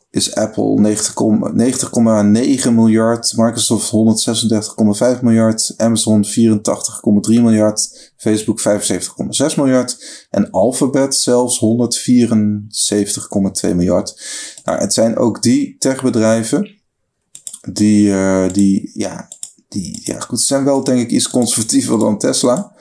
is 0.09 0.35
Apple 0.35 0.77
90,9 0.77 2.73
miljard, 2.73 3.33
Microsoft 3.35 3.91
136,5 5.17 5.21
miljard, 5.21 5.73
Amazon 5.77 6.25
84,3 6.25 6.31
miljard, 7.41 8.11
Facebook 8.17 8.61
75,6 8.61 9.55
miljard 9.55 9.97
en 10.29 10.51
Alphabet 10.51 11.15
zelfs 11.15 11.59
174,2 11.59 13.75
miljard. 13.75 14.21
Nou, 14.63 14.79
het 14.79 14.93
zijn 14.93 15.17
ook 15.17 15.41
die 15.41 15.75
techbedrijven 15.77 16.75
die, 17.71 18.09
uh, 18.09 18.45
die, 18.51 18.91
ja, 18.93 19.27
die, 19.69 20.01
ja, 20.03 20.19
goed, 20.19 20.41
zijn 20.41 20.63
wel 20.63 20.83
denk 20.83 20.99
ik 20.99 21.09
iets 21.09 21.29
conservatiever 21.29 21.99
dan 21.99 22.17
Tesla. 22.17 22.71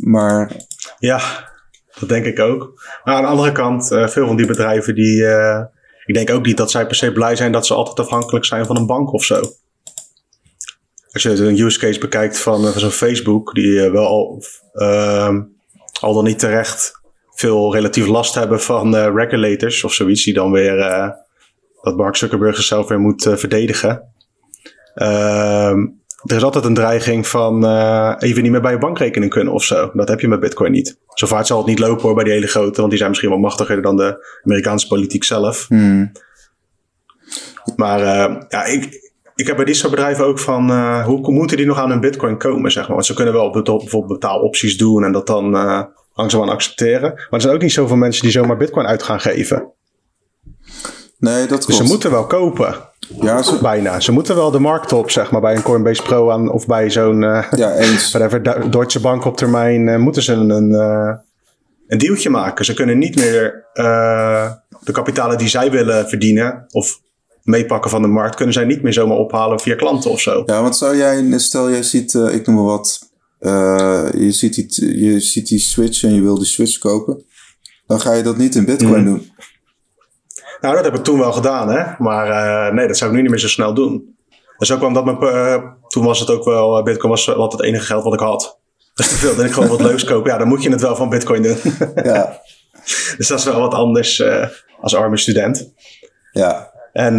Maar. 0.00 0.56
Ja, 0.98 1.48
dat 1.98 2.08
denk 2.08 2.24
ik 2.24 2.38
ook. 2.38 2.82
Maar 3.04 3.14
aan 3.14 3.22
de 3.22 3.28
andere 3.28 3.52
kant, 3.52 3.90
uh, 3.90 4.08
veel 4.08 4.26
van 4.26 4.36
die 4.36 4.46
bedrijven 4.46 4.94
die. 4.94 5.16
Uh 5.16 5.62
ik 6.10 6.16
denk 6.16 6.30
ook 6.30 6.46
niet 6.46 6.56
dat 6.56 6.70
zij 6.70 6.86
per 6.86 6.96
se 6.96 7.12
blij 7.12 7.36
zijn 7.36 7.52
dat 7.52 7.66
ze 7.66 7.74
altijd 7.74 7.98
afhankelijk 7.98 8.44
zijn 8.44 8.66
van 8.66 8.76
een 8.76 8.86
bank 8.86 9.12
of 9.12 9.24
zo. 9.24 9.42
Als 11.12 11.22
je 11.22 11.30
een 11.30 11.58
use 11.58 11.78
case 11.78 11.98
bekijkt 11.98 12.38
van, 12.38 12.62
van 12.62 12.80
zo'n 12.80 12.90
Facebook, 12.90 13.54
die 13.54 13.66
uh, 13.66 13.90
wel 13.90 14.06
al, 14.06 14.42
uh, 14.74 15.36
al 16.00 16.14
dan 16.14 16.24
niet 16.24 16.38
terecht 16.38 17.00
veel 17.30 17.74
relatief 17.74 18.06
last 18.06 18.34
hebben 18.34 18.60
van 18.60 18.94
uh, 18.94 19.10
regulators 19.14 19.84
of 19.84 19.92
zoiets, 19.92 20.24
die 20.24 20.34
dan 20.34 20.52
weer 20.52 20.76
dat 21.82 21.96
Mark 21.96 22.16
Zuckerberg 22.16 22.56
zichzelf 22.56 22.88
weer 22.88 23.00
moet 23.00 23.22
verdedigen. 23.22 24.02
Ehm, 24.94 25.86
er 26.24 26.36
is 26.36 26.42
altijd 26.42 26.64
een 26.64 26.74
dreiging 26.74 27.26
van 27.26 27.64
uh, 27.64 28.14
even 28.18 28.42
niet 28.42 28.52
meer 28.52 28.60
bij 28.60 28.72
je 28.72 28.78
bankrekening 28.78 29.30
kunnen 29.30 29.52
of 29.52 29.64
zo. 29.64 29.90
Dat 29.94 30.08
heb 30.08 30.20
je 30.20 30.28
met 30.28 30.40
Bitcoin 30.40 30.72
niet. 30.72 30.98
Zo 31.14 31.26
vaak 31.26 31.46
zal 31.46 31.58
het 31.58 31.66
niet 31.66 31.78
lopen 31.78 32.02
hoor 32.02 32.14
bij 32.14 32.24
die 32.24 32.32
hele 32.32 32.46
grote, 32.46 32.76
want 32.76 32.88
die 32.88 32.96
zijn 32.96 33.08
misschien 33.08 33.30
wel 33.30 33.38
machtiger 33.38 33.82
dan 33.82 33.96
de 33.96 34.40
Amerikaanse 34.44 34.86
politiek 34.86 35.24
zelf. 35.24 35.66
Hmm. 35.68 36.12
Maar 37.76 38.00
uh, 38.00 38.36
ja, 38.48 38.64
ik, 38.64 39.10
ik 39.34 39.46
heb 39.46 39.56
bij 39.56 39.64
dit 39.64 39.76
soort 39.76 39.90
bedrijven 39.90 40.24
ook 40.24 40.38
van 40.38 40.70
uh, 40.70 41.04
hoe 41.04 41.32
moeten 41.32 41.56
die 41.56 41.66
nog 41.66 41.78
aan 41.78 41.90
hun 41.90 42.00
Bitcoin 42.00 42.38
komen, 42.38 42.72
zeg 42.72 42.82
maar. 42.82 42.94
Want 42.94 43.06
ze 43.06 43.14
kunnen 43.14 43.34
wel 43.34 43.50
bijvoorbeeld 43.50 44.06
betaalopties 44.06 44.76
doen 44.76 45.04
en 45.04 45.12
dat 45.12 45.26
dan 45.26 45.50
langzaam 46.14 46.42
aan 46.42 46.48
accepteren. 46.48 47.12
Maar 47.14 47.26
er 47.30 47.40
zijn 47.40 47.54
ook 47.54 47.62
niet 47.62 47.72
zoveel 47.72 47.96
mensen 47.96 48.22
die 48.22 48.32
zomaar 48.32 48.56
Bitcoin 48.56 48.86
uit 48.86 49.02
gaan 49.02 49.20
geven. 49.20 49.72
Nee, 51.18 51.46
dat 51.46 51.66
Dus 51.66 51.76
ze 51.76 51.82
moeten 51.82 52.10
wel 52.10 52.26
kopen. 52.26 52.89
Ja, 53.18 53.42
ze... 53.42 53.58
Bijna. 53.62 54.00
Ze 54.00 54.12
moeten 54.12 54.36
wel 54.36 54.50
de 54.50 54.58
markt 54.58 54.92
op, 54.92 55.10
zeg 55.10 55.30
maar, 55.30 55.40
bij 55.40 55.56
een 55.56 55.62
Coinbase 55.62 56.02
Pro 56.02 56.30
aan, 56.30 56.50
of 56.50 56.66
bij 56.66 56.90
zo'n 56.90 57.22
uh, 57.22 57.44
ja, 57.56 57.74
eens. 57.74 58.10
whatever, 58.12 58.70
Deutsche 58.70 59.00
Bank 59.00 59.24
op 59.24 59.36
termijn, 59.36 59.86
uh, 59.86 59.96
moeten 59.96 60.22
ze 60.22 60.32
een, 60.32 60.70
uh, 60.70 61.14
een 61.86 61.98
dealtje 61.98 62.30
maken. 62.30 62.64
Ze 62.64 62.74
kunnen 62.74 62.98
niet 62.98 63.16
meer 63.16 63.64
de 64.80 64.92
kapitalen 64.92 65.38
die 65.38 65.48
zij 65.48 65.70
willen 65.70 66.08
verdienen 66.08 66.64
of 66.70 67.00
meepakken 67.42 67.90
van 67.90 68.02
de 68.02 68.08
markt, 68.08 68.34
kunnen 68.34 68.54
zij 68.54 68.64
niet 68.64 68.82
meer 68.82 68.92
zomaar 68.92 69.16
ophalen 69.16 69.60
via 69.60 69.74
klanten 69.74 70.10
of 70.10 70.20
zo. 70.20 70.42
Ja, 70.46 70.62
want 70.62 70.76
zou 70.76 70.96
jij, 70.96 71.38
stel 71.38 71.70
jij 71.70 71.82
ziet, 71.82 72.14
ik 72.14 72.46
noem 72.46 72.54
maar 72.54 72.64
wat, 72.64 73.10
je, 74.18 74.28
ziet 74.30 74.54
die, 74.54 74.98
je 75.04 75.20
ziet 75.20 75.48
die 75.48 75.58
switch 75.58 76.02
en 76.02 76.14
je 76.14 76.20
wil 76.20 76.38
die 76.38 76.46
switch 76.46 76.78
kopen, 76.78 77.24
dan 77.86 78.00
ga 78.00 78.12
je 78.12 78.22
dat 78.22 78.36
niet 78.36 78.54
in 78.54 78.64
bitcoin 78.64 79.00
mm. 79.00 79.04
doen. 79.04 79.30
Nou, 80.60 80.74
dat 80.74 80.84
heb 80.84 80.94
ik 80.94 81.04
toen 81.04 81.18
wel 81.18 81.32
gedaan, 81.32 81.68
hè. 81.68 81.84
Maar 81.98 82.28
uh, 82.28 82.74
nee, 82.74 82.86
dat 82.86 82.96
zou 82.96 83.10
ik 83.10 83.16
nu 83.16 83.22
niet 83.22 83.30
meer 83.30 83.40
zo 83.40 83.48
snel 83.48 83.74
doen. 83.74 84.18
Dus 84.58 84.72
ook 84.72 84.78
kwam 84.78 84.94
dat 84.94 85.04
mijn, 85.04 85.18
uh, 85.22 85.56
toen 85.88 86.04
was 86.04 86.20
het 86.20 86.30
ook 86.30 86.44
wel, 86.44 86.78
uh, 86.78 86.84
Bitcoin 86.84 87.10
was 87.10 87.26
wat 87.26 87.52
het 87.52 87.62
enige 87.62 87.84
geld 87.84 88.04
wat 88.04 88.14
ik 88.14 88.20
had. 88.20 88.58
Dus 88.94 89.08
toen 89.08 89.20
wilde 89.20 89.44
ik 89.44 89.52
gewoon 89.52 89.68
wat 89.68 89.80
leuks 89.80 90.04
kopen. 90.04 90.30
Ja, 90.30 90.38
dan 90.38 90.48
moet 90.48 90.62
je 90.62 90.70
het 90.70 90.80
wel 90.80 90.96
van 90.96 91.08
Bitcoin 91.08 91.42
doen. 91.42 91.56
ja. 92.04 92.40
Dus 93.16 93.28
dat 93.28 93.38
is 93.38 93.44
wel 93.44 93.60
wat 93.60 93.74
anders 93.74 94.22
als 94.80 94.94
arme 94.94 95.16
student. 95.16 95.72
Ja. 96.32 96.70
En 96.92 97.18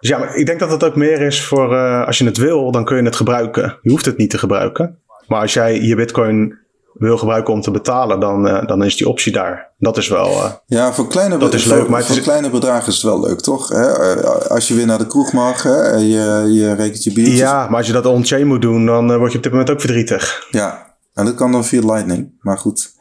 dus 0.00 0.10
ja, 0.10 0.18
maar 0.18 0.36
ik 0.36 0.46
denk 0.46 0.58
dat 0.58 0.70
het 0.70 0.84
ook 0.84 0.96
meer 0.96 1.20
is 1.20 1.44
voor 1.44 1.76
als 2.04 2.18
je 2.18 2.24
het 2.24 2.36
wil, 2.36 2.70
dan 2.70 2.84
kun 2.84 2.96
je 2.96 3.02
het 3.02 3.16
gebruiken. 3.16 3.78
Je 3.82 3.90
hoeft 3.90 4.04
het 4.04 4.16
niet 4.16 4.30
te 4.30 4.38
gebruiken. 4.38 4.98
Maar 5.26 5.40
als 5.40 5.52
jij 5.52 5.80
je 5.80 5.94
Bitcoin 5.94 6.58
wil 6.94 7.18
gebruiken 7.18 7.54
om 7.54 7.60
te 7.60 7.70
betalen, 7.70 8.20
dan, 8.20 8.46
uh, 8.46 8.66
dan 8.66 8.84
is 8.84 8.96
die 8.96 9.08
optie 9.08 9.32
daar. 9.32 9.70
Dat 9.78 9.96
is 9.96 10.08
wel. 10.08 10.30
Uh, 10.30 10.52
ja, 10.66 10.92
voor 10.92 11.08
kleine, 11.08 11.38
dat 11.38 11.54
is 11.54 11.64
leuk, 11.64 11.88
maar 11.88 12.04
voor 12.04 12.16
is... 12.16 12.22
kleine 12.22 12.50
bedragen 12.50 12.88
is 12.88 12.94
het 12.94 13.04
wel 13.04 13.20
leuk, 13.20 13.40
toch? 13.40 13.68
Hè? 13.68 14.22
Als 14.48 14.68
je 14.68 14.74
weer 14.74 14.86
naar 14.86 14.98
de 14.98 15.06
kroeg 15.06 15.32
mag, 15.32 15.62
hè? 15.62 15.90
Je, 15.90 16.48
je 16.52 16.74
rekent 16.74 17.04
je 17.04 17.12
biertjes. 17.12 17.38
Ja, 17.38 17.66
maar 17.68 17.76
als 17.76 17.86
je 17.86 17.92
dat 17.92 18.06
on-chain 18.06 18.46
moet 18.46 18.62
doen, 18.62 18.86
dan 18.86 19.18
word 19.18 19.30
je 19.30 19.36
op 19.36 19.42
dit 19.42 19.52
moment 19.52 19.70
ook 19.70 19.80
verdrietig. 19.80 20.46
Ja, 20.50 20.96
en 21.14 21.24
dat 21.24 21.34
kan 21.34 21.52
dan 21.52 21.64
via 21.64 21.80
Lightning, 21.80 22.32
maar 22.40 22.58
goed. 22.58 22.92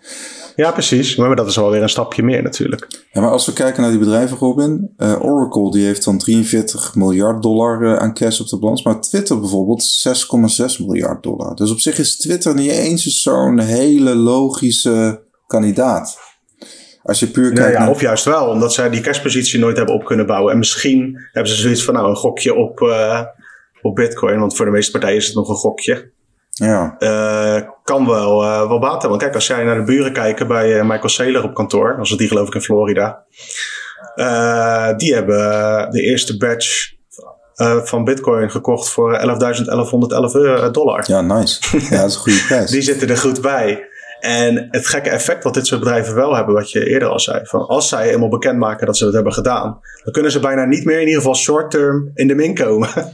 Ja, 0.55 0.71
precies. 0.71 1.15
Maar 1.15 1.35
dat 1.35 1.47
is 1.47 1.55
wel 1.55 1.69
weer 1.71 1.81
een 1.81 1.89
stapje 1.89 2.23
meer 2.23 2.43
natuurlijk. 2.43 2.87
Ja, 3.11 3.21
maar 3.21 3.29
als 3.29 3.45
we 3.45 3.53
kijken 3.53 3.81
naar 3.81 3.91
die 3.91 3.99
bedrijven, 3.99 4.37
Robin. 4.37 4.93
Uh, 4.97 5.23
Oracle 5.23 5.71
die 5.71 5.85
heeft 5.85 6.03
dan 6.03 6.17
43 6.17 6.95
miljard 6.95 7.41
dollar 7.41 7.81
uh, 7.81 7.95
aan 7.95 8.13
cash 8.13 8.39
op 8.39 8.47
de 8.47 8.59
balans. 8.59 8.83
Maar 8.83 9.01
Twitter 9.01 9.39
bijvoorbeeld 9.39 10.07
6,6 10.79 10.85
miljard 10.85 11.23
dollar. 11.23 11.55
Dus 11.55 11.71
op 11.71 11.79
zich 11.79 11.97
is 11.97 12.17
Twitter 12.17 12.55
niet 12.55 12.71
eens 12.71 13.21
zo'n 13.21 13.59
hele 13.59 14.15
logische 14.15 15.23
kandidaat. 15.47 16.19
Als 17.03 17.19
je 17.19 17.27
puur 17.27 17.53
kijkt 17.53 17.73
ja, 17.73 17.79
naar... 17.79 17.89
Of 17.89 18.01
juist 18.01 18.25
wel, 18.25 18.47
omdat 18.47 18.73
zij 18.73 18.89
die 18.89 19.01
cashpositie 19.01 19.59
nooit 19.59 19.77
hebben 19.77 19.95
op 19.95 20.05
kunnen 20.05 20.25
bouwen. 20.25 20.51
En 20.51 20.57
misschien 20.57 21.27
hebben 21.31 21.51
ze 21.51 21.61
zoiets 21.61 21.83
van 21.83 21.93
nou 21.93 22.09
een 22.09 22.15
gokje 22.15 22.55
op, 22.55 22.79
uh, 22.79 23.21
op 23.81 23.95
bitcoin. 23.95 24.39
Want 24.39 24.55
voor 24.55 24.65
de 24.65 24.71
meeste 24.71 24.91
partijen 24.91 25.17
is 25.17 25.25
het 25.25 25.35
nog 25.35 25.49
een 25.49 25.55
gokje. 25.55 26.11
Ja. 26.49 26.95
Kan 27.91 28.07
wel, 28.07 28.43
uh, 28.43 28.67
wel 28.67 28.79
baat 28.79 29.01
hebben. 29.01 29.19
Kijk, 29.19 29.35
als 29.35 29.47
jij 29.47 29.63
naar 29.63 29.75
de 29.75 29.83
buren 29.83 30.13
kijkt 30.13 30.47
bij 30.47 30.77
uh, 30.77 30.81
Michael 30.81 31.09
Saylor 31.09 31.43
op 31.43 31.53
kantoor, 31.53 31.95
als 31.99 32.09
het 32.09 32.19
die 32.19 32.27
geloof 32.27 32.47
ik 32.47 32.53
in 32.53 32.61
Florida. 32.61 33.23
die 34.97 35.13
hebben 35.13 35.37
de 35.91 36.01
eerste 36.01 36.37
batch 36.37 36.91
van 37.83 38.03
Bitcoin 38.03 38.51
gekocht 38.51 38.89
voor 38.89 39.19
11.1111 39.19 40.71
dollar. 40.71 41.03
Ja, 41.07 41.21
nice. 41.21 41.77
Ja, 41.89 42.01
dat 42.01 42.09
is 42.09 42.15
een 42.15 42.21
goede 42.21 42.43
prijs. 42.47 42.71
die 42.71 42.81
zitten 42.81 43.09
er 43.09 43.17
goed 43.17 43.41
bij. 43.41 43.89
En 44.19 44.67
het 44.71 44.87
gekke 44.87 45.09
effect 45.09 45.43
wat 45.43 45.53
dit 45.53 45.67
soort 45.67 45.79
bedrijven 45.79 46.15
wel 46.15 46.35
hebben, 46.35 46.53
wat 46.53 46.71
je 46.71 46.89
eerder 46.89 47.09
al 47.09 47.19
zei, 47.19 47.39
van 47.43 47.67
als 47.67 47.89
zij 47.89 48.13
eenmaal 48.13 48.29
bekendmaken 48.29 48.85
dat 48.85 48.97
ze 48.97 49.03
dat 49.05 49.13
hebben 49.13 49.33
gedaan, 49.33 49.79
dan 50.03 50.13
kunnen 50.13 50.31
ze 50.31 50.39
bijna 50.39 50.65
niet 50.65 50.85
meer 50.85 50.99
in 50.99 51.07
ieder 51.07 51.21
geval 51.21 51.35
short 51.35 51.71
term 51.71 52.11
in 52.13 52.27
de 52.27 52.35
min 52.35 52.55
komen 52.55 52.89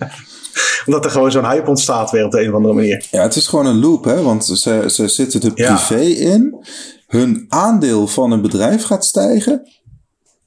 omdat 0.86 1.06
er 1.06 1.12
gewoon 1.12 1.32
zo'n 1.32 1.50
hype 1.50 1.70
ontstaat 1.70 2.12
weer 2.12 2.26
op 2.26 2.32
de 2.32 2.42
een 2.42 2.50
of 2.50 2.56
andere 2.56 2.74
manier. 2.74 3.08
Ja, 3.12 3.22
het 3.22 3.36
is 3.36 3.48
gewoon 3.48 3.66
een 3.66 3.80
loop, 3.80 4.04
hè? 4.04 4.22
Want 4.22 4.46
ze, 4.46 4.84
ze 4.90 5.08
zitten 5.08 5.42
er 5.42 5.54
privé 5.54 6.00
in. 6.02 6.66
Hun 7.08 7.46
aandeel 7.50 8.08
van 8.08 8.32
een 8.32 8.42
bedrijf 8.42 8.84
gaat 8.84 9.06
stijgen. 9.06 9.68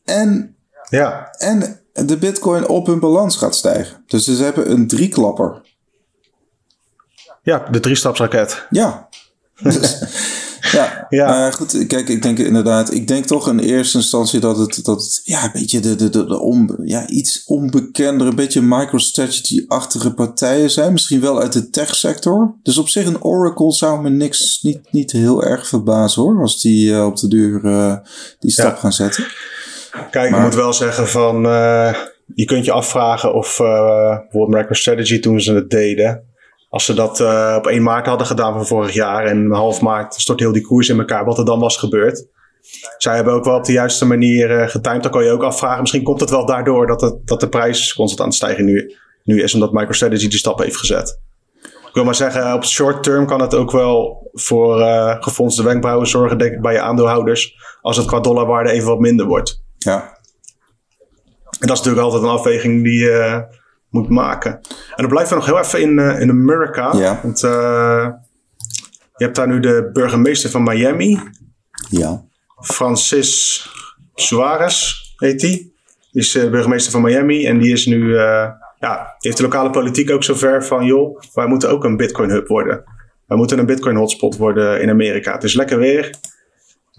En, 0.05 0.57
ja. 0.89 1.31
en 1.39 1.81
de 1.93 2.17
bitcoin 2.17 2.69
op 2.69 2.87
hun 2.87 3.01
balans 3.01 3.37
gaat 3.37 3.55
stijgen. 3.55 4.05
Dus 4.07 4.25
ze 4.25 4.43
hebben 4.43 4.71
een 4.71 4.87
drieklapper. 4.87 5.63
Ja, 7.43 7.67
de 7.71 7.81
driestapsraket. 7.81 8.67
Ja. 8.71 9.09
Dus, 9.63 10.03
ja, 10.73 11.07
ja. 11.09 11.27
Maar 11.27 11.53
goed, 11.53 11.87
kijk, 11.87 12.09
ik 12.09 12.23
denk 12.23 12.39
inderdaad, 12.39 12.93
ik 12.95 13.09
denk 13.09 13.25
toch 13.25 13.49
in 13.49 13.59
eerste 13.59 13.97
instantie 13.99 14.41
dat 14.41 14.57
het, 14.59 14.85
dat 14.85 15.03
het 15.03 15.21
ja, 15.25 15.45
een 15.45 15.51
beetje 15.53 15.81
de, 15.81 15.97
de, 15.97 16.09
de, 16.09 16.27
de 16.27 16.39
on, 16.39 16.77
ja, 16.85 17.09
iets 17.09 17.45
onbekendere, 17.45 18.31
een 18.31 18.37
beetje 18.37 18.63
MicroStrategy-achtige 18.63 20.15
partijen 20.15 20.71
zijn. 20.71 20.93
Misschien 20.93 21.21
wel 21.21 21.41
uit 21.41 21.53
de 21.53 21.71
tech-sector. 21.71 22.55
Dus 22.63 22.79
op 22.79 22.89
zich 22.89 23.07
een 23.07 23.23
Oracle 23.23 23.73
zou 23.73 24.03
me 24.03 24.11
niks, 24.11 24.59
niet, 24.63 24.81
niet 24.91 25.13
heel 25.13 25.45
erg 25.45 25.69
verbazen 25.69 26.23
hoor, 26.23 26.41
als 26.41 26.61
die 26.61 26.91
uh, 26.91 27.07
op 27.07 27.17
de 27.17 27.29
duur 27.29 27.65
uh, 27.65 27.97
die 28.39 28.51
stap 28.51 28.79
gaan 28.79 28.93
zetten. 28.93 29.27
Kijk, 30.11 30.31
maar, 30.31 30.39
ik 30.39 30.45
moet 30.45 30.55
wel 30.55 30.73
zeggen 30.73 31.09
van, 31.09 31.47
uh, 31.47 31.95
je 32.35 32.45
kunt 32.45 32.65
je 32.65 32.73
afvragen 32.73 33.35
of 33.35 33.57
bijvoorbeeld 33.59 34.61
MicroStrategy 34.61 35.21
toen 35.21 35.41
ze 35.41 35.55
het 35.55 35.71
deden, 35.71 36.25
als 36.71 36.85
ze 36.85 36.95
dat 36.95 37.21
uh, 37.21 37.55
op 37.59 37.67
1 37.67 37.83
maart 37.83 38.07
hadden 38.07 38.27
gedaan 38.27 38.53
van 38.53 38.67
vorig 38.67 38.93
jaar 38.93 39.25
en 39.25 39.51
half 39.51 39.81
maart 39.81 40.15
stort 40.15 40.41
heel 40.41 40.53
die 40.53 40.63
koers 40.63 40.89
in 40.89 40.99
elkaar, 40.99 41.25
wat 41.25 41.39
er 41.39 41.45
dan 41.45 41.61
was 41.61 41.77
gebeurd. 41.77 42.27
Zij 42.99 43.15
hebben 43.15 43.33
ook 43.33 43.45
wel 43.45 43.57
op 43.57 43.65
de 43.65 43.73
juiste 43.73 44.05
manier 44.05 44.51
uh, 44.51 44.69
getimed. 44.69 45.03
Dan 45.03 45.13
kan 45.13 45.25
je 45.25 45.31
ook 45.31 45.43
afvragen, 45.43 45.81
misschien 45.81 46.03
komt 46.03 46.21
het 46.21 46.31
wel 46.31 46.47
daardoor 46.47 46.87
dat, 46.87 47.01
het, 47.01 47.27
dat 47.27 47.41
de 47.41 47.49
prijs 47.49 47.95
constant 47.95 48.21
aan 48.21 48.27
het 48.27 48.35
stijgen 48.35 48.65
nu, 48.65 48.95
nu 49.25 49.43
is, 49.43 49.55
omdat 49.55 49.73
MicroStrategy 49.73 50.29
die 50.29 50.39
stap 50.39 50.59
heeft 50.59 50.77
gezet. 50.77 51.21
Ik 51.63 51.97
wil 51.97 52.05
maar 52.05 52.15
zeggen, 52.15 52.55
op 52.55 52.65
short 52.65 53.03
term 53.03 53.27
kan 53.27 53.41
het 53.41 53.55
ook 53.55 53.71
wel 53.71 54.29
voor 54.33 54.81
uh, 54.81 55.17
gefondste 55.21 55.63
wenkbrauwen 55.63 56.07
zorgen, 56.07 56.39
denk 56.39 56.53
ik, 56.53 56.61
bij 56.61 56.73
je 56.73 56.81
aandeelhouders, 56.81 57.55
als 57.81 57.97
het 57.97 58.07
qua 58.07 58.21
dollarwaarde 58.21 58.71
even 58.71 58.89
wat 58.89 58.99
minder 58.99 59.27
wordt. 59.27 59.63
Ja. 59.79 60.19
En 61.61 61.67
dat 61.67 61.71
is 61.71 61.85
natuurlijk 61.85 62.05
altijd 62.05 62.23
een 62.23 62.29
afweging 62.29 62.85
die 62.85 62.99
je 62.99 63.45
moet 63.91 64.09
maken. 64.09 64.53
En 64.53 64.97
dan 64.97 65.09
blijven 65.09 65.33
we 65.33 65.35
nog 65.35 65.47
heel 65.47 65.59
even 65.59 65.81
in, 65.81 65.99
uh, 65.99 66.21
in 66.21 66.31
Amerika. 66.31 66.93
Ja. 66.97 67.21
Want 67.23 67.43
uh, 67.43 68.09
je 69.17 69.25
hebt 69.25 69.37
daar 69.37 69.49
nu 69.49 69.61
de 69.61 69.91
burgemeester 69.93 70.51
van 70.51 70.63
Miami. 70.63 71.21
Ja. 71.89 72.25
Francis 72.61 73.67
Suarez 74.15 74.95
heet 75.17 75.41
die. 75.41 75.75
Die 76.13 76.23
is 76.23 76.37
uh, 76.37 76.51
burgemeester 76.51 76.93
van 76.93 77.03
Miami. 77.03 77.47
En 77.47 77.59
die 77.59 77.73
is 77.73 77.87
nu, 77.87 78.15
ja, 78.79 79.17
heeft 79.19 79.37
de 79.37 79.43
lokale 79.43 79.71
politiek 79.71 80.11
ook 80.11 80.25
zover 80.25 80.65
van, 80.65 80.85
joh, 80.85 81.21
wij 81.35 81.47
moeten 81.47 81.71
ook 81.71 81.85
een 81.85 81.97
Bitcoin 81.97 82.31
hub 82.31 82.49
worden. 82.49 82.85
Wij 83.27 83.39
moeten 83.39 83.59
een 83.59 83.67
Bitcoin 83.67 83.97
hotspot 83.97 84.37
worden 84.37 84.81
in 84.83 84.91
Amerika. 84.91 85.33
Het 85.33 85.45
is 85.45 85.55
lekker 85.55 85.79
weer. 85.79 86.15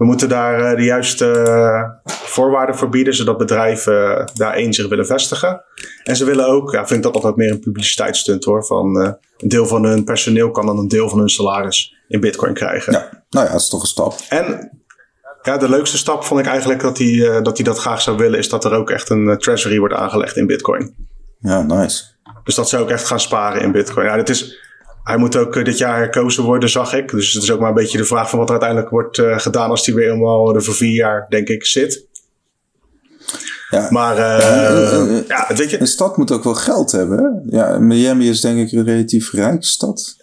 We 0.01 0.07
moeten 0.07 0.29
daar 0.29 0.75
de 0.75 0.83
juiste 0.83 2.01
voorwaarden 2.05 2.75
voor 2.75 2.89
bieden, 2.89 3.15
zodat 3.15 3.37
bedrijven 3.37 4.29
daarin 4.33 4.73
zich 4.73 4.87
willen 4.87 5.05
vestigen. 5.05 5.63
En 6.03 6.15
ze 6.15 6.25
willen 6.25 6.47
ook, 6.47 6.71
ja, 6.71 6.87
vind 6.87 6.99
ik 6.99 7.03
dat 7.03 7.13
altijd 7.13 7.35
meer 7.35 7.51
een 7.51 7.59
publiciteitsstunt 7.59 8.43
hoor, 8.43 8.65
van 8.65 8.95
een 9.37 9.47
deel 9.49 9.65
van 9.65 9.83
hun 9.83 10.03
personeel 10.03 10.51
kan 10.51 10.65
dan 10.65 10.77
een 10.77 10.87
deel 10.87 11.09
van 11.09 11.19
hun 11.19 11.29
salaris 11.29 11.95
in 12.07 12.19
bitcoin 12.19 12.53
krijgen. 12.53 12.93
Ja, 12.93 13.09
nou 13.29 13.45
ja, 13.45 13.51
dat 13.51 13.61
is 13.61 13.69
toch 13.69 13.81
een 13.81 13.87
stap. 13.87 14.15
En 14.29 14.71
ja, 15.41 15.57
de 15.57 15.69
leukste 15.69 15.97
stap 15.97 16.23
vond 16.23 16.39
ik 16.39 16.45
eigenlijk 16.45 16.81
dat 16.81 16.97
hij, 16.97 17.41
dat, 17.41 17.57
hij 17.57 17.65
dat 17.65 17.79
graag 17.79 18.01
zou 18.01 18.17
willen, 18.17 18.39
is 18.39 18.49
dat 18.49 18.65
er 18.65 18.73
ook 18.73 18.89
echt 18.89 19.09
een 19.09 19.37
treasury 19.37 19.79
wordt 19.79 19.93
aangelegd 19.93 20.37
in 20.37 20.47
bitcoin. 20.47 20.95
Ja, 21.39 21.61
nice. 21.61 22.03
Dus 22.43 22.55
dat 22.55 22.69
zou 22.69 22.83
ook 22.83 22.89
echt 22.89 23.05
gaan 23.05 23.19
sparen 23.19 23.61
in 23.61 23.71
bitcoin. 23.71 24.05
Ja, 24.05 24.15
dit 24.15 24.29
is, 24.29 24.59
hij 25.03 25.17
moet 25.17 25.35
ook 25.35 25.65
dit 25.65 25.77
jaar 25.77 25.97
herkozen 25.97 26.43
worden, 26.43 26.69
zag 26.69 26.93
ik. 26.93 27.09
Dus 27.09 27.33
het 27.33 27.43
is 27.43 27.51
ook 27.51 27.59
maar 27.59 27.69
een 27.69 27.75
beetje 27.75 27.97
de 27.97 28.05
vraag 28.05 28.29
van 28.29 28.39
wat 28.39 28.47
er 28.47 28.53
uiteindelijk 28.53 28.91
wordt 28.91 29.21
gedaan 29.35 29.69
als 29.69 29.85
hij 29.85 29.95
weer 29.95 30.05
helemaal 30.05 30.55
er 30.55 30.63
voor 30.63 30.73
vier 30.73 30.93
jaar, 30.93 31.25
denk 31.29 31.47
ik, 31.47 31.65
zit. 31.65 32.09
Ja. 33.69 33.87
Maar 33.89 34.17
uh, 34.17 35.27
ja, 35.27 35.47
weet 35.55 35.69
je. 35.69 35.79
Een 35.79 35.87
stad 35.87 36.17
moet 36.17 36.31
ook 36.31 36.43
wel 36.43 36.53
geld 36.53 36.91
hebben. 36.91 37.43
Ja, 37.49 37.79
Miami 37.79 38.29
is 38.29 38.41
denk 38.41 38.59
ik 38.59 38.71
een 38.71 38.85
relatief 38.85 39.31
rijke 39.33 39.65
stad. 39.65 40.15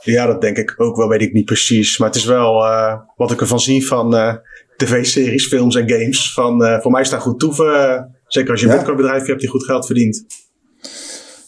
Ja, 0.00 0.26
dat 0.26 0.40
denk 0.40 0.56
ik 0.56 0.74
ook 0.76 0.96
wel, 0.96 1.08
weet 1.08 1.22
ik 1.22 1.32
niet 1.32 1.44
precies. 1.44 1.98
Maar 1.98 2.08
het 2.08 2.16
is 2.16 2.24
wel 2.24 2.64
wat 3.16 3.30
ik 3.30 3.40
ervan 3.40 3.60
zie 3.60 3.86
van 3.86 4.38
tv-series, 4.76 5.46
films 5.46 5.74
en 5.74 5.88
games. 5.88 6.32
Van, 6.32 6.80
voor 6.82 6.90
mij 6.90 7.00
is 7.00 7.10
daar 7.10 7.20
goed 7.20 7.38
toeven. 7.38 8.14
zeker 8.26 8.50
als 8.50 8.60
je 8.60 8.66
een 8.66 8.72
ja. 8.72 8.78
bitcoinbedrijf 8.78 9.26
hebt 9.26 9.40
die 9.40 9.48
goed 9.48 9.64
geld 9.64 9.86
verdient. 9.86 10.26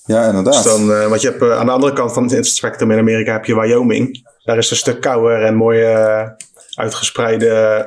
Ja, 0.09 0.27
inderdaad. 0.27 0.63
Dus 0.63 0.73
dan, 0.73 1.09
want 1.09 1.21
je 1.21 1.29
hebt 1.29 1.43
aan 1.43 1.67
de 1.67 1.73
andere 1.73 1.93
kant 1.93 2.13
van 2.13 2.33
het 2.33 2.47
spectrum 2.47 2.91
in 2.91 2.99
Amerika 2.99 3.33
heb 3.33 3.45
je 3.45 3.61
Wyoming. 3.61 4.29
Daar 4.45 4.59
is 4.59 4.71
een 4.71 4.77
stuk 4.77 5.01
kouder 5.01 5.43
en 5.43 5.55
mooi 5.55 5.85
uitgespreide 6.75 7.87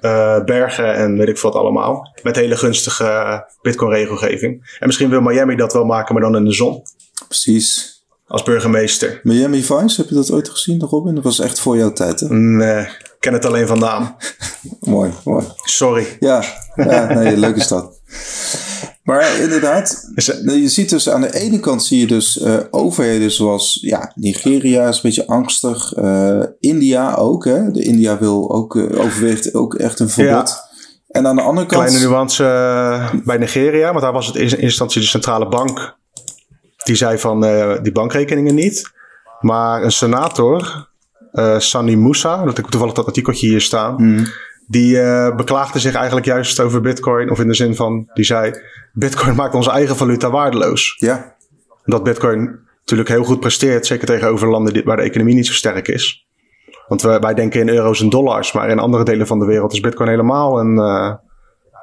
uh, 0.00 0.44
bergen 0.44 0.94
en 0.94 1.16
weet 1.16 1.28
ik 1.28 1.38
wat 1.38 1.54
allemaal. 1.54 2.14
Met 2.22 2.36
hele 2.36 2.56
gunstige 2.56 3.44
Bitcoin-regelgeving. 3.62 4.76
En 4.78 4.86
misschien 4.86 5.10
wil 5.10 5.20
Miami 5.20 5.56
dat 5.56 5.72
wel 5.72 5.84
maken, 5.84 6.14
maar 6.14 6.22
dan 6.22 6.36
in 6.36 6.44
de 6.44 6.52
zon. 6.52 6.82
Precies. 7.28 7.90
Als 8.26 8.42
burgemeester. 8.42 9.20
Miami 9.22 9.62
Vice, 9.62 10.00
heb 10.00 10.08
je 10.08 10.14
dat 10.14 10.32
ooit 10.32 10.48
gezien, 10.48 10.80
Robin? 10.80 11.14
Dat 11.14 11.24
was 11.24 11.40
echt 11.40 11.60
voor 11.60 11.76
jouw 11.76 11.92
tijd, 11.92 12.20
hè? 12.20 12.34
Nee, 12.34 12.80
ik 12.80 13.16
ken 13.20 13.32
het 13.32 13.44
alleen 13.44 13.66
van 13.66 13.78
naam. 13.78 14.16
mooi, 14.80 15.12
mooi. 15.24 15.46
Sorry. 15.64 16.16
Ja, 16.20 16.44
ja 16.74 17.12
nee, 17.12 17.36
leuke 17.36 17.60
stad. 17.60 18.00
Maar 19.02 19.38
inderdaad, 19.40 20.10
je 20.44 20.68
ziet 20.68 20.90
dus 20.90 21.08
aan 21.08 21.20
de 21.20 21.34
ene 21.34 21.60
kant 21.60 21.84
zie 21.84 22.00
je 22.00 22.06
dus 22.06 22.36
uh, 22.36 22.56
overheden 22.70 23.30
zoals 23.30 23.78
ja, 23.80 24.12
Nigeria 24.14 24.88
is 24.88 24.94
een 24.94 25.02
beetje 25.02 25.26
angstig. 25.26 25.96
Uh, 25.96 26.42
India 26.60 27.14
ook. 27.14 27.44
Hè? 27.44 27.70
De 27.70 27.82
India 27.82 28.18
wil 28.18 28.50
ook, 28.52 28.74
uh, 28.74 29.00
overweegt 29.00 29.54
ook 29.54 29.74
echt 29.74 30.00
een 30.00 30.08
verbod. 30.08 30.48
Ja. 30.48 30.70
En 31.08 31.26
aan 31.26 31.36
de 31.36 31.42
andere 31.42 31.66
kant... 31.66 31.84
Kleine 31.84 32.06
nuance 32.06 32.42
bij 33.24 33.36
Nigeria, 33.36 33.88
want 33.88 34.00
daar 34.00 34.12
was 34.12 34.26
het 34.26 34.36
in 34.36 34.42
eerste 34.42 34.56
instantie 34.56 35.00
de 35.00 35.06
centrale 35.06 35.48
bank. 35.48 35.96
Die 36.84 36.96
zei 36.96 37.18
van 37.18 37.40
die 37.82 37.92
bankrekeningen 37.92 38.54
niet. 38.54 38.90
Maar 39.40 39.82
een 39.82 39.92
senator, 39.92 40.88
Sani 41.58 41.96
Musa, 41.96 42.44
dat 42.44 42.58
ik 42.58 42.66
toevallig 42.66 42.94
dat 42.94 43.06
artikeltje 43.06 43.48
hier 43.48 43.60
staan... 43.60 43.94
Mm. 43.98 44.26
Die 44.72 44.96
uh, 44.96 45.36
beklaagde 45.36 45.78
zich 45.78 45.94
eigenlijk 45.94 46.26
juist 46.26 46.60
over 46.60 46.80
Bitcoin. 46.80 47.30
Of 47.30 47.40
in 47.40 47.46
de 47.46 47.54
zin 47.54 47.76
van, 47.76 48.10
die 48.14 48.24
zei: 48.24 48.52
Bitcoin 48.92 49.36
maakt 49.36 49.54
onze 49.54 49.70
eigen 49.70 49.96
valuta 49.96 50.30
waardeloos. 50.30 50.94
Ja. 50.98 51.34
Dat 51.84 52.02
Bitcoin 52.02 52.58
natuurlijk 52.80 53.08
heel 53.08 53.24
goed 53.24 53.40
presteert, 53.40 53.86
zeker 53.86 54.06
tegenover 54.06 54.48
landen 54.48 54.84
waar 54.84 54.96
de 54.96 55.02
economie 55.02 55.34
niet 55.34 55.46
zo 55.46 55.52
sterk 55.52 55.88
is. 55.88 56.26
Want 56.88 57.02
wij 57.02 57.34
denken 57.34 57.60
in 57.60 57.68
euro's 57.68 58.00
en 58.00 58.08
dollars, 58.08 58.52
maar 58.52 58.68
in 58.68 58.78
andere 58.78 59.04
delen 59.04 59.26
van 59.26 59.38
de 59.38 59.46
wereld 59.46 59.72
is 59.72 59.80
Bitcoin 59.80 60.08
helemaal 60.08 60.60
een, 60.60 60.76
uh, 60.76 61.14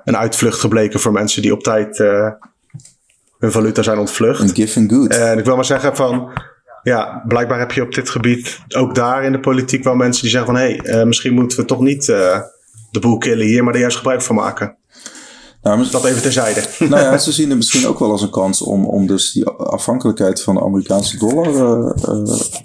een 0.03 0.17
uitvlucht 0.17 0.59
gebleken 0.59 0.99
voor 0.99 1.11
mensen 1.11 1.41
die 1.41 1.53
op 1.53 1.63
tijd 1.63 1.99
uh, 1.99 2.29
hun 3.39 3.51
valuta 3.51 3.81
zijn 3.81 3.97
ontvlucht. 3.97 4.57
Een 4.57 4.67
and 4.75 4.91
good. 4.91 5.15
En 5.15 5.37
ik 5.37 5.45
wil 5.45 5.55
maar 5.55 5.65
zeggen 5.65 5.95
van. 5.95 6.31
Ja, 6.83 7.23
blijkbaar 7.27 7.59
heb 7.59 7.71
je 7.71 7.81
op 7.81 7.93
dit 7.93 8.09
gebied 8.09 8.59
ook 8.75 8.95
daar 8.95 9.23
in 9.23 9.31
de 9.31 9.39
politiek 9.39 9.83
wel 9.83 9.95
mensen 9.95 10.21
die 10.21 10.31
zeggen 10.31 10.53
van 10.53 10.61
hé, 10.61 10.75
hey, 10.75 11.05
misschien 11.05 11.33
moeten 11.33 11.57
we 11.57 11.65
toch 11.65 11.79
niet 11.79 12.13
de 12.91 12.99
boel 12.99 13.17
killen 13.17 13.45
hier, 13.45 13.63
maar 13.63 13.73
er 13.73 13.79
juist 13.79 13.97
gebruik 13.97 14.21
van 14.21 14.35
maken. 14.35 14.77
Nou, 15.61 15.89
dat 15.91 16.05
even 16.05 16.21
terzijde. 16.21 16.63
Nou 16.89 17.01
ja, 17.01 17.17
ze 17.17 17.31
zien 17.31 17.49
het 17.49 17.57
misschien 17.57 17.87
ook 17.87 17.99
wel 17.99 18.11
als 18.11 18.21
een 18.21 18.29
kans 18.29 18.61
om, 18.61 18.85
om 18.85 19.07
dus 19.07 19.31
die 19.31 19.47
afhankelijkheid 19.47 20.41
van 20.41 20.55
de 20.55 20.61
Amerikaanse 20.61 21.17
dollar 21.17 21.47
uh, 21.47 21.91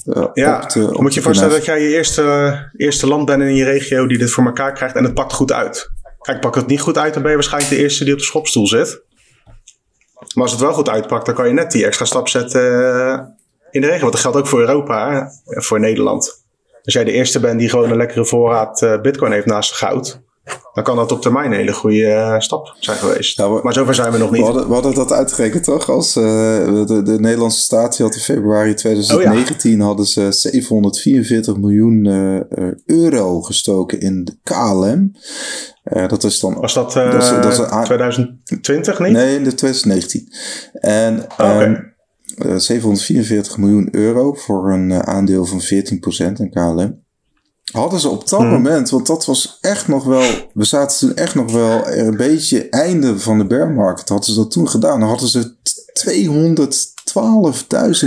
uh, 0.07 0.27
ja, 0.35 0.62
op 0.62 0.68
te 0.68 0.89
op 0.93 1.01
moet 1.01 1.14
je 1.14 1.20
te 1.20 1.27
voorstellen 1.27 1.55
dat 1.55 1.64
jij 1.64 1.83
je 1.83 1.89
eerste, 1.89 2.70
eerste 2.77 3.07
land 3.07 3.27
bent 3.27 3.43
in 3.43 3.55
je 3.55 3.64
regio 3.64 4.07
die 4.07 4.18
dit 4.18 4.31
voor 4.31 4.45
elkaar 4.45 4.72
krijgt 4.72 4.97
en 4.97 5.05
het 5.05 5.14
pakt 5.14 5.33
goed 5.33 5.53
uit. 5.53 5.91
Kijk, 6.20 6.41
pak 6.41 6.55
het 6.55 6.66
niet 6.66 6.81
goed 6.81 6.99
uit, 6.99 7.12
dan 7.12 7.22
ben 7.22 7.31
je 7.31 7.37
waarschijnlijk 7.37 7.75
de 7.75 7.83
eerste 7.83 8.05
die 8.05 8.12
op 8.12 8.18
de 8.18 8.25
schopstoel 8.25 8.66
zit. 8.66 9.03
Maar 10.35 10.43
als 10.43 10.53
het 10.53 10.61
wel 10.61 10.72
goed 10.72 10.89
uitpakt, 10.89 11.27
dan 11.27 11.35
kan 11.35 11.47
je 11.47 11.53
net 11.53 11.70
die 11.70 11.85
extra 11.85 12.05
stap 12.05 12.29
zetten 12.29 12.62
in 13.70 13.81
de 13.81 13.87
regio. 13.87 14.01
Want 14.01 14.12
dat 14.12 14.20
geldt 14.20 14.37
ook 14.37 14.47
voor 14.47 14.61
Europa 14.61 15.31
en 15.45 15.62
voor 15.62 15.81
Nederland. 15.81 16.43
Als 16.85 16.95
jij 16.95 17.05
de 17.05 17.12
eerste 17.12 17.41
bent 17.41 17.59
die 17.59 17.68
gewoon 17.68 17.91
een 17.91 17.97
lekkere 17.97 18.24
voorraad 18.24 18.82
uh, 18.82 19.01
bitcoin 19.01 19.32
heeft 19.32 19.47
naast 19.47 19.72
goud, 19.72 20.20
dan 20.72 20.85
kan 20.85 20.97
dat 20.97 21.12
op 21.12 21.20
termijn 21.20 21.47
een 21.47 21.59
hele 21.59 21.72
goede 21.72 22.07
uh, 22.07 22.39
stap 22.39 22.76
zijn 22.78 22.97
geweest. 22.97 23.37
We, 23.37 23.61
maar 23.62 23.72
zover 23.72 23.95
zijn 23.95 24.12
we 24.12 24.18
nog 24.18 24.30
niet. 24.30 24.41
We 24.41 24.47
hadden, 24.47 24.66
we 24.66 24.72
hadden 24.72 24.95
dat 24.95 25.12
uitgerekend 25.12 25.64
toch? 25.64 25.91
Als, 25.91 26.16
uh, 26.16 26.24
de, 26.87 27.03
de, 27.05 27.20
Nederlandse 27.20 27.61
staat 27.61 27.99
had 27.99 28.14
in 28.14 28.20
februari 28.20 28.74
2019 28.74 29.72
oh, 29.72 29.78
ja. 29.78 29.85
hadden 29.85 30.07
ze 30.07 30.32
744 30.32 31.57
miljoen 31.57 32.07
euro 32.87 33.41
gestoken 33.43 34.01
in 34.01 34.24
de 34.24 34.37
KLM. 34.43 35.12
dat 36.09 36.24
is 36.24 36.41
dan. 36.41 36.55
Was 36.55 36.74
dat, 36.74 36.93
dat, 36.93 37.22
is, 37.22 37.28
dat 37.28 37.45
is 37.45 37.59
een, 37.59 37.85
2020 37.85 38.99
niet? 38.99 39.12
Nee, 39.12 39.37
in 39.37 39.45
de 39.45 39.55
2019. 39.55 40.28
En. 40.72 41.18
Oh, 41.20 41.32
okay. 41.32 41.64
um, 41.64 41.93
uh, 42.39 42.57
744 42.57 43.59
miljoen 43.59 43.89
euro 43.91 44.32
voor 44.32 44.72
een 44.72 44.91
uh, 44.91 44.99
aandeel 44.99 45.45
van 45.45 45.61
14% 45.61 45.66
in 46.32 46.51
KLM. 46.51 47.03
Hadden 47.72 48.01
ze 48.01 48.09
op 48.09 48.28
dat 48.28 48.41
hmm. 48.41 48.51
moment, 48.51 48.91
want 48.91 49.07
dat 49.07 49.24
was 49.24 49.59
echt 49.61 49.89
nog 49.89 50.05
wel, 50.05 50.51
we 50.55 50.64
zaten 50.64 50.99
toen 50.99 51.16
echt 51.16 51.35
nog 51.35 51.53
wel 51.53 51.89
een 51.89 52.16
beetje 52.16 52.68
einde 52.68 53.18
van 53.18 53.39
de 53.39 53.47
bear 53.47 53.70
market. 53.70 54.09
Hadden 54.09 54.28
ze 54.28 54.35
dat 54.35 54.51
toen 54.51 54.68
gedaan, 54.68 55.01
dan 55.01 55.09
hadden 55.09 55.28
ze 55.28 55.55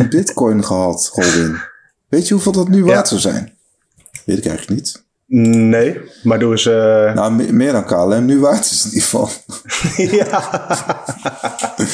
212.000 0.01 0.07
bitcoin 0.09 0.63
gehad, 0.63 1.11
Robin. 1.13 1.57
Weet 2.09 2.27
je 2.27 2.33
hoeveel 2.33 2.51
dat 2.51 2.69
nu 2.69 2.83
waard 2.83 3.07
zou 3.07 3.19
zijn? 3.19 3.53
Weet 4.25 4.37
ik 4.37 4.45
eigenlijk 4.45 4.79
niet. 4.79 5.05
Nee, 5.29 5.99
maar 6.23 6.39
doen 6.39 6.57
ze. 6.57 7.05
Uh... 7.09 7.15
Nou, 7.15 7.33
me 7.33 7.53
meer 7.53 7.71
dan 7.71 7.85
KLM 7.85 8.25
nu 8.25 8.39
waard 8.39 8.65
is 8.65 8.85
in 8.85 8.91
ieder 8.91 9.09
geval. 9.09 9.29
ja. 10.19 10.49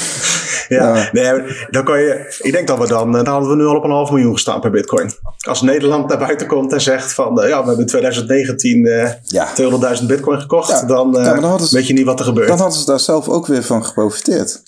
ja. 0.74 1.10
Nee, 1.12 1.42
dan 1.70 1.84
kan 1.84 2.00
je. 2.00 2.36
Ik 2.42 2.52
denk 2.52 2.68
dat 2.68 2.80
we 2.80 2.88
dan. 2.88 3.12
Dan 3.12 3.28
hadden 3.28 3.50
we 3.50 3.56
nu 3.56 3.66
al 3.66 3.76
op 3.76 3.84
een 3.84 3.92
half 3.92 4.12
miljoen 4.12 4.34
gestaan 4.34 4.60
per 4.60 4.72
Bitcoin. 4.72 5.12
Als 5.48 5.62
Nederland 5.62 6.08
naar 6.08 6.18
buiten 6.18 6.48
komt 6.48 6.74
en 6.74 6.82
zegt 6.82 7.14
van. 7.14 7.40
Uh, 7.40 7.50
ja, 7.50 7.60
we 7.60 7.68
hebben 7.68 7.80
in 7.80 7.86
2019 7.86 8.86
uh, 8.86 9.10
ja. 9.24 9.48
200.000 10.00 10.06
Bitcoin 10.06 10.42
gekocht. 10.42 10.70
Ja. 10.70 10.86
Dan, 10.86 11.16
ze, 11.16 11.68
weet 11.72 11.88
je 11.88 11.94
niet 11.94 12.06
wat 12.06 12.20
er 12.20 12.26
gebeurt. 12.26 12.48
Dan 12.48 12.58
hadden 12.58 12.80
ze 12.80 12.86
daar 12.86 13.00
zelf 13.00 13.30
ook 13.30 13.48
weer 13.48 13.64
van 13.64 13.86
geprofiteerd. 13.86 14.62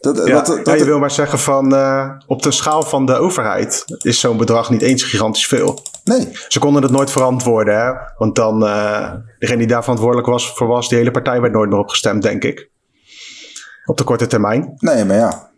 Dat, 0.00 0.16
ja, 0.26 0.34
dat, 0.34 0.46
dat, 0.46 0.66
ja, 0.66 0.74
je 0.74 0.84
wil 0.84 0.98
maar 0.98 1.10
zeggen 1.10 1.38
van 1.38 1.74
uh, 1.74 2.10
op 2.26 2.42
de 2.42 2.50
schaal 2.50 2.82
van 2.82 3.06
de 3.06 3.14
overheid 3.14 3.84
is 3.98 4.20
zo'n 4.20 4.36
bedrag 4.36 4.70
niet 4.70 4.82
eens 4.82 5.02
gigantisch 5.02 5.46
veel. 5.46 5.82
Nee. 6.04 6.28
Ze 6.48 6.58
konden 6.58 6.82
het 6.82 6.92
nooit 6.92 7.10
verantwoorden, 7.10 7.80
hè? 7.80 7.92
want 8.16 8.34
dan 8.34 8.64
uh, 8.64 9.12
degene 9.38 9.58
die 9.58 9.66
daar 9.66 9.82
verantwoordelijk 9.82 10.28
was 10.28 10.52
voor 10.52 10.66
was, 10.66 10.88
die 10.88 10.98
hele 10.98 11.10
partij 11.10 11.40
werd 11.40 11.52
nooit 11.52 11.70
meer 11.70 11.78
opgestemd, 11.78 12.22
denk 12.22 12.44
ik. 12.44 12.70
Op 13.90 13.96
de 13.96 14.04
korte 14.04 14.26
termijn. 14.26 14.74
Nee, 14.78 15.04
maar 15.04 15.16
ja. 15.16 15.50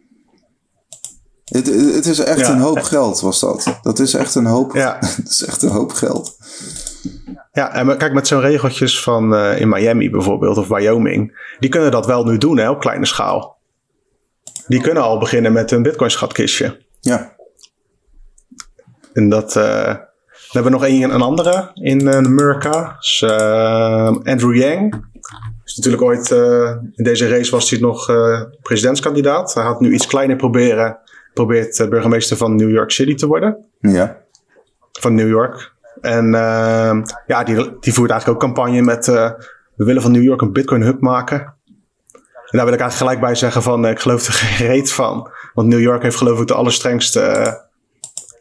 Het, 1.44 1.66
het 1.94 2.06
is 2.06 2.18
echt 2.18 2.48
een 2.48 2.60
hoop 2.60 2.82
geld, 2.82 3.20
was 3.20 3.40
dat. 3.40 3.78
Dat 3.82 3.98
is 3.98 4.14
echt 4.14 4.34
een 4.34 4.46
hoop, 4.46 4.74
ja. 4.74 4.98
dat 5.16 5.28
is 5.28 5.44
echt 5.44 5.62
een 5.62 5.70
hoop 5.70 5.92
geld. 5.92 6.36
Ja, 7.52 7.72
en 7.72 7.96
kijk, 7.96 8.12
met 8.12 8.26
zo'n 8.26 8.40
regeltjes 8.40 9.02
van 9.02 9.34
uh, 9.34 9.60
in 9.60 9.68
Miami 9.68 10.10
bijvoorbeeld, 10.10 10.56
of 10.56 10.68
Wyoming, 10.68 11.54
die 11.58 11.70
kunnen 11.70 11.90
dat 11.90 12.06
wel 12.06 12.24
nu 12.24 12.38
doen 12.38 12.58
hè, 12.58 12.70
op 12.70 12.80
kleine 12.80 13.06
schaal. 13.06 13.58
Die 14.66 14.80
kunnen 14.80 15.02
al 15.02 15.18
beginnen 15.18 15.52
met 15.52 15.70
een 15.70 15.82
bitcoin-schatkistje. 15.82 16.80
Ja. 17.00 17.36
En 19.12 19.28
dat, 19.28 19.56
uh, 19.56 19.94
we 20.24 20.52
hebben 20.52 20.72
nog 20.72 20.86
een, 20.86 21.02
een 21.02 21.22
andere 21.22 21.70
in 21.74 22.00
uh, 22.00 22.16
Amerika. 22.16 22.96
Dus, 22.98 23.20
uh, 23.20 24.06
Andrew 24.06 24.56
Yang. 24.56 25.10
Is 25.72 25.78
natuurlijk 25.78 26.02
ooit 26.02 26.30
in 26.94 27.04
deze 27.04 27.28
race 27.28 27.50
was 27.50 27.70
hij 27.70 27.78
nog 27.78 28.12
presidentskandidaat. 28.62 29.54
Hij 29.54 29.64
had 29.64 29.80
nu 29.80 29.92
iets 29.92 30.06
kleiner 30.06 30.36
proberen. 30.36 30.98
Probeert 31.34 31.86
burgemeester 31.88 32.36
van 32.36 32.56
New 32.56 32.70
York 32.70 32.90
City 32.90 33.14
te 33.14 33.26
worden. 33.26 33.64
Ja. 33.80 34.22
Van 34.92 35.14
New 35.14 35.28
York. 35.28 35.72
En 36.00 36.30
ja, 37.26 37.44
die, 37.44 37.78
die 37.80 37.92
voert 37.92 38.10
eigenlijk 38.10 38.28
ook 38.28 38.54
campagne 38.54 38.82
met. 38.82 39.06
we 39.06 39.84
willen 39.84 40.02
van 40.02 40.12
New 40.12 40.22
York 40.22 40.40
een 40.40 40.52
Bitcoin 40.52 40.82
hub 40.82 41.00
maken. 41.00 41.54
En 42.52 42.58
daar 42.58 42.66
wil 42.66 42.74
ik 42.74 42.80
eigenlijk 42.80 43.10
gelijk 43.10 43.20
bij 43.20 43.34
zeggen 43.34 43.62
van, 43.62 43.86
ik 43.86 44.00
geloof 44.00 44.26
er 44.26 44.32
geen 44.42 44.66
reet 44.66 44.92
van. 44.92 45.30
Want 45.54 45.68
New 45.68 45.80
York 45.80 46.02
heeft 46.02 46.16
geloof 46.16 46.40
ik 46.40 46.46
de 46.46 46.54
allerstrengste 46.54 47.60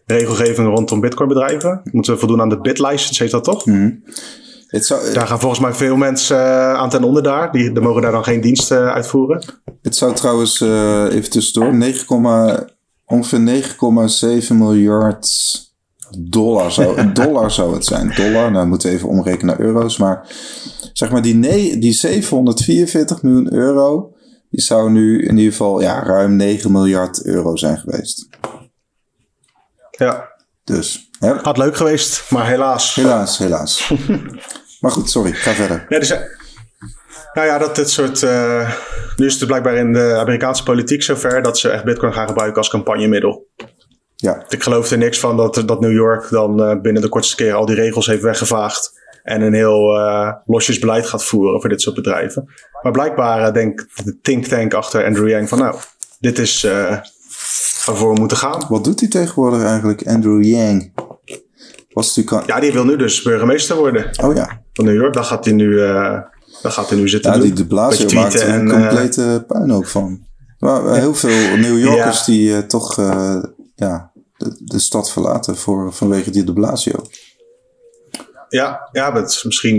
regelgeving 0.06 0.68
rondom 0.68 1.00
bitcoinbedrijven. 1.00 1.82
Moeten 1.92 2.14
we 2.14 2.20
voldoen 2.20 2.42
aan 2.42 2.50
de 2.50 2.62
BitLicense, 2.62 3.24
heet 3.24 3.32
dat 3.32 3.44
toch? 3.44 3.66
Mm. 3.66 4.04
Zou, 4.72 5.14
daar 5.14 5.28
gaan 5.28 5.40
volgens 5.40 5.62
mij 5.62 5.74
veel 5.74 5.96
mensen 5.96 6.38
uh, 6.38 6.74
aan 6.74 6.90
ten 6.90 7.04
onder 7.04 7.24
daar. 7.24 7.52
Die, 7.52 7.72
die 7.72 7.82
mogen 7.82 8.02
daar 8.02 8.12
dan 8.12 8.24
geen 8.24 8.42
diensten 8.42 8.82
uh, 8.82 8.94
uitvoeren. 8.94 9.44
Het 9.82 9.96
zou 9.96 10.16
trouwens, 10.16 10.60
uh, 10.60 11.14
even 11.14 11.30
tussendoor, 11.30 11.76
9, 11.76 12.70
ongeveer 13.06 13.64
9,7 14.42 14.56
miljard 14.56 15.28
dollar 16.20 16.72
zou, 16.72 17.12
dollar 17.14 17.52
zou 17.52 17.74
het 17.74 17.86
zijn. 17.86 18.14
Dollar, 18.16 18.52
nou 18.52 18.68
moeten 18.68 18.90
we 18.90 18.96
even 18.96 19.10
omrekenen 19.10 19.46
naar 19.46 19.66
euro's. 19.66 19.98
Maar 19.98 20.28
zeg 20.94 21.12
maar 21.12 21.22
die, 21.22 21.36
nee, 21.36 21.78
die 21.78 21.94
744 21.94 23.22
miljoen 23.22 23.54
euro, 23.54 24.14
die 24.50 24.62
zou 24.62 24.92
nu 24.92 25.24
in 25.24 25.38
ieder 25.38 25.52
geval 25.52 25.82
ja, 25.82 26.04
ruim 26.04 26.36
9 26.36 26.72
miljard 26.72 27.26
euro 27.26 27.56
zijn 27.56 27.78
geweest. 27.78 28.28
Ja. 29.98 30.30
Dus. 30.64 31.11
Hè? 31.22 31.34
Had 31.42 31.58
leuk 31.58 31.76
geweest, 31.76 32.32
maar 32.32 32.48
helaas. 32.48 32.96
Helaas, 32.96 33.38
helaas. 33.38 33.94
maar 34.82 34.92
goed, 34.92 35.10
sorry, 35.10 35.32
ga 35.32 35.52
verder. 35.52 35.86
Ja, 35.90 36.00
dus, 36.00 36.10
nou 37.34 37.48
ja, 37.48 37.58
dat 37.58 37.76
dit 37.76 37.90
soort. 37.90 38.22
Uh, 38.22 38.72
nu 39.16 39.26
is 39.26 39.40
het 39.40 39.48
blijkbaar 39.48 39.76
in 39.76 39.94
de 39.94 40.16
Amerikaanse 40.20 40.64
politiek 40.64 41.04
zover 41.04 41.42
dat 41.42 41.60
ze 41.60 41.70
echt 41.70 41.84
Bitcoin 41.84 42.14
gaan 42.14 42.28
gebruiken 42.28 42.58
als 42.58 42.70
campagnemiddel. 42.70 43.48
Ja. 44.16 44.46
Ik 44.50 44.64
geloof 44.64 44.92
er 44.92 44.98
niks 44.98 45.20
van 45.20 45.38
dat, 45.38 45.64
dat 45.66 45.80
New 45.80 45.94
York 45.94 46.30
dan 46.30 46.62
uh, 46.62 46.82
binnen 46.82 47.02
de 47.02 47.10
kortste 47.10 47.36
keer 47.36 47.54
al 47.54 47.66
die 47.66 47.76
regels 47.76 48.06
heeft 48.06 48.22
weggevaagd. 48.22 49.00
En 49.24 49.42
een 49.42 49.54
heel 49.54 49.98
uh, 49.98 50.32
losjes 50.46 50.80
beleid 50.80 51.06
gaat 51.06 51.24
voeren 51.24 51.62
voor 51.62 51.70
dit 51.70 51.82
soort 51.82 51.96
bedrijven. 51.96 52.50
Maar 52.82 52.92
blijkbaar 52.92 53.54
denkt 53.54 54.06
de 54.06 54.20
think 54.22 54.46
tank 54.46 54.74
achter 54.74 55.06
Andrew 55.06 55.30
Yang 55.30 55.50
van 55.50 55.60
nou, 55.60 55.76
dit 56.20 56.40
is 56.40 56.68
waarvoor 57.86 58.14
we 58.14 58.20
moeten 58.20 58.38
gaan. 58.38 58.66
Wat 58.70 58.84
doet 58.84 59.00
hij 59.00 59.10
tegenwoordig 59.10 59.64
eigenlijk, 59.64 60.08
Andrew 60.08 60.44
Yang? 60.44 60.92
Was 61.94 62.22
ja, 62.46 62.60
die 62.60 62.74
wil 62.74 62.86
nu 62.86 62.96
dus 62.96 63.22
burgemeester 63.22 63.76
worden. 63.76 64.10
Oh 64.24 64.36
ja. 64.36 64.62
Van 64.74 64.86
New 64.86 64.96
York. 64.96 65.14
Daar 65.14 65.24
gaat 65.24 65.46
hij 65.46 65.54
nu, 65.54 65.66
uh, 65.66 65.84
daar 66.62 66.72
gaat 66.72 66.90
hij 66.90 66.98
nu 66.98 67.10
zitten 67.10 67.32
ja, 67.32 67.38
doen. 67.38 67.46
die 67.46 67.56
de 67.56 67.68
Blasio 67.68 68.14
maakt 68.14 68.42
er 68.42 68.50
een 68.50 68.70
complete 68.70 69.22
uh, 69.22 69.48
puinhoop 69.48 69.86
van. 69.86 70.26
Maar 70.60 70.96
heel 70.96 71.14
veel 71.14 71.58
New 71.58 71.80
Yorkers 71.80 72.18
ja. 72.18 72.26
die 72.26 72.50
uh, 72.50 72.58
toch 72.58 72.96
ja, 73.76 74.12
de, 74.38 74.62
de, 74.66 74.80
stad 74.80 75.12
verlaten 75.12 75.58
voor, 75.58 75.94
vanwege 75.94 76.32
die 76.32 76.44
de 76.44 76.54
Blasio. 76.54 77.06
Ja, 78.50 78.90
ja 78.92 79.10
maar 79.10 79.22
het 79.22 79.32
is 79.32 79.44
misschien, 79.44 79.78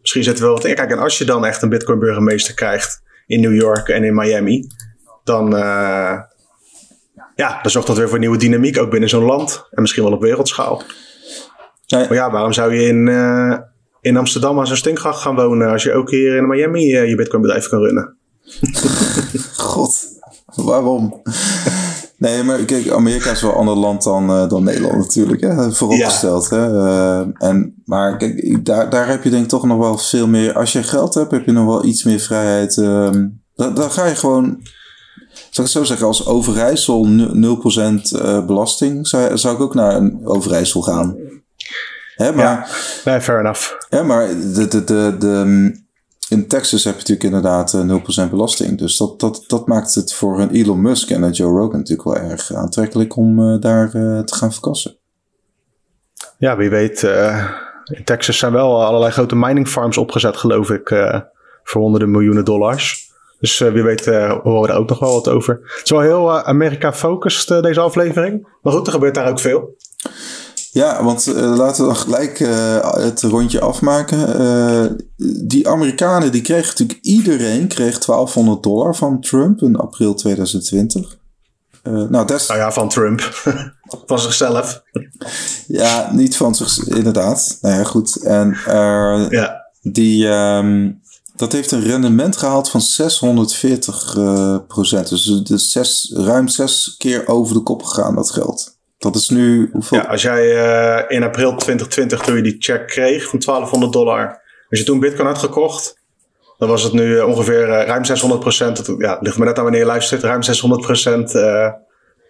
misschien 0.00 0.24
zit 0.24 0.38
er 0.38 0.44
wel 0.44 0.54
wat 0.54 0.64
in. 0.64 0.74
Kijk, 0.74 0.90
en 0.90 0.98
als 0.98 1.18
je 1.18 1.24
dan 1.24 1.44
echt 1.44 1.62
een 1.62 1.68
Bitcoin 1.68 1.98
burgemeester 1.98 2.54
krijgt 2.54 3.02
in 3.26 3.40
New 3.40 3.54
York 3.54 3.88
en 3.88 4.04
in 4.04 4.14
Miami, 4.14 4.66
dan 5.24 5.50
ja, 7.34 7.58
dan 7.62 7.70
zorgt 7.70 7.88
dat 7.88 7.96
weer 7.96 8.08
voor 8.08 8.18
nieuwe 8.18 8.36
dynamiek 8.36 8.78
ook 8.78 8.90
binnen 8.90 9.08
zo'n 9.08 9.24
land. 9.24 9.66
En 9.70 9.80
misschien 9.82 10.02
wel 10.02 10.12
op 10.12 10.20
wereldschaal. 10.20 10.82
Ja. 11.90 11.98
Maar 11.98 12.14
ja, 12.14 12.30
waarom 12.30 12.52
zou 12.52 12.74
je 12.74 12.86
in, 12.86 13.06
uh, 13.06 13.56
in 14.00 14.16
Amsterdam 14.16 14.58
aan 14.58 14.66
zo'n 14.66 14.76
stinkgracht 14.76 15.20
gaan 15.20 15.34
wonen... 15.34 15.70
als 15.70 15.82
je 15.82 15.92
ook 15.92 16.10
hier 16.10 16.36
in 16.36 16.48
Miami 16.48 16.92
uh, 16.92 17.08
je 17.08 17.14
bitcoinbedrijf 17.14 17.68
kan 17.68 17.78
runnen? 17.80 18.16
God, 19.56 19.96
waarom? 20.54 21.22
Nee, 22.16 22.42
maar 22.42 22.58
kijk, 22.58 22.90
Amerika 22.90 23.30
is 23.30 23.42
wel 23.42 23.50
een 23.50 23.56
ander 23.56 23.76
land 23.76 24.02
dan, 24.02 24.30
uh, 24.30 24.48
dan 24.48 24.64
Nederland 24.64 24.96
natuurlijk, 24.96 25.40
hè? 25.40 25.72
vooropgesteld. 25.72 26.48
Ja. 26.50 26.56
Hè? 26.56 27.22
en, 27.48 27.82
maar 27.84 28.16
kijk, 28.16 28.64
daar, 28.64 28.90
daar 28.90 29.08
heb 29.08 29.24
je 29.24 29.30
denk 29.30 29.42
ik 29.42 29.48
toch 29.48 29.66
nog 29.66 29.78
wel 29.78 29.98
veel 29.98 30.26
meer... 30.26 30.52
Als 30.54 30.72
je 30.72 30.82
geld 30.82 31.14
hebt, 31.14 31.30
heb 31.30 31.46
je 31.46 31.52
nog 31.52 31.66
wel 31.66 31.84
iets 31.84 32.04
meer 32.04 32.20
vrijheid. 32.20 32.74
dan, 32.74 33.34
dan 33.54 33.90
ga 33.90 34.06
je 34.06 34.14
gewoon 34.14 34.62
zal 35.30 35.64
ik 35.64 35.70
het 35.70 35.70
zo 35.70 35.84
zeggen, 35.84 36.06
als 36.06 36.26
Overijssel 36.26 37.06
0% 37.06 38.46
belasting, 38.46 39.06
zou, 39.06 39.38
zou 39.38 39.54
ik 39.54 39.60
ook 39.60 39.74
naar 39.74 39.96
een 39.96 40.20
Overijssel 40.24 40.82
gaan. 40.82 41.16
Hè, 42.20 42.32
maar, 42.32 42.44
ja, 42.44 42.66
nee, 43.04 43.20
fair 43.20 43.38
enough. 43.38 43.72
Ja, 43.88 44.02
maar 44.02 44.28
de, 44.28 44.68
de, 44.68 44.84
de, 44.84 45.16
de, 45.18 45.82
in 46.28 46.48
Texas 46.48 46.84
heb 46.84 46.92
je 46.92 47.14
natuurlijk 47.14 47.24
inderdaad 47.24 47.76
0% 48.26 48.30
belasting. 48.30 48.78
Dus 48.78 48.96
dat, 48.96 49.20
dat, 49.20 49.44
dat 49.46 49.66
maakt 49.66 49.94
het 49.94 50.14
voor 50.14 50.40
een 50.40 50.50
Elon 50.50 50.80
Musk 50.82 51.10
en 51.10 51.22
een 51.22 51.32
Joe 51.32 51.58
Rogan 51.58 51.78
natuurlijk 51.78 52.08
wel 52.08 52.30
erg 52.30 52.54
aantrekkelijk 52.54 53.16
om 53.16 53.40
uh, 53.40 53.60
daar 53.60 53.94
uh, 53.94 54.20
te 54.20 54.34
gaan 54.34 54.52
verkassen. 54.52 54.96
Ja, 56.38 56.56
wie 56.56 56.70
weet. 56.70 57.02
Uh, 57.02 57.50
in 57.84 58.04
Texas 58.04 58.38
zijn 58.38 58.52
wel 58.52 58.84
allerlei 58.84 59.12
grote 59.12 59.36
mining 59.36 59.68
farms 59.68 59.98
opgezet, 59.98 60.36
geloof 60.36 60.70
ik, 60.70 60.88
voor 61.62 61.80
honderden 61.80 62.10
miljoenen 62.10 62.44
dollars. 62.44 63.08
Dus 63.38 63.58
wie 63.58 63.82
weet 63.82 64.06
horen 64.06 64.60
we 64.60 64.66
daar 64.66 64.76
ook 64.76 64.88
nog 64.88 64.98
wel 64.98 65.12
wat 65.12 65.28
over. 65.28 65.60
Het 65.62 65.80
is 65.84 65.90
wel 65.90 66.00
heel 66.00 66.40
Amerika-focused 66.40 67.62
deze 67.62 67.80
aflevering. 67.80 68.48
Maar 68.62 68.72
goed, 68.72 68.86
er 68.86 68.92
gebeurt 68.92 69.14
daar 69.14 69.28
ook 69.28 69.40
veel. 69.40 69.76
Ja, 70.72 71.04
want 71.04 71.26
laten 71.26 71.82
we 71.82 71.92
dan 71.92 71.96
gelijk 71.96 72.38
het 73.02 73.22
rondje 73.22 73.60
afmaken. 73.60 74.96
die 75.46 75.68
Amerikanen, 75.68 76.32
die 76.32 76.40
kregen 76.42 76.68
natuurlijk 76.68 76.98
iedereen 77.02 77.68
kreeg 77.68 77.98
1200 77.98 78.62
dollar 78.62 78.96
van 78.96 79.20
Trump 79.20 79.60
in 79.60 79.76
april 79.76 80.14
2020. 80.14 81.18
nou, 81.82 82.26
des... 82.26 82.48
nou 82.48 82.60
ja, 82.60 82.72
van 82.72 82.88
Trump. 82.88 83.20
van 84.06 84.18
zichzelf. 84.18 84.82
ja, 85.66 86.10
niet 86.12 86.36
van 86.36 86.54
zichzelf, 86.54 86.88
inderdaad. 86.88 87.58
Nou 87.60 87.74
ja, 87.78 87.84
goed. 87.84 88.16
En 88.16 88.56
ja. 89.30 89.66
die... 89.82 90.26
Um, 90.26 91.00
dat 91.40 91.52
heeft 91.52 91.70
een 91.70 91.82
rendement 91.82 92.36
gehaald 92.36 92.70
van 92.70 92.80
640 92.80 94.16
uh, 94.16 94.56
procent. 94.68 95.08
Dus, 95.08 95.24
dus 95.24 95.70
zes, 95.70 96.12
ruim 96.14 96.48
zes 96.48 96.94
keer 96.98 97.28
over 97.28 97.54
de 97.54 97.62
kop 97.62 97.82
gegaan, 97.82 98.14
dat 98.14 98.30
geld. 98.30 98.78
Dat 99.00 99.14
is 99.14 99.28
nu 99.28 99.68
hoeveel? 99.72 99.98
Ja, 99.98 100.04
als 100.04 100.22
jij 100.22 100.44
uh, 100.44 101.16
in 101.16 101.22
april 101.22 101.56
2020, 101.56 102.20
toen 102.20 102.36
je 102.36 102.42
die 102.42 102.56
check 102.58 102.86
kreeg 102.86 103.28
van 103.28 103.38
1200 103.38 103.92
dollar, 103.92 104.26
als 104.70 104.78
je 104.78 104.84
toen 104.84 105.00
Bitcoin 105.00 105.26
had 105.26 105.38
gekocht, 105.38 105.98
dan 106.58 106.68
was 106.68 106.82
het 106.82 106.92
nu 106.92 107.20
ongeveer 107.20 107.68
uh, 107.68 107.84
ruim 107.86 108.04
600 108.04 108.40
procent. 108.40 108.94
Ja, 108.98 109.18
ligt 109.20 109.38
me 109.38 109.44
net 109.44 109.56
aan 109.56 109.62
wanneer 109.62 109.80
je 109.80 109.86
luistert, 109.86 110.22
ruim 110.22 110.42
600 110.42 110.82
procent 110.82 111.32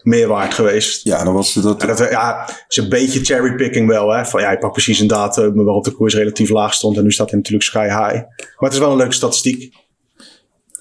meer 0.02 0.28
waard 0.28 0.54
geweest. 0.54 1.04
Ja, 1.04 1.24
dan 1.24 1.34
was 1.34 1.52
dat... 1.52 1.80
Ja, 1.80 1.86
dat 1.86 1.98
ja, 1.98 2.48
is 2.68 2.76
een 2.76 2.88
beetje 2.88 3.24
cherrypicking 3.24 3.88
wel. 3.88 4.10
Hè? 4.10 4.24
Van, 4.24 4.40
ja, 4.40 4.50
je 4.50 4.58
pakt 4.58 4.72
precies 4.72 4.98
een 4.98 5.06
datum 5.06 5.64
waarop 5.64 5.84
de 5.84 5.90
koers 5.90 6.14
relatief 6.14 6.50
laag 6.50 6.74
stond. 6.74 6.96
En 6.96 7.02
nu 7.02 7.12
staat 7.12 7.30
hij 7.30 7.38
natuurlijk 7.38 7.64
sky 7.64 7.86
high. 7.86 8.14
Maar 8.14 8.56
het 8.58 8.72
is 8.72 8.78
wel 8.78 8.90
een 8.90 8.96
leuke 8.96 9.14
statistiek. 9.14 9.74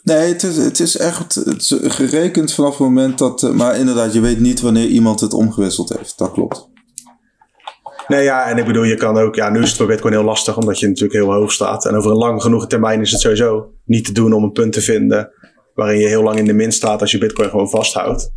Nee, 0.10 0.34
het 0.34 0.44
is, 0.44 0.58
het 0.58 0.80
is 0.80 0.98
echt 0.98 1.42
gerekend 1.82 2.54
vanaf 2.54 2.70
het 2.70 2.80
moment 2.80 3.18
dat... 3.18 3.42
Maar 3.54 3.78
inderdaad, 3.78 4.14
je 4.14 4.20
weet 4.20 4.40
niet 4.40 4.62
wanneer 4.62 4.88
iemand 4.88 5.20
het 5.20 5.34
omgewisseld 5.34 5.90
heeft. 5.90 6.18
Dat 6.18 6.32
klopt. 6.32 6.70
Nee, 8.08 8.24
ja, 8.24 8.46
en 8.46 8.58
ik 8.58 8.66
bedoel, 8.66 8.84
je 8.84 8.96
kan 8.96 9.18
ook... 9.18 9.36
Ja, 9.36 9.50
nu 9.50 9.62
is 9.62 9.68
het 9.68 9.78
voor 9.78 9.88
Bitcoin 9.88 10.14
heel 10.14 10.24
lastig, 10.24 10.58
omdat 10.58 10.80
je 10.80 10.88
natuurlijk 10.88 11.14
heel 11.14 11.34
hoog 11.34 11.52
staat. 11.52 11.86
En 11.86 11.96
over 11.96 12.12
een 12.12 12.18
lang 12.18 12.42
genoeg 12.42 12.68
termijn 12.68 13.02
is 13.02 13.12
het 13.12 13.22
sowieso 13.22 13.72
niet 13.86 14.06
te 14.06 14.12
doen 14.12 14.34
om 14.34 14.44
een 14.44 14.52
punt 14.52 14.74
te 14.74 14.82
vinden... 14.82 15.32
waarin 15.76 16.00
je 16.00 16.08
heel 16.08 16.24
lang 16.24 16.38
in 16.38 16.46
de 16.46 16.54
min 16.54 16.72
staat 16.72 17.02
als 17.02 17.12
je 17.12 17.18
Bitcoin 17.18 17.50
gewoon 17.50 17.70
vasthoudt. 17.70 18.32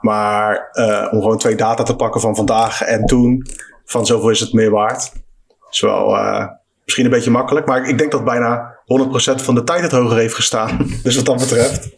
Maar 0.00 0.70
uh, 0.72 1.08
om 1.10 1.20
gewoon 1.20 1.38
twee 1.38 1.56
data 1.56 1.82
te 1.82 1.96
pakken 1.96 2.20
van 2.20 2.36
vandaag 2.36 2.82
en 2.82 3.04
toen, 3.04 3.46
van 3.84 4.06
zoveel 4.06 4.30
is 4.30 4.40
het 4.40 4.52
meer 4.52 4.70
waard. 4.70 5.12
is 5.70 5.80
wel 5.80 6.14
uh, 6.14 6.46
misschien 6.84 7.04
een 7.04 7.10
beetje 7.10 7.30
makkelijk, 7.30 7.66
maar 7.66 7.88
ik 7.88 7.98
denk 7.98 8.10
dat 8.10 8.24
bijna 8.24 8.73
100% 8.84 9.42
van 9.42 9.54
de 9.54 9.64
tijd 9.64 9.82
het 9.82 9.92
hoger 9.92 10.16
heeft 10.16 10.34
gestaan. 10.34 10.86
dus 11.02 11.16
wat 11.16 11.24
dat 11.24 11.38
betreft, 11.38 11.88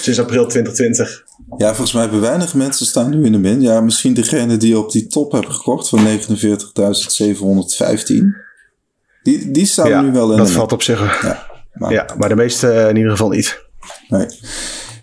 sinds 0.00 0.20
april 0.20 0.46
2020. 0.46 1.24
Ja, 1.56 1.66
volgens 1.68 1.92
mij 1.92 2.02
hebben 2.02 2.20
weinig 2.20 2.54
mensen 2.54 2.86
staan 2.86 3.10
nu 3.10 3.24
in 3.24 3.32
de 3.32 3.38
min. 3.38 3.60
Ja, 3.60 3.80
misschien 3.80 4.14
degene 4.14 4.56
die 4.56 4.78
op 4.78 4.92
die 4.92 5.06
top 5.06 5.32
hebben 5.32 5.52
gekocht 5.52 5.88
van 5.88 6.06
49.715. 6.06 6.14
Die, 9.22 9.50
die 9.50 9.66
staan 9.66 9.88
ja, 9.88 10.00
nu 10.00 10.12
wel 10.12 10.30
in 10.30 10.36
dat 10.36 10.46
de 10.46 10.52
valt 10.52 10.72
op 10.72 10.82
zich. 10.82 11.22
Ja, 11.22 11.46
maar, 11.72 11.92
ja, 11.92 12.14
maar 12.18 12.28
de 12.28 12.34
meeste 12.34 12.86
in 12.88 12.96
ieder 12.96 13.10
geval 13.10 13.28
niet. 13.28 13.64
Nee. 14.08 14.26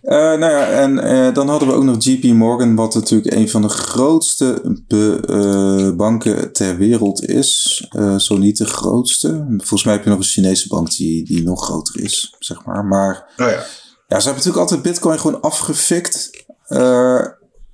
Uh, 0.10 0.18
nou 0.18 0.40
ja, 0.40 0.68
en 0.68 0.98
uh, 0.98 1.34
dan 1.34 1.50
hadden 1.50 1.68
we 1.68 1.74
ook 1.74 1.84
nog 1.84 2.04
JP 2.04 2.24
Morgan, 2.24 2.76
wat 2.76 2.94
natuurlijk 2.94 3.34
een 3.34 3.50
van 3.50 3.62
de 3.62 3.70
grootste 3.70 4.78
be, 4.88 5.20
uh, 5.30 5.96
banken 5.96 6.54
ter 6.54 6.78
wereld 6.78 7.26
is. 7.26 7.84
zo 8.18 8.38
niet 8.38 8.58
de 8.58 8.66
grootste. 8.66 9.46
Volgens 9.58 9.84
mij 9.84 9.94
heb 9.94 10.04
je 10.04 10.10
nog 10.10 10.20
een 10.20 10.26
Chinese 10.26 10.68
bank 10.68 10.96
die, 10.96 11.26
die 11.26 11.44
nog 11.44 11.64
groter 11.64 12.02
is, 12.02 12.36
zeg 12.40 12.66
maar. 12.66 12.86
Maar 12.86 13.34
oh 13.38 13.48
ja. 13.48 13.66
ja, 14.08 14.20
ze 14.20 14.28
hebben 14.28 14.34
natuurlijk 14.34 14.58
altijd 14.58 14.82
Bitcoin 14.82 15.20
gewoon 15.20 15.42
afgefikt. 15.42 16.30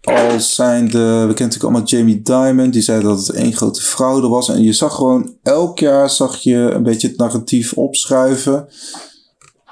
als 0.02 0.56
zijn 0.56 0.86
de, 0.86 0.98
we 0.98 1.34
kennen 1.34 1.36
natuurlijk 1.38 1.64
allemaal 1.64 1.84
Jamie 1.84 2.22
Dimon, 2.22 2.70
die 2.70 2.82
zei 2.82 3.04
dat 3.04 3.28
het 3.28 3.36
één 3.36 3.54
grote 3.54 3.82
fraude 3.82 4.28
was. 4.28 4.50
En 4.50 4.64
je 4.64 4.74
zag 4.74 4.96
gewoon, 4.96 5.36
elk 5.44 5.80
jaar 5.80 6.10
zag 6.10 6.38
je 6.38 6.56
een 6.56 6.84
beetje 6.84 7.08
het 7.08 7.18
narratief 7.18 7.74
opschuiven. 7.74 8.68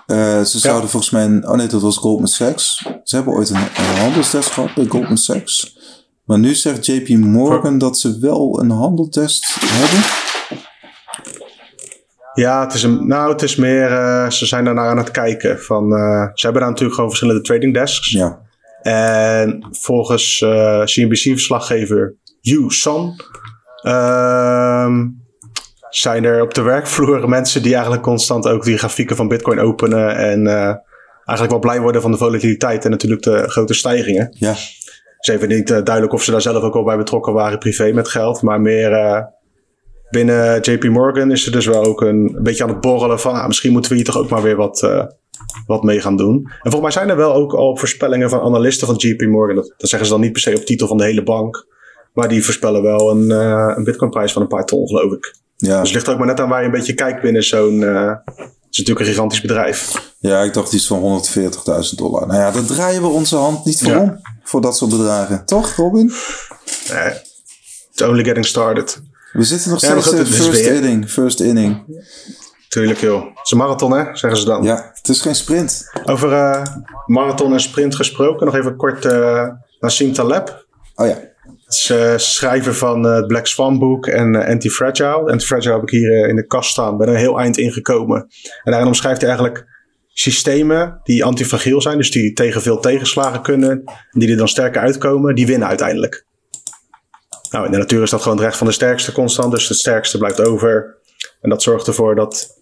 Uh, 0.08 0.42
ze 0.42 0.60
zouden 0.60 0.90
volgens 0.90 1.12
mij. 1.12 1.42
oh 1.42 1.56
nee, 1.56 1.68
dat 1.68 1.82
was 1.82 1.98
Goldman 1.98 2.28
Sachs. 2.28 2.88
Ze 3.04 3.16
hebben 3.16 3.34
ooit 3.34 3.50
een, 3.50 3.56
een 3.56 4.00
handelsdesk 4.00 4.52
gehad 4.52 4.74
bij 4.76 4.86
Goldman 4.86 5.18
Sachs. 5.18 5.78
Maar 6.24 6.40
nu 6.40 6.54
zegt 6.54 6.86
JP 6.86 7.10
Morgan 7.10 7.78
dat 7.78 8.00
ze 8.00 8.18
wel 8.20 8.60
een 8.62 8.70
handelsdesk 8.70 9.44
hebben. 9.60 10.04
Ja, 12.34 12.64
het 12.64 12.74
is, 12.74 12.84
een, 12.84 13.08
nou, 13.08 13.32
het 13.32 13.42
is 13.42 13.56
meer. 13.56 13.92
Uh, 13.92 14.30
ze 14.30 14.46
zijn 14.46 14.66
daarnaar 14.66 14.90
aan 14.90 14.98
het 14.98 15.12
kijken. 15.12 15.60
Van, 15.60 15.92
uh, 15.92 16.28
ze 16.34 16.46
hebben 16.46 16.62
daar 16.62 16.70
natuurlijk 16.70 16.96
gewoon 16.96 17.10
verschillende 17.10 17.42
trading 17.42 17.74
desks. 17.74 18.12
Ja. 18.12 18.42
En 18.82 19.68
volgens 19.72 20.38
CNBC-verslaggever 20.84 22.16
Yu 22.42 22.70
Son. 22.70 23.16
Zijn 25.96 26.24
er 26.24 26.42
op 26.42 26.54
de 26.54 26.62
werkvloer 26.62 27.30
mensen 27.38 27.62
die 27.62 27.74
eigenlijk 27.74 28.04
constant 28.04 28.48
ook 28.48 28.64
die 28.64 28.78
grafieken 28.78 29.16
van 29.16 29.28
Bitcoin 29.28 29.60
openen 29.60 30.16
en 30.16 30.46
uh, 30.46 30.74
eigenlijk 31.26 31.50
wel 31.50 31.60
blij 31.60 31.80
worden 31.82 32.02
van 32.02 32.12
de 32.12 32.18
volatiliteit 32.18 32.86
en 32.86 32.92
natuurlijk 32.92 33.22
de 33.22 33.44
grote 33.50 33.74
stijgingen. 33.74 34.36
Ja. 34.40 34.50
Het 34.50 35.18
is 35.20 35.28
even 35.28 35.48
niet 35.48 35.70
uh, 35.70 35.84
duidelijk 35.84 36.14
of 36.14 36.24
ze 36.24 36.32
daar 36.32 36.42
zelf 36.42 36.64
ook 36.64 36.76
al 36.76 36.84
bij 36.84 36.98
betrokken 36.98 37.34
waren 37.34 37.60
privé 37.60 37.92
met 37.92 38.08
geld, 38.08 38.42
maar 38.42 38.62
meer 38.62 38.92
uh, 38.92 39.22
binnen 40.10 40.60
JP 40.62 40.84
Morgan 40.84 41.32
is 41.32 41.46
er 41.46 41.52
dus 41.52 41.66
wel 41.66 41.84
ook 41.84 42.02
een, 42.02 42.34
een 42.36 42.44
beetje 42.44 42.64
aan 42.64 42.70
het 42.70 42.82
borrelen 42.82 43.20
van 43.20 43.34
ah, 43.34 43.48
misschien 43.48 43.72
moeten 43.72 43.92
we 43.92 43.98
hier 43.98 44.06
toch 44.06 44.18
ook 44.18 44.30
maar 44.30 44.42
weer 44.42 44.56
wat, 44.56 45.08
wat 45.66 45.84
mee 45.84 46.02
gaan 46.02 46.18
doen. 46.18 46.36
En 46.36 46.72
volgens 46.72 46.82
mij 46.82 46.92
zijn 46.92 47.10
er 47.10 47.16
wel 47.16 47.34
ook 47.34 47.54
al 47.54 47.78
voorspellingen 47.78 48.30
van 48.30 48.42
analisten 48.42 48.88
van 48.88 48.96
JP 48.96 49.22
Morgan. 49.22 49.56
Dat, 49.56 49.74
dat 49.78 49.90
zeggen 49.90 50.08
ze 50.08 50.14
dan 50.14 50.22
niet 50.22 50.32
per 50.32 50.42
se 50.42 50.56
op 50.56 50.66
titel 50.66 50.88
van 50.88 50.98
de 50.98 51.04
hele 51.04 51.24
bank. 51.24 51.68
Maar 52.14 52.28
die 52.30 52.44
voorspellen 52.44 52.82
wel 52.82 53.12
een, 53.12 53.30
een 53.78 53.84
bitcoinprijs 53.84 54.34
van 54.34 54.42
een 54.42 54.48
paar 54.48 54.66
ton, 54.66 54.88
geloof 54.88 55.12
ik. 55.12 55.43
Ja. 55.68 55.80
Dus 55.80 55.90
het 55.90 55.94
ligt 55.94 56.10
ook 56.10 56.18
maar 56.18 56.28
net 56.28 56.40
aan 56.40 56.50
waar 56.50 56.60
je 56.60 56.66
een 56.66 56.72
beetje 56.72 56.94
kijkt 56.94 57.22
binnen 57.22 57.44
zo'n. 57.44 57.82
Uh, 57.82 58.08
het 58.36 58.46
is 58.70 58.78
natuurlijk 58.78 59.00
een 59.00 59.12
gigantisch 59.12 59.42
bedrijf. 59.42 60.12
Ja, 60.20 60.42
ik 60.42 60.54
dacht 60.54 60.74
iets 60.74 60.88
van 60.88 61.24
140.000 61.26 61.42
dollar. 61.96 62.28
Nou 62.28 62.40
ja, 62.40 62.52
daar 62.52 62.66
draaien 62.66 63.02
we 63.02 63.08
onze 63.08 63.36
hand 63.36 63.66
niet 63.66 63.80
voor 63.80 63.92
ja. 63.92 64.00
om. 64.00 64.22
Voor 64.44 64.62
dat 64.62 64.78
soort 64.78 64.92
bedragen. 64.92 65.46
Toch, 65.46 65.76
Robin? 65.76 66.14
Nee. 66.90 67.14
It's 67.92 68.02
only 68.02 68.24
getting 68.24 68.46
started. 68.46 69.02
We 69.32 69.44
zitten 69.44 69.70
nog 69.70 69.80
steeds 69.80 70.12
in 70.12 70.18
de 70.18 70.26
first 70.26 70.66
inning. 70.66 71.10
First 71.10 71.40
inning. 71.40 71.84
Tuurlijk, 72.70 73.00
joh. 73.00 73.22
Het 73.22 73.46
is 73.46 73.52
een 73.52 73.58
marathon, 73.58 73.92
hè? 73.92 74.16
Zeggen 74.16 74.40
ze 74.40 74.46
dan. 74.46 74.64
Ja, 74.64 74.92
het 74.94 75.10
is 75.10 75.22
geen 75.22 75.36
sprint. 75.36 75.92
Over 76.06 76.32
uh, 76.32 76.66
marathon 77.06 77.54
en 77.54 77.60
sprint 77.60 77.96
gesproken. 77.96 78.46
Nog 78.46 78.56
even 78.56 78.76
kort 78.76 79.06
uh, 79.06 79.48
Nassim 79.80 80.14
Taleb. 80.14 80.66
Oh 80.96 81.08
ja. 81.08 81.32
Schrijver 82.16 82.76
van 82.76 83.06
uh, 83.06 83.16
het 83.16 83.28
Black 83.28 83.48
Swan 83.48 83.80
boek 83.80 84.08
en 84.08 84.36
uh, 84.36 84.48
Anti-Fragile. 84.48 85.32
Anti-Fragile 85.32 85.74
heb 85.74 85.82
ik 85.82 85.90
hier 85.90 86.28
in 86.28 86.36
de 86.36 86.46
kast 86.46 86.70
staan. 86.70 86.98
Ben 86.98 87.08
er 87.08 87.14
een 87.14 87.20
heel 87.20 87.40
eind 87.40 87.58
ingekomen. 87.58 88.28
En 88.64 88.72
daarin 88.72 88.88
omschrijft 88.88 89.22
hij 89.22 89.30
eigenlijk 89.30 89.66
systemen 90.08 91.00
die 91.04 91.24
antifragiel 91.24 91.82
zijn. 91.82 91.98
Dus 91.98 92.12
die 92.12 92.34
tegen 92.34 92.62
veel 92.62 92.80
tegenslagen 92.80 93.42
kunnen. 93.42 93.82
En 93.86 94.20
die 94.20 94.30
er 94.30 94.38
dan 94.38 94.48
sterker 94.48 94.82
uitkomen. 94.82 95.36
Die 95.36 95.48
winnen 95.48 95.68
uiteindelijk. 95.68 96.26
Nou, 97.52 97.66
in 97.66 97.72
de 97.72 97.78
natuur 97.78 98.02
is 98.02 98.10
dat 98.10 98.22
gewoon 98.22 98.38
het 98.38 98.46
recht 98.46 98.58
van 98.58 98.68
de 98.68 98.74
sterkste 98.74 99.12
constant. 99.12 99.52
Dus 99.52 99.68
het 99.68 99.78
sterkste 99.78 100.18
blijft 100.18 100.42
over. 100.42 100.98
En 101.42 101.50
dat 101.50 101.62
zorgt 101.62 101.88
ervoor 101.88 102.16
dat, 102.16 102.62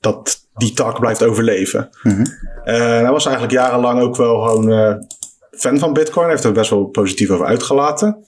dat 0.00 0.48
die 0.54 0.72
tak 0.72 1.00
blijft 1.00 1.22
overleven. 1.22 1.88
Mm-hmm. 2.02 2.26
hij 2.64 3.10
was 3.10 3.24
eigenlijk 3.24 3.54
jarenlang 3.54 4.00
ook 4.00 4.16
wel 4.16 4.40
gewoon 4.40 4.68
fan 5.60 5.78
van 5.78 5.92
Bitcoin. 5.92 6.24
Hij 6.24 6.34
heeft 6.34 6.44
er 6.44 6.52
best 6.52 6.70
wel 6.70 6.84
positief 6.84 7.30
over 7.30 7.46
uitgelaten. 7.46 8.24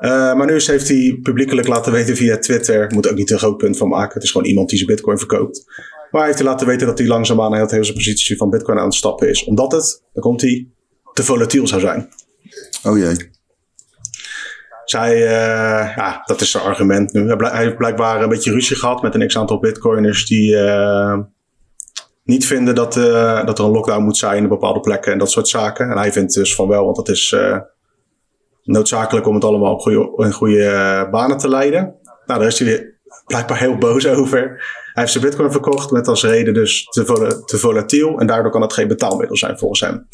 Uh, 0.00 0.34
maar 0.34 0.46
nu 0.46 0.52
heeft 0.52 0.88
hij 0.88 1.18
publiekelijk 1.22 1.68
laten 1.68 1.92
weten 1.92 2.16
via 2.16 2.38
Twitter. 2.38 2.92
Moet 2.94 3.10
ook 3.10 3.16
niet 3.16 3.30
een 3.30 3.38
groot 3.38 3.56
punt 3.56 3.76
van 3.76 3.88
maken. 3.88 4.14
Het 4.14 4.22
is 4.22 4.30
gewoon 4.30 4.46
iemand 4.46 4.68
die 4.68 4.78
zijn 4.78 4.90
Bitcoin 4.90 5.18
verkoopt. 5.18 5.64
Maar 6.10 6.20
hij 6.20 6.24
heeft 6.24 6.38
hij 6.38 6.48
laten 6.48 6.66
weten 6.66 6.86
dat 6.86 6.98
hij 6.98 7.06
langzaamaan 7.06 7.54
heel 7.54 7.68
zijn 7.68 7.94
positie 7.94 8.36
van 8.36 8.50
Bitcoin 8.50 8.78
aan 8.78 8.84
het 8.84 8.94
stappen 8.94 9.28
is. 9.28 9.44
Omdat 9.44 9.72
het, 9.72 10.02
dan 10.12 10.22
komt 10.22 10.40
hij, 10.40 10.68
te 11.12 11.22
volatiel 11.22 11.66
zou 11.66 11.80
zijn. 11.80 12.08
Oh 12.82 12.98
jee. 12.98 13.30
Zij, 14.84 15.16
uh, 15.16 15.96
ja, 15.96 16.22
dat 16.24 16.40
is 16.40 16.50
zijn 16.50 16.64
argument 16.64 17.12
nu. 17.12 17.30
Hij 17.30 17.64
heeft 17.64 17.76
blijkbaar 17.76 18.22
een 18.22 18.28
beetje 18.28 18.52
ruzie 18.52 18.76
gehad 18.76 19.02
met 19.02 19.14
een 19.14 19.26
x-aantal 19.26 19.58
Bitcoiners 19.58 20.26
die. 20.26 20.52
Uh, 20.52 21.18
niet 22.28 22.46
vinden 22.46 22.74
dat, 22.74 22.96
uh, 22.96 23.46
dat 23.46 23.58
er 23.58 23.64
een 23.64 23.70
lockdown 23.70 24.02
moet 24.02 24.16
zijn 24.16 24.42
in 24.42 24.48
bepaalde 24.48 24.80
plekken 24.80 25.12
en 25.12 25.18
dat 25.18 25.30
soort 25.30 25.48
zaken. 25.48 25.90
En 25.90 25.96
hij 25.96 26.12
vindt 26.12 26.34
dus 26.34 26.54
van 26.54 26.68
wel, 26.68 26.84
want 26.84 26.96
dat 26.96 27.08
is 27.08 27.32
uh, 27.36 27.58
noodzakelijk 28.62 29.26
om 29.26 29.34
het 29.34 29.44
allemaal 29.44 29.72
op 29.72 29.80
goede, 29.80 30.24
in 30.24 30.32
goede 30.32 30.58
uh, 30.58 31.10
banen 31.10 31.38
te 31.38 31.48
leiden. 31.48 31.94
Nou, 32.26 32.38
daar 32.40 32.48
is 32.48 32.58
hij 32.58 32.94
blijkbaar 33.26 33.58
heel 33.58 33.76
boos 33.76 34.06
over. 34.06 34.38
Hij 34.92 35.02
heeft 35.02 35.12
zijn 35.12 35.24
bitcoin 35.24 35.52
verkocht 35.52 35.90
met 35.90 36.08
als 36.08 36.24
reden 36.24 36.54
dus 36.54 36.84
te, 36.84 37.06
vol 37.06 37.44
te 37.44 37.58
volatiel 37.58 38.18
en 38.18 38.26
daardoor 38.26 38.52
kan 38.52 38.62
het 38.62 38.72
geen 38.72 38.88
betaalmiddel 38.88 39.36
zijn 39.36 39.58
volgens 39.58 39.80
hem. 39.80 40.08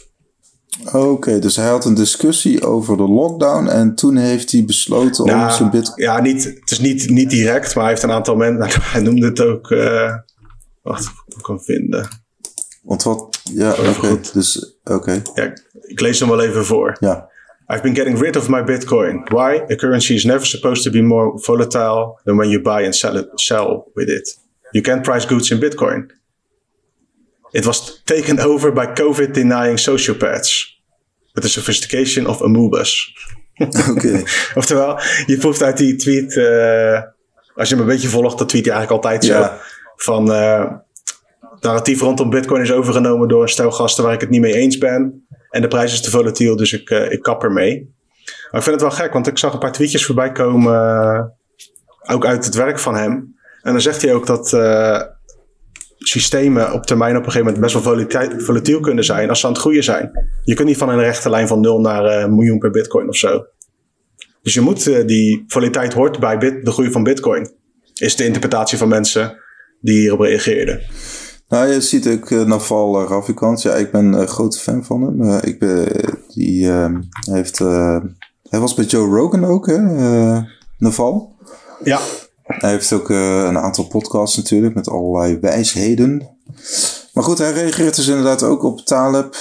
Oké, 0.87 0.99
okay, 0.99 1.41
dus 1.41 1.57
hij 1.57 1.69
had 1.69 1.85
een 1.85 1.95
discussie 1.95 2.67
over 2.67 2.97
de 2.97 3.09
lockdown 3.09 3.67
en 3.67 3.95
toen 3.95 4.17
heeft 4.17 4.53
hij 4.53 4.65
besloten 4.65 5.27
nou, 5.27 5.45
om 5.45 5.51
zijn 5.51 5.71
bitcoin... 5.71 6.03
Ja, 6.07 6.21
niet, 6.21 6.45
het 6.45 6.71
is 6.71 6.79
niet, 6.79 7.09
niet 7.09 7.31
direct, 7.31 7.75
maar 7.75 7.85
hij 7.85 7.93
heeft 7.93 8.05
een 8.05 8.13
aantal 8.13 8.37
mensen... 8.37 8.59
Nou, 8.69 8.73
hij 8.83 9.01
noemde 9.01 9.27
het 9.27 9.41
ook... 9.41 9.71
Wacht, 10.85 11.07
of 11.27 11.37
ik 11.37 11.43
kan 11.43 11.63
vinden. 11.63 12.09
Want 12.83 13.03
wat? 13.03 13.41
Ja, 13.43 13.71
oké. 13.71 13.89
Okay. 13.89 14.21
Dus, 14.33 14.77
oké. 14.85 14.95
Okay. 14.95 15.23
Ja, 15.35 15.53
ik 15.81 16.01
lees 16.01 16.21
hem 16.21 16.29
wel 16.29 16.41
even 16.41 16.65
voor. 16.65 16.97
Ja. 17.01 17.31
I've 17.67 17.83
been 17.83 17.95
getting 17.95 18.21
rid 18.21 18.37
of 18.37 18.49
my 18.49 18.65
Bitcoin. 18.65 19.25
Why? 19.25 19.63
A 19.71 19.75
currency 19.75 20.15
is 20.15 20.25
never 20.25 20.47
supposed 20.47 20.83
to 20.83 20.91
be 20.91 21.03
more 21.03 21.39
volatile 21.39 22.21
than 22.25 22.37
when 22.37 22.49
you 22.49 22.63
buy 22.63 22.85
and 22.85 22.95
sell, 22.95 23.17
it, 23.17 23.29
sell 23.35 23.91
with 23.95 24.09
it. 24.09 24.39
You 24.71 24.85
can't 24.85 25.03
price 25.03 25.27
goods 25.27 25.51
in 25.51 25.59
Bitcoin. 25.59 26.11
It 27.53 27.65
was 27.65 28.03
taken 28.05 28.41
over 28.41 28.73
by 28.73 28.87
COVID-denying 28.87 29.79
sociopaths. 29.79 30.73
With 31.33 31.45
the 31.45 31.49
sophistication 31.49 32.27
of 32.27 32.43
amoebas. 32.43 33.17
Oké. 33.59 33.91
Okay. 33.91 34.25
Oftewel, 34.61 35.01
je 35.27 35.37
proeft 35.39 35.63
uit 35.63 35.77
die 35.77 35.97
tweet... 35.97 36.37
Uh, 36.37 37.03
als 37.55 37.69
je 37.69 37.75
hem 37.75 37.85
een 37.85 37.91
beetje 37.91 38.09
volgt, 38.09 38.39
dat 38.39 38.49
tweet 38.49 38.65
je 38.65 38.71
eigenlijk 38.71 39.05
altijd 39.05 39.25
Ja. 39.25 39.61
Van 39.97 40.31
uh, 40.31 40.73
narratief 41.61 42.01
rondom 42.01 42.31
Bitcoin 42.31 42.63
is 42.63 42.73
overgenomen 42.73 43.29
door 43.29 43.43
een 43.43 43.49
stel 43.49 43.71
gasten 43.71 44.05
waar 44.05 44.13
ik 44.13 44.21
het 44.21 44.31
niet 44.31 44.41
mee 44.41 44.55
eens 44.55 44.79
ben. 44.79 45.27
En 45.51 45.63
de 45.63 45.69
prijs 45.69 45.93
is 45.93 46.01
te 46.01 46.11
volatiel, 46.11 46.57
dus 46.57 46.73
ik, 46.73 46.91
uh, 46.91 47.13
ik 47.13 47.23
kap 47.23 47.43
ermee. 47.43 47.95
Maar 48.51 48.61
ik 48.61 48.67
vind 48.67 48.81
het 48.81 48.91
wel 48.91 48.91
gek, 48.91 49.13
want 49.13 49.27
ik 49.27 49.39
zag 49.39 49.53
een 49.53 49.59
paar 49.59 49.73
tweetjes 49.73 50.07
voorbij 50.07 50.33
komen, 50.33 50.73
uh, 50.75 52.15
ook 52.15 52.27
uit 52.27 52.45
het 52.45 52.55
werk 52.55 52.79
van 52.79 52.95
hem. 52.95 53.37
En 53.63 53.73
dan 53.73 53.81
zegt 53.81 54.03
hij 54.03 54.15
ook 54.15 54.27
dat 54.27 54.53
systemen 55.99 56.73
op 56.73 56.87
termijn 56.87 57.17
op 57.17 57.25
een 57.25 57.33
gegeven 57.33 57.53
moment 57.53 57.73
best 57.73 57.85
wel 57.85 58.39
volatiel 58.39 58.81
kunnen 58.81 59.05
zijn 59.05 59.29
als 59.29 59.41
ze 59.41 59.47
aan 59.47 59.53
het 59.53 59.61
groeien 59.61 59.85
zijn. 59.85 60.11
Je 60.45 60.55
kunt 60.55 60.69
niet 60.69 60.77
van 60.77 60.89
een 60.89 60.99
rechte 60.99 61.31
lijn 61.31 61.49
van 61.49 61.61
0 61.61 61.81
naar 61.81 62.05
een 62.05 62.35
miljoen 62.35 62.59
per 62.59 62.71
bitcoin 62.71 63.09
of 63.09 63.17
zo. 63.17 63.47
Dus 64.43 64.55
je 64.55 64.61
moet, 64.61 64.85
die 64.85 65.45
volatiliteit 65.47 65.93
hoort 65.93 66.19
bij 66.19 66.39
de 66.39 66.71
groei 66.71 66.91
van 66.91 67.03
bitcoin. 67.03 67.51
Is 67.95 68.17
de 68.17 68.25
interpretatie 68.25 68.79
van 68.79 68.89
mensen 68.89 69.44
die 69.85 69.99
hierop 69.99 70.21
reageerden. 70.21 70.81
Nou, 71.49 71.69
je 71.69 71.81
ziet 71.81 72.09
ook 72.09 72.31
uh, 72.31 72.45
Naval 72.45 73.03
uh, 73.03 73.09
Ravikant. 73.09 73.63
Ja, 73.63 73.75
ik 73.75 73.91
ben 73.91 74.05
een 74.05 74.21
uh, 74.21 74.27
grote 74.27 74.59
fan 74.59 74.85
van 74.85 75.03
hem. 75.03 75.39
Ik 75.43 75.59
ben, 75.59 75.87
die 76.29 76.69
ehm, 76.69 77.01
heeft... 77.31 77.59
hij 78.49 78.61
was 78.61 78.75
bij 78.75 78.85
Joe 78.85 79.17
Rogan 79.17 79.45
ook, 79.45 79.67
hè? 79.67 79.79
Naval. 80.79 81.37
Ja. 81.85 82.01
Hij 82.43 82.71
heeft 82.71 82.93
ook 82.93 83.09
een 83.09 83.59
aantal 83.59 83.87
podcasts 83.87 84.37
natuurlijk 84.37 84.75
met 84.75 84.89
allerlei 84.89 85.39
wijsheden. 85.41 86.29
Maar 87.13 87.25
goed, 87.25 87.39
hij 87.39 87.53
reageert 87.53 87.97
dus 87.97 88.09
inderdaad 88.09 88.43
ook 88.43 88.63
op 88.63 88.81
Taleb. 88.81 89.37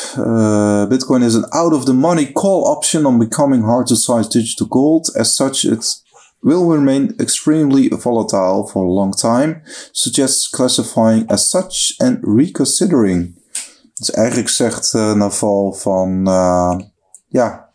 Bitcoin 0.89 1.21
is 1.21 1.35
an 1.35 1.49
out-of-the-money 1.49 2.31
call 2.31 2.61
option 2.61 3.05
on 3.05 3.17
becoming 3.17 3.63
hard-to-size 3.63 4.29
digital 4.29 4.67
gold. 4.69 5.13
As 5.13 5.35
such, 5.35 5.63
it 5.63 6.03
will 6.43 6.69
remain 6.69 7.13
extremely 7.17 7.91
volatile 7.99 8.67
for 8.67 8.83
a 8.83 8.93
long 8.93 9.15
time, 9.15 9.61
suggests 9.91 10.49
classifying 10.49 11.29
as 11.29 11.49
such 11.49 11.93
and 11.97 12.17
reconsidering. 12.21 13.41
Dus 13.93 14.11
eigenlijk 14.11 14.49
zegt 14.49 14.93
uh, 14.93 15.13
Naval 15.13 15.73
van, 15.73 16.27
uh, 16.27 16.79
ja, 17.27 17.69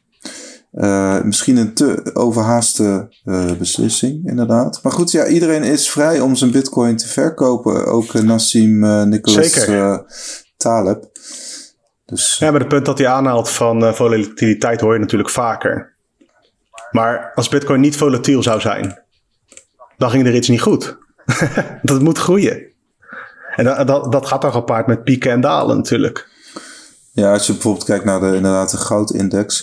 uh, 0.72 1.22
misschien 1.22 1.56
een 1.56 1.74
te 1.74 2.10
overhaaste 2.14 3.08
beslissing, 3.58 4.28
inderdaad. 4.28 4.82
Maar 4.82 4.92
goed, 4.92 5.10
ja, 5.10 5.26
iedereen 5.26 5.62
is 5.62 5.90
vrij 5.90 6.20
om 6.20 6.36
zijn 6.36 6.50
bitcoin 6.50 6.96
te 6.96 7.08
verkopen. 7.08 7.86
Ook 7.86 8.12
Nassim 8.12 8.78
Nicholas 9.08 9.68
Taleb. 10.56 11.04
Dus, 12.04 12.36
ja, 12.38 12.50
maar 12.50 12.60
het 12.60 12.68
punt 12.68 12.86
dat 12.86 12.98
hij 12.98 13.08
aanhaalt 13.08 13.50
van 13.50 13.94
volatiliteit 13.94 14.80
hoor 14.80 14.92
je 14.92 15.00
natuurlijk 15.00 15.30
vaker. 15.30 15.97
Maar 16.91 17.32
als 17.34 17.49
Bitcoin 17.49 17.80
niet 17.80 17.97
volatiel 17.97 18.43
zou 18.43 18.61
zijn, 18.61 19.03
dan 19.97 20.11
ging 20.11 20.26
er 20.26 20.34
iets 20.34 20.49
niet 20.49 20.61
goed. 20.61 20.99
dat 21.82 22.01
moet 22.01 22.18
groeien. 22.18 22.66
En 23.57 23.64
dat, 23.64 23.86
dat, 23.86 24.12
dat 24.12 24.26
gaat 24.26 24.43
dan 24.43 24.53
gepaard 24.53 24.86
met 24.86 25.05
pieken 25.05 25.30
en 25.30 25.41
dalen 25.41 25.76
natuurlijk. 25.76 26.28
Ja, 27.12 27.32
als 27.32 27.47
je 27.47 27.53
bijvoorbeeld 27.53 27.84
kijkt 27.84 28.05
naar 28.05 28.20
de, 28.20 28.26
inderdaad 28.26 28.70
de 28.70 28.76
goudindex, 28.76 29.61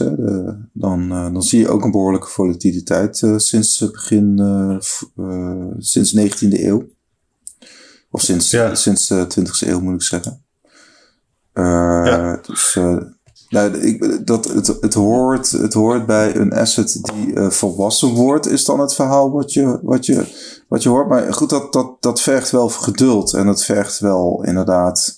dan, 0.74 1.12
uh, 1.12 1.34
dan 1.34 1.44
zie 1.44 1.60
je 1.60 1.70
ook 1.70 1.84
een 1.84 1.92
behoorlijke 1.92 2.28
volatiliteit 2.28 3.22
uh, 3.22 3.38
sinds 3.38 3.92
begin, 3.92 4.40
uh, 5.18 5.68
sinds 5.78 6.18
19e 6.18 6.48
eeuw. 6.50 6.88
Of 8.10 8.22
sinds, 8.22 8.52
ja. 8.52 8.76
sinds 8.76 9.08
de 9.08 9.28
20e 9.40 9.68
eeuw 9.68 9.80
moet 9.80 9.94
ik 9.94 10.02
zeggen. 10.02 10.44
Ja. 11.54 12.40
Dus 12.42 12.80
nou, 13.50 13.78
ik, 13.78 14.28
dat, 14.28 14.46
het, 14.46 14.78
het, 14.82 14.94
hoort, 14.94 15.52
het 15.52 15.74
hoort 15.74 16.06
bij 16.06 16.36
een 16.36 16.54
asset 16.54 17.00
die 17.02 17.40
volwassen 17.50 18.10
wordt, 18.10 18.48
is 18.48 18.66
dan 18.66 18.80
het 18.80 18.96
verhaal 18.96 19.32
wat 19.32 19.54
je, 19.54 19.80
wat 19.82 20.06
je, 20.06 20.26
wat 20.68 20.84
je 20.84 20.90
hoort. 20.90 21.10
Maar 21.10 21.34
goed, 21.34 21.50
dat, 21.50 21.74
dat, 21.74 21.98
dat 22.00 22.22
vergt 22.22 22.52
wel 22.52 22.70
geduld 22.70 23.34
en 23.34 23.46
dat 23.46 23.64
vergt 23.64 24.00
wel 24.00 24.44
inderdaad 24.44 25.16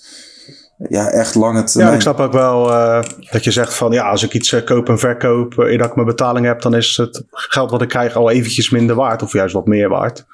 ja, 0.89 1.09
echt 1.09 1.35
lange 1.35 1.63
termijn. 1.63 1.89
Ja, 1.89 1.95
ik 1.95 2.01
snap 2.01 2.19
ook 2.19 2.31
wel 2.31 2.69
uh, 2.69 3.03
dat 3.31 3.43
je 3.43 3.51
zegt 3.51 3.73
van 3.73 3.91
ja, 3.91 4.09
als 4.09 4.23
ik 4.23 4.33
iets 4.33 4.51
uh, 4.51 4.63
koop 4.63 4.89
en 4.89 4.99
verkoop 4.99 5.53
uh, 5.53 5.71
eer 5.71 5.77
dat 5.77 5.87
ik 5.87 5.95
mijn 5.95 6.07
betaling 6.07 6.45
heb, 6.45 6.61
dan 6.61 6.75
is 6.75 6.97
het 6.97 7.23
geld 7.31 7.71
wat 7.71 7.81
ik 7.81 7.87
krijg 7.87 8.15
al 8.15 8.29
eventjes 8.29 8.69
minder 8.69 8.95
waard 8.95 9.23
of 9.23 9.33
juist 9.33 9.53
wat 9.53 9.65
meer 9.65 9.89
waard. 9.89 10.25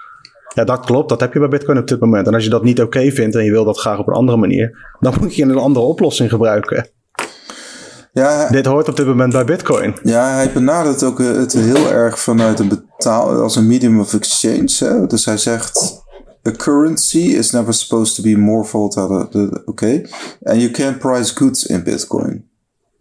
Ja, 0.53 0.63
dat 0.63 0.85
klopt. 0.85 1.09
Dat 1.09 1.19
heb 1.19 1.33
je 1.33 1.39
bij 1.39 1.47
Bitcoin 1.47 1.77
op 1.77 1.87
dit 1.87 1.99
moment. 1.99 2.27
En 2.27 2.33
als 2.33 2.43
je 2.43 2.49
dat 2.49 2.63
niet 2.63 2.81
oké 2.81 2.97
okay 2.97 3.11
vindt 3.11 3.35
en 3.35 3.43
je 3.43 3.51
wil 3.51 3.65
dat 3.65 3.79
graag 3.79 3.99
op 3.99 4.07
een 4.07 4.13
andere 4.13 4.37
manier, 4.37 4.95
dan 4.99 5.13
moet 5.19 5.35
je 5.35 5.43
een 5.43 5.57
andere 5.57 5.85
oplossing 5.85 6.29
gebruiken. 6.29 6.87
Ja, 8.13 8.49
dit 8.49 8.65
hoort 8.65 8.89
op 8.89 8.95
dit 8.95 9.05
moment 9.05 9.33
bij 9.33 9.45
Bitcoin. 9.45 9.95
Ja, 10.03 10.33
hij 10.33 10.51
benadert 10.51 11.03
ook 11.03 11.19
het 11.19 11.53
heel 11.53 11.91
erg 11.91 12.19
vanuit 12.19 12.59
een 12.59 12.67
betaal 12.67 13.41
als 13.41 13.55
een 13.55 13.67
medium 13.67 13.99
of 13.99 14.13
exchange. 14.13 14.75
Hè? 14.77 15.07
Dus 15.07 15.25
hij 15.25 15.37
zegt 15.37 16.03
a 16.47 16.51
currency 16.51 17.17
is 17.17 17.51
never 17.51 17.73
supposed 17.73 18.15
to 18.15 18.23
be 18.23 18.37
more 18.37 18.63
volatile. 18.63 19.19
Oké. 19.19 19.61
Okay. 19.65 20.09
And 20.43 20.61
you 20.61 20.71
can 20.71 20.97
price 20.97 21.35
goods 21.35 21.65
in 21.65 21.83
Bitcoin. 21.83 22.49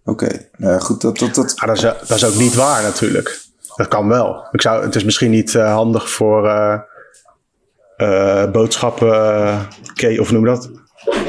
Oké. 0.05 0.25
Okay. 0.25 0.49
Nou 0.57 0.73
ja, 0.73 0.79
goed. 0.79 1.01
Dat, 1.01 1.19
dat, 1.19 1.35
dat... 1.35 1.53
Ah, 1.57 1.67
dat, 1.67 1.77
is, 1.77 1.83
dat 1.83 2.11
is 2.11 2.25
ook 2.25 2.37
niet 2.37 2.55
waar 2.55 2.83
natuurlijk. 2.83 3.41
Dat 3.77 3.89
kan 3.89 4.09
wel. 4.09 4.47
Ik 4.51 4.61
zou, 4.61 4.85
het 4.85 4.95
is 4.95 5.05
misschien 5.05 5.31
niet 5.31 5.55
uh, 5.55 5.73
handig 5.75 6.11
voor 6.11 6.45
uh, 6.45 6.79
uh, 7.97 8.51
boodschappen, 8.51 9.69
of 10.19 10.33
noem 10.33 10.45
dat? 10.45 10.71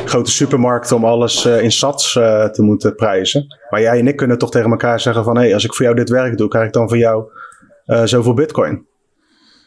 Grote 0.06 0.32
supermarkten 0.32 0.96
om 0.96 1.06
alles 1.06 1.46
in 1.46 1.72
sats 1.72 2.12
te 2.14 2.62
moeten 2.62 2.96
prijzen. 2.96 3.46
Maar 3.70 3.82
jij 3.82 4.00
en 4.00 4.08
ik 4.08 4.16
kunnen 4.16 4.38
toch 4.38 4.52
tegen 4.52 4.72
elkaar 4.72 5.00
zeggen 5.00 5.24
van... 5.24 5.36
hé, 5.36 5.42
hey, 5.42 5.54
als 5.54 5.64
ik 5.64 5.74
voor 5.74 5.86
jou 5.86 5.98
dit 5.98 6.10
werk 6.10 6.38
doe, 6.38 6.48
krijg 6.48 6.68
ik 6.68 6.74
dan 6.74 6.90
van 6.90 6.98
jou 6.98 7.24
zoveel 8.04 8.34
bitcoin. 8.34 8.86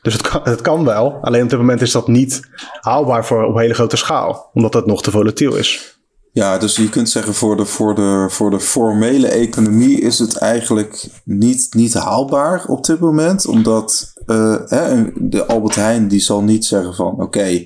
Dus 0.02 0.12
het 0.12 0.28
kan, 0.28 0.40
het 0.44 0.61
kan 0.61 0.84
wel. 0.84 1.18
Alleen 1.20 1.42
op 1.42 1.50
dit 1.50 1.59
moment 1.59 1.80
is 1.80 1.92
dat 1.92 2.09
niet 2.09 2.40
haalbaar 2.80 3.26
voor 3.26 3.44
op 3.44 3.57
hele 3.57 3.74
grote 3.74 3.96
schaal. 3.96 4.50
Omdat 4.54 4.74
het 4.74 4.86
nog 4.86 5.02
te 5.02 5.11
volatiel 5.11 5.57
is. 5.57 5.98
Ja, 6.32 6.59
dus 6.59 6.76
je 6.76 6.88
kunt 6.88 7.11
zeggen 7.11 7.34
voor 7.34 7.57
de, 7.57 7.64
voor 7.64 7.94
de, 7.94 8.26
voor 8.30 8.50
de 8.50 8.61
formele 8.61 9.28
economie 9.28 10.00
is 10.00 10.18
het 10.18 10.36
eigenlijk 10.36 11.09
niet, 11.24 11.68
niet 11.74 11.94
haalbaar 11.94 12.64
op 12.66 12.84
dit 12.84 12.98
moment. 12.98 13.46
Omdat 13.46 14.12
uh, 14.26 14.57
hè, 14.64 15.04
de 15.14 15.46
Albert 15.46 15.74
Heijn 15.74 16.09
die 16.09 16.20
zal 16.20 16.42
niet 16.42 16.64
zeggen 16.64 16.94
van 16.94 17.22
oké, 17.22 17.64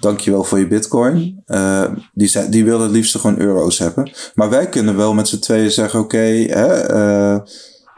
dankjewel 0.00 0.44
voor 0.44 0.58
je 0.58 0.66
bitcoin. 0.66 1.42
Uh, 1.46 1.84
die, 2.12 2.48
die 2.48 2.64
willen 2.64 2.80
het 2.80 2.90
liefst 2.90 3.18
gewoon 3.18 3.38
euro's 3.38 3.78
hebben. 3.78 4.10
Maar 4.34 4.50
wij 4.50 4.68
kunnen 4.68 4.96
wel 4.96 5.14
met 5.14 5.28
z'n 5.28 5.38
tweeën 5.38 5.70
zeggen 5.70 6.00
oké, 6.00 6.16
okay, 6.16 6.44
uh, 6.90 7.38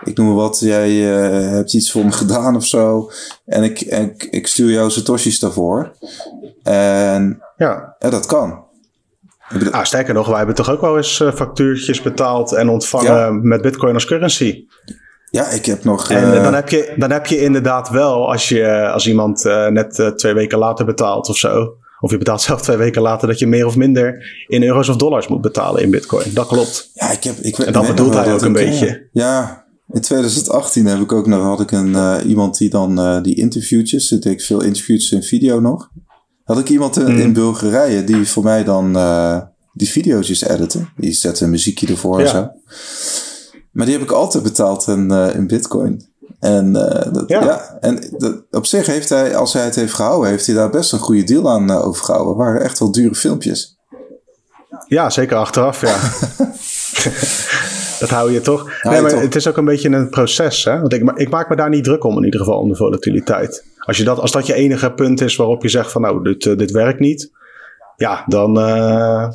ik 0.04 0.16
noem 0.16 0.26
maar 0.26 0.34
wat, 0.34 0.58
jij 0.58 0.90
uh, 0.90 1.50
hebt 1.50 1.72
iets 1.72 1.90
voor 1.90 2.04
me 2.04 2.12
gedaan 2.12 2.56
of 2.56 2.66
zo. 2.66 3.10
En 3.46 3.62
ik, 3.62 3.80
en 3.80 4.02
ik, 4.02 4.22
ik 4.22 4.46
stuur 4.46 4.70
jou 4.70 4.90
satoshis 4.90 5.38
daarvoor. 5.38 5.92
En 6.62 7.42
ja. 7.56 7.96
dat 7.98 8.26
kan. 8.26 8.68
Ah, 9.70 9.84
sterker 9.84 10.14
nog, 10.14 10.26
wij 10.26 10.36
hebben 10.36 10.54
toch 10.54 10.70
ook 10.70 10.80
wel 10.80 10.96
eens 10.96 11.22
factuurtjes 11.34 12.02
betaald 12.02 12.52
en 12.52 12.68
ontvangen 12.68 13.48
met 13.48 13.62
bitcoin 13.62 13.94
als 13.94 14.04
currency. 14.04 14.66
Ja, 15.30 15.48
ik 15.48 15.66
heb 15.66 15.84
nog. 15.84 16.10
En 16.10 16.34
uh, 16.34 16.42
dan, 16.42 16.54
heb 16.54 16.68
je, 16.68 16.94
dan 16.96 17.10
heb 17.10 17.26
je 17.26 17.40
inderdaad 17.40 17.88
wel, 17.88 18.30
als, 18.30 18.48
je, 18.48 18.90
als 18.92 19.06
iemand 19.06 19.44
net 19.70 20.12
twee 20.16 20.34
weken 20.34 20.58
later 20.58 20.84
betaalt 20.84 21.28
of 21.28 21.36
zo. 21.36 21.74
Of 22.00 22.10
je 22.10 22.18
betaalt 22.18 22.40
zelf 22.40 22.62
twee 22.62 22.76
weken 22.76 23.02
later 23.02 23.28
dat 23.28 23.38
je 23.38 23.46
meer 23.46 23.66
of 23.66 23.76
minder 23.76 24.24
in 24.46 24.62
euro's 24.62 24.88
of 24.88 24.96
dollars 24.96 25.28
moet 25.28 25.40
betalen 25.40 25.82
in 25.82 25.90
bitcoin. 25.90 26.34
Dat 26.34 26.46
klopt. 26.46 26.90
Ja, 26.94 27.10
ik 27.10 27.24
heb. 27.24 27.36
Ik, 27.36 27.58
en 27.58 27.72
dat 27.72 27.86
bedoelt 27.86 28.14
hij 28.14 28.32
ook 28.32 28.42
een 28.42 28.52
beetje. 28.52 29.08
Ja, 29.12 29.64
in 29.92 30.00
2018 30.00 30.86
heb 30.86 31.00
ik 31.00 31.12
ook 31.12 31.26
nog, 31.26 31.42
had 31.42 31.60
ik 31.60 31.70
een, 31.70 31.88
uh, 31.88 32.16
iemand 32.26 32.58
die 32.58 32.70
dan 32.70 32.98
uh, 32.98 33.22
die 33.22 33.34
interviewtjes, 33.34 34.08
deed 34.08 34.24
ik 34.26 34.40
veel 34.40 34.60
interviews 34.60 35.12
in 35.12 35.22
video 35.22 35.60
nog. 35.60 35.90
Had 36.44 36.58
ik 36.58 36.68
iemand 36.68 36.96
in, 36.96 37.12
mm. 37.12 37.20
in 37.20 37.32
Bulgarije 37.32 38.04
die 38.04 38.28
voor 38.28 38.42
mij 38.42 38.64
dan 38.64 38.96
uh, 38.96 39.40
die 39.72 39.88
video's 39.88 40.42
editen. 40.42 40.88
Die 40.96 41.12
zette 41.12 41.44
een 41.44 41.50
muziekje 41.50 41.86
ervoor 41.86 42.20
ja. 42.20 42.24
en 42.24 42.30
zo. 42.30 42.48
Maar 43.72 43.86
die 43.86 43.94
heb 43.94 44.04
ik 44.04 44.10
altijd 44.10 44.42
betaald 44.42 44.86
in, 44.86 45.10
in 45.10 45.46
bitcoin. 45.46 46.09
En, 46.40 46.72
dat, 46.72 47.24
ja. 47.26 47.44
ja. 47.44 47.78
en 47.80 48.14
dat, 48.18 48.42
op 48.50 48.66
zich 48.66 48.86
heeft 48.86 49.08
hij, 49.08 49.36
als 49.36 49.52
hij 49.52 49.64
het 49.64 49.74
heeft 49.74 49.94
gehouden, 49.94 50.30
heeft 50.30 50.46
hij 50.46 50.54
daar 50.54 50.70
best 50.70 50.92
een 50.92 50.98
goede 50.98 51.24
deal 51.24 51.50
aan 51.50 51.70
overgehouden. 51.70 52.28
Het 52.28 52.46
waren 52.46 52.62
echt 52.62 52.78
wel 52.78 52.92
dure 52.92 53.14
filmpjes. 53.14 53.78
Ja, 54.86 55.10
zeker 55.10 55.36
achteraf, 55.36 55.80
ja. 55.80 55.96
dat 58.00 58.10
hou 58.10 58.32
je 58.32 58.40
toch. 58.40 58.82
nee, 58.82 59.00
maar 59.00 59.10
het 59.10 59.34
is 59.34 59.48
ook 59.48 59.56
een 59.56 59.64
beetje 59.64 59.88
een 59.88 60.08
proces. 60.08 60.64
Hè? 60.64 60.80
Want 60.80 60.92
ik, 60.92 61.12
ik, 61.14 61.30
maak 61.30 61.48
me 61.48 61.56
daar 61.56 61.68
niet 61.68 61.84
druk 61.84 62.04
om, 62.04 62.16
in 62.16 62.24
ieder 62.24 62.40
geval, 62.40 62.58
om 62.58 62.68
de 62.68 62.76
volatiliteit. 62.76 63.64
Als, 63.78 63.96
je 63.96 64.04
dat, 64.04 64.18
als 64.18 64.30
dat 64.30 64.46
je 64.46 64.54
enige 64.54 64.92
punt 64.92 65.20
is 65.20 65.36
waarop 65.36 65.62
je 65.62 65.68
zegt 65.68 65.92
van 65.92 66.02
nou, 66.02 66.22
dit, 66.22 66.44
uh, 66.44 66.56
dit 66.56 66.70
werkt 66.70 67.00
niet. 67.00 67.30
Ja, 67.96 68.24
dan, 68.26 68.58
uh, 68.58 69.28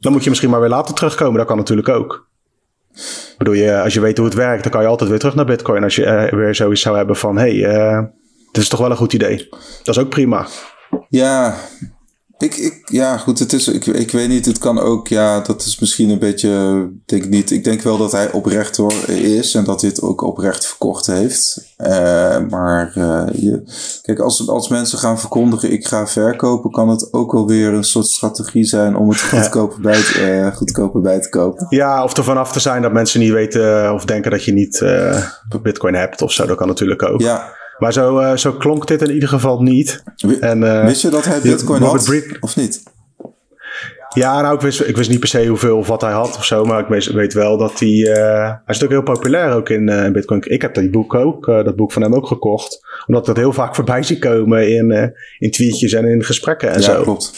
dan 0.00 0.12
moet 0.12 0.22
je 0.22 0.28
misschien 0.28 0.50
maar 0.50 0.60
weer 0.60 0.68
later 0.68 0.94
terugkomen. 0.94 1.38
Dat 1.38 1.46
kan 1.46 1.56
natuurlijk 1.56 1.88
ook. 1.88 2.28
Ik 2.94 3.34
bedoel, 3.38 3.54
je, 3.54 3.80
als 3.80 3.94
je 3.94 4.00
weet 4.00 4.16
hoe 4.16 4.26
het 4.26 4.36
werkt, 4.36 4.62
dan 4.62 4.72
kan 4.72 4.82
je 4.82 4.88
altijd 4.88 5.10
weer 5.10 5.18
terug 5.18 5.34
naar 5.34 5.44
Bitcoin. 5.44 5.82
Als 5.82 5.96
je 5.96 6.04
uh, 6.04 6.38
weer 6.38 6.54
zoiets 6.54 6.80
zou 6.80 6.96
hebben 6.96 7.16
van 7.16 7.38
hé, 7.38 7.60
hey, 7.60 8.10
dit 8.52 8.62
is 8.62 8.68
toch 8.68 8.80
wel 8.80 8.90
een 8.90 8.96
goed 8.96 9.12
idee. 9.12 9.48
Dat 9.82 9.96
is 9.96 10.02
ook 10.02 10.08
prima. 10.08 10.46
Ja, 11.08 11.54
ik, 12.44 12.56
ik, 12.56 12.82
ja, 12.84 13.16
goed, 13.16 13.38
het 13.38 13.52
is, 13.52 13.68
ik, 13.68 13.86
ik 13.86 14.10
weet 14.10 14.28
niet, 14.28 14.46
het 14.46 14.58
kan 14.58 14.78
ook, 14.78 15.08
ja, 15.08 15.40
dat 15.40 15.64
is 15.64 15.78
misschien 15.78 16.10
een 16.10 16.18
beetje, 16.18 16.88
denk 17.06 17.28
niet, 17.28 17.50
ik 17.50 17.64
denk 17.64 17.82
wel 17.82 17.98
dat 17.98 18.12
hij 18.12 18.32
oprecht 18.32 18.76
hoor, 18.76 19.08
is 19.08 19.54
en 19.54 19.64
dat 19.64 19.80
hij 19.80 19.90
het 19.90 20.02
ook 20.02 20.22
oprecht 20.22 20.66
verkocht 20.66 21.06
heeft. 21.06 21.74
Uh, 21.78 22.38
maar 22.48 22.92
uh, 22.98 23.26
je, 23.32 23.62
kijk, 24.02 24.18
als, 24.18 24.48
als 24.48 24.68
mensen 24.68 24.98
gaan 24.98 25.18
verkondigen, 25.18 25.72
ik 25.72 25.86
ga 25.86 26.06
verkopen, 26.06 26.70
kan 26.70 26.88
het 26.88 27.12
ook 27.12 27.32
wel 27.32 27.46
weer 27.46 27.72
een 27.72 27.84
soort 27.84 28.06
strategie 28.06 28.64
zijn 28.64 28.96
om 28.96 29.08
het 29.08 29.20
goedkoper, 29.30 29.80
bij, 29.80 30.00
uh, 30.18 30.56
goedkoper 30.56 31.00
bij 31.00 31.20
te 31.20 31.28
kopen. 31.28 31.66
Ja, 31.68 32.04
of 32.04 32.16
er 32.16 32.24
vanaf 32.24 32.52
te 32.52 32.60
zijn 32.60 32.82
dat 32.82 32.92
mensen 32.92 33.20
niet 33.20 33.32
weten 33.32 33.94
of 33.94 34.04
denken 34.04 34.30
dat 34.30 34.44
je 34.44 34.52
niet 34.52 34.82
bitcoin 35.62 35.94
hebt 35.94 36.22
of 36.22 36.32
zo, 36.32 36.46
dat 36.46 36.56
kan 36.56 36.68
natuurlijk 36.68 37.02
ook. 37.02 37.20
Ja. 37.20 37.62
Maar 37.78 37.92
zo, 37.92 38.20
uh, 38.20 38.36
zo 38.36 38.52
klonk 38.52 38.86
dit 38.86 39.02
in 39.02 39.10
ieder 39.10 39.28
geval 39.28 39.62
niet. 39.62 40.02
en, 40.40 40.62
uh, 40.62 40.84
wist 40.84 41.02
je 41.02 41.08
dat 41.08 41.24
hij 41.24 41.40
Bitcoin 41.40 41.82
had? 41.82 42.12
of 42.40 42.56
niet? 42.56 42.82
Ja, 44.08 44.40
nou, 44.40 44.54
ik 44.54 44.60
wist, 44.60 44.80
ik 44.80 44.96
wist 44.96 45.10
niet 45.10 45.18
per 45.18 45.28
se 45.28 45.46
hoeveel 45.46 45.78
of 45.78 45.86
wat 45.86 46.00
hij 46.00 46.12
had 46.12 46.36
of 46.36 46.44
zo. 46.44 46.64
Maar 46.64 46.80
ik 46.80 46.86
weet, 46.86 47.12
weet 47.12 47.32
wel 47.32 47.58
dat 47.58 47.78
hij. 47.78 47.88
Uh, 47.88 48.14
hij 48.16 48.60
is 48.66 48.78
natuurlijk 48.78 48.92
heel 48.92 49.14
populair 49.14 49.52
ook 49.52 49.68
in, 49.68 49.88
in 49.88 50.12
Bitcoin. 50.12 50.42
Ik 50.44 50.62
heb 50.62 50.74
dat 50.74 50.90
boek 50.90 51.14
ook, 51.14 51.46
dat 51.46 51.76
boek 51.76 51.92
van 51.92 52.02
hem 52.02 52.14
ook 52.14 52.26
gekocht. 52.26 52.80
Omdat 53.06 53.22
ik 53.22 53.34
dat 53.34 53.44
heel 53.44 53.52
vaak 53.52 53.74
voorbij 53.74 54.02
zie 54.02 54.18
komen 54.18 54.76
in, 54.76 55.14
in 55.38 55.50
tweetjes 55.50 55.92
en 55.92 56.04
in 56.04 56.24
gesprekken 56.24 56.70
en 56.70 56.80
ja, 56.80 56.84
zo. 56.84 56.92
Ja, 56.92 57.02
klopt. 57.02 57.32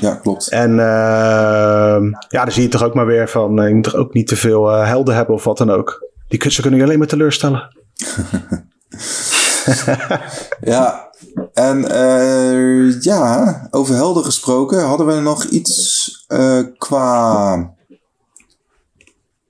Ja, 0.00 0.14
klopt. 0.14 0.48
En 0.48 0.70
ehm, 0.70 2.04
ja, 2.28 2.44
dan 2.44 2.52
zie 2.52 2.62
je 2.62 2.68
toch 2.68 2.84
ook 2.84 2.94
maar 2.94 3.06
weer 3.06 3.28
van. 3.28 3.54
je 3.54 3.74
moet 3.74 3.84
toch 3.84 3.96
ook 3.96 4.14
niet 4.14 4.28
te 4.28 4.36
veel 4.36 4.68
helden 4.68 5.14
hebben 5.14 5.34
of 5.34 5.44
wat 5.44 5.58
dan 5.58 5.70
ook. 5.70 6.10
Die, 6.28 6.50
ze 6.50 6.60
kunnen 6.60 6.78
je 6.78 6.84
alleen 6.84 6.98
maar 6.98 7.06
teleurstellen. 7.06 7.68
ja, 10.72 11.10
en 11.52 11.78
uh, 11.78 13.00
ja, 13.00 13.68
over 13.70 13.94
helden 13.94 14.24
gesproken, 14.24 14.84
hadden 14.84 15.06
we 15.06 15.20
nog 15.20 15.44
iets 15.44 16.10
uh, 16.28 16.60
qua 16.78 17.74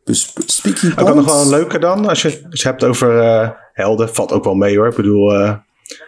speaking 0.05 0.95
points? 0.95 1.11
Ook 1.11 1.15
nog 1.15 1.25
wel 1.25 1.41
een 1.41 1.49
leuke 1.49 1.79
dan, 1.79 2.09
als 2.09 2.23
je 2.23 2.47
het 2.51 2.63
hebt 2.63 2.85
over 2.85 3.23
uh, 3.23 3.51
helden, 3.73 4.15
valt 4.15 4.33
ook 4.33 4.45
wel 4.45 4.55
mee 4.55 4.77
hoor. 4.77 4.89
Ik 4.89 4.97
bedoel, 4.97 5.57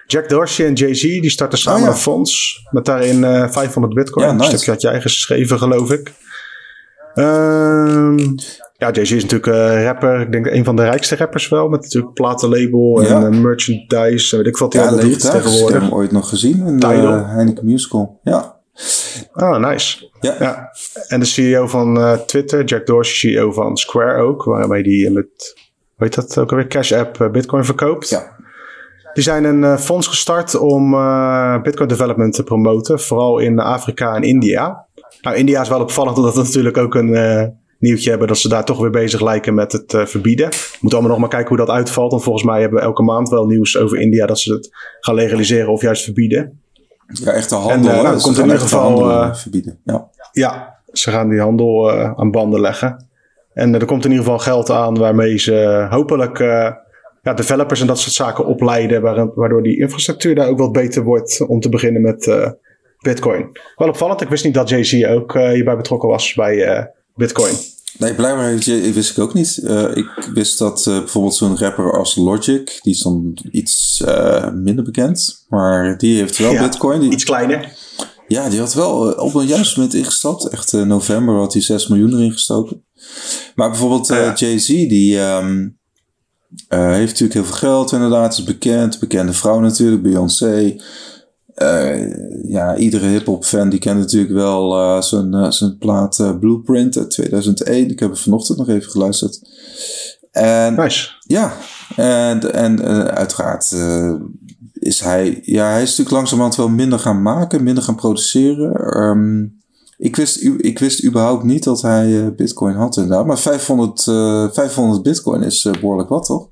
Jack 0.07 0.29
Dorsey 0.29 0.67
en 0.67 0.73
Jay-Z, 0.73 1.03
die 1.03 1.31
starten 1.31 1.59
samen 1.59 1.81
oh, 1.81 1.87
ja. 1.87 1.93
een 1.93 1.99
fonds 1.99 2.61
met 2.71 2.85
daarin 2.85 3.51
500 3.51 3.95
bitcoin. 3.95 4.27
Ja, 4.27 4.33
nice. 4.33 4.47
Stukje 4.47 4.71
had 4.71 4.81
jij 4.81 5.01
geschreven, 5.01 5.59
geloof 5.59 5.91
ik. 5.91 6.13
Ehm 7.15 8.35
ja, 8.85 8.93
Jay-Z 8.93 9.11
is 9.13 9.23
natuurlijk 9.23 9.47
uh, 9.57 9.85
rapper. 9.85 10.21
Ik 10.21 10.33
denk 10.33 10.47
een 10.47 10.65
van 10.65 10.77
de 10.77 10.83
rijkste 10.83 11.17
rappers 11.17 11.49
wel. 11.49 11.69
Met 11.69 11.81
natuurlijk 11.81 12.15
platenlabel 12.15 13.03
en 13.03 13.09
ja. 13.09 13.29
uh, 13.29 13.41
merchandise. 13.41 14.37
Weet 14.37 14.47
ik 14.47 14.57
wat 14.57 14.73
hij 14.73 14.83
ja, 14.83 14.89
allemaal 14.89 15.09
doet 15.09 15.21
tegenwoordig. 15.21 15.67
Ik 15.67 15.73
heb 15.73 15.83
hem 15.83 15.93
ooit 15.93 16.13
nog 16.13 16.29
gezien 16.29 16.67
in 16.67 16.79
de 16.79 16.87
Heineken 16.87 17.65
Musical. 17.65 18.21
Ja. 18.23 18.57
Oh, 19.35 19.57
nice. 19.57 20.11
Ja. 20.21 20.37
ja. 20.39 20.71
En 21.09 21.21
de 21.21 21.27
CEO 21.27 21.67
van 21.67 21.99
uh, 21.99 22.13
Twitter, 22.13 22.65
Jack 22.65 22.87
Dorsey, 22.87 23.15
CEO 23.31 23.53
van 23.53 23.77
Square 23.77 24.23
ook, 24.23 24.45
waarmee 24.45 24.83
die 24.83 25.11
met, 25.11 25.57
weet 25.97 26.15
dat 26.15 26.39
ook 26.39 26.51
alweer, 26.51 26.67
Cash 26.67 26.93
App 26.93 27.29
Bitcoin 27.33 27.65
verkoopt. 27.65 28.09
Ja. 28.09 28.33
Die 29.13 29.23
zijn 29.23 29.45
een 29.45 29.79
fonds 29.79 30.07
gestart 30.07 30.55
om 30.55 30.91
Bitcoin 31.63 31.89
development 31.89 32.35
te 32.35 32.43
promoten, 32.43 33.01
vooral 33.01 33.39
in 33.39 33.59
Afrika 33.59 34.15
en 34.15 34.23
India. 34.23 34.87
Nou, 35.23 35.37
India 35.37 35.61
is 35.61 35.69
wel 35.69 35.81
opvallend, 35.81 36.17
omdat 36.17 36.35
we 36.35 36.43
natuurlijk 36.43 36.77
ook 36.77 36.95
een 36.95 37.15
nieuwtje 37.79 38.11
hebben 38.11 38.29
dat 38.29 38.39
ze 38.39 38.49
daar 38.49 38.65
toch 38.65 38.79
weer 38.79 38.91
bezig 38.91 39.21
lijken 39.21 39.55
met 39.55 39.73
het 39.73 40.09
verbieden. 40.09 40.49
We 40.51 40.79
moeten 40.81 40.99
allemaal 40.99 41.11
nog 41.11 41.19
maar 41.19 41.29
kijken 41.29 41.49
hoe 41.49 41.67
dat 41.67 41.77
uitvalt, 41.77 42.11
want 42.11 42.23
volgens 42.23 42.45
mij 42.45 42.61
hebben 42.61 42.79
we 42.79 42.85
elke 42.85 43.03
maand 43.03 43.29
wel 43.29 43.47
nieuws 43.47 43.77
over 43.77 44.01
India 44.01 44.27
dat 44.27 44.39
ze 44.39 44.53
het 44.53 44.69
gaan 45.01 45.15
legaliseren 45.15 45.73
of 45.73 45.81
juist 45.83 46.05
verbieden. 46.05 46.59
Ja, 47.07 47.33
echt 47.33 47.49
de 47.49 47.55
handel. 47.55 47.91
En, 47.91 47.97
uh, 47.97 48.03
nou, 48.03 48.21
komt 48.21 48.39
in 48.39 48.45
ieder 48.45 48.61
geval 48.61 49.11
uh, 49.11 49.35
verbieden. 49.35 49.79
Ja. 49.85 50.09
ja, 50.33 50.79
ze 50.93 51.11
gaan 51.11 51.29
die 51.29 51.41
handel 51.41 51.95
uh, 51.95 52.13
aan 52.17 52.31
banden 52.31 52.61
leggen. 52.61 53.07
En 53.53 53.75
er 53.75 53.85
komt 53.85 54.05
in 54.05 54.11
ieder 54.11 54.25
geval 54.25 54.41
geld 54.41 54.71
aan 54.71 54.99
waarmee 54.99 55.39
ze 55.39 55.87
hopelijk 55.91 56.39
ja, 57.23 57.35
developers 57.35 57.81
en 57.81 57.87
dat 57.87 57.99
soort 57.99 58.15
zaken 58.15 58.47
opleiden, 58.47 59.03
waardoor 59.35 59.63
die 59.63 59.79
infrastructuur 59.79 60.35
daar 60.35 60.49
ook 60.49 60.59
wat 60.59 60.73
beter 60.73 61.03
wordt 61.03 61.47
om 61.47 61.61
te 61.61 61.69
beginnen 61.69 62.03
met 62.03 62.53
Bitcoin. 63.01 63.59
Wel 63.77 63.89
opvallend, 63.89 64.21
ik 64.21 64.29
wist 64.29 64.45
niet 64.45 64.55
dat 64.55 64.69
Jay-Z 64.69 65.05
ook 65.05 65.35
hierbij 65.35 65.77
betrokken 65.77 66.09
was 66.09 66.35
bij 66.35 66.91
Bitcoin. 67.15 67.55
Nee, 67.99 68.15
blijkbaar 68.15 68.55
wist 68.93 69.11
ik 69.11 69.19
ook 69.19 69.35
niet. 69.35 69.61
Uh, 69.63 69.97
ik 69.97 70.29
wist 70.33 70.59
dat 70.59 70.87
uh, 70.89 70.99
bijvoorbeeld 70.99 71.35
zo'n 71.35 71.59
rapper 71.59 71.99
als 71.99 72.17
Logic, 72.17 72.79
die 72.83 72.93
is 72.93 73.01
dan 73.01 73.39
iets 73.51 74.03
uh, 74.07 74.51
minder 74.51 74.85
bekend, 74.85 75.45
maar 75.49 75.99
die 75.99 76.17
heeft 76.17 76.39
wel 76.39 76.53
ja, 76.53 76.63
Bitcoin. 76.63 77.01
Die, 77.01 77.13
iets 77.13 77.25
kleiner. 77.25 77.73
Ja, 78.29 78.49
die 78.49 78.59
had 78.59 78.75
wel 78.75 79.13
op 79.13 79.35
een 79.35 79.47
juist 79.47 79.77
moment 79.77 79.95
ingestapt. 79.95 80.49
Echt 80.49 80.73
in 80.73 80.87
november 80.87 81.35
had 81.35 81.53
hij 81.53 81.63
6 81.63 81.89
miljoen 81.89 82.13
erin 82.13 82.33
gestoken. 82.33 82.85
Maar 83.55 83.71
bijvoorbeeld 83.71 84.07
Ja. 84.07 84.35
Jay-Z, 84.35 84.67
die 84.67 85.21
um, 85.21 85.79
heeft 86.69 87.11
natuurlijk 87.11 87.33
heel 87.33 87.45
veel 87.45 87.55
geld 87.55 87.93
inderdaad, 87.93 88.33
is 88.33 88.45
bekend. 88.45 88.99
Bekende 88.99 89.33
vrouw 89.33 89.61
natuurlijk, 89.61 90.03
Beyoncé. 90.03 90.77
Uh, 91.63 92.15
ja, 92.49 92.77
iedere 92.77 93.07
hip-hop 93.07 93.45
fan 93.45 93.69
die 93.69 93.79
kent 93.79 93.99
natuurlijk 93.99 94.33
wel 94.33 94.79
uh, 94.79 95.03
zijn, 95.03 95.35
uh, 95.35 95.51
zijn 95.51 95.79
plaat 95.79 96.37
Blueprint 96.41 96.97
uit 96.97 97.11
2001. 97.11 97.91
Ik 97.91 98.01
heb 98.01 98.11
het 98.11 98.21
vanochtend 98.21 98.59
nog 98.59 98.69
even 98.69 98.91
geluisterd. 98.91 99.41
En, 100.31 100.75
nice. 100.75 101.11
Ja, 101.21 101.53
en, 101.97 102.53
en 102.53 102.83
uiteraard 103.15 103.75
is 104.73 105.01
hij, 105.01 105.41
ja, 105.43 105.71
hij 105.71 105.83
is 105.83 105.89
natuurlijk 105.89 106.17
langzamerhand 106.17 106.57
wel 106.57 106.69
minder 106.69 106.99
gaan 106.99 107.23
maken, 107.23 107.63
minder 107.63 107.83
gaan 107.83 107.95
produceren. 107.95 108.99
Um, 109.03 109.63
ik, 109.99 110.17
wist, 110.17 110.43
ik 110.59 110.79
wist 110.79 111.05
überhaupt 111.05 111.45
niet 111.45 111.65
dat 111.65 111.83
hij 111.83 112.35
Bitcoin 112.35 112.75
had 112.75 112.97
inderdaad. 112.97 113.27
Maar 113.27 113.39
500, 113.39 114.03
500 114.55 115.03
Bitcoin 115.03 115.43
is 115.43 115.69
behoorlijk 115.81 116.09
wat, 116.09 116.25
toch? 116.25 116.49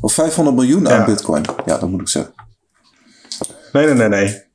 Of 0.00 0.12
500 0.12 0.56
miljoen 0.56 0.88
aan 0.88 0.98
ja. 0.98 1.04
Bitcoin. 1.04 1.42
Ja, 1.66 1.78
dat 1.78 1.88
moet 1.88 2.00
ik 2.00 2.08
zeggen. 2.08 2.41
Nee, 3.72 3.86
nee, 3.86 3.94
nee, 3.94 4.08
nee. 4.08 4.50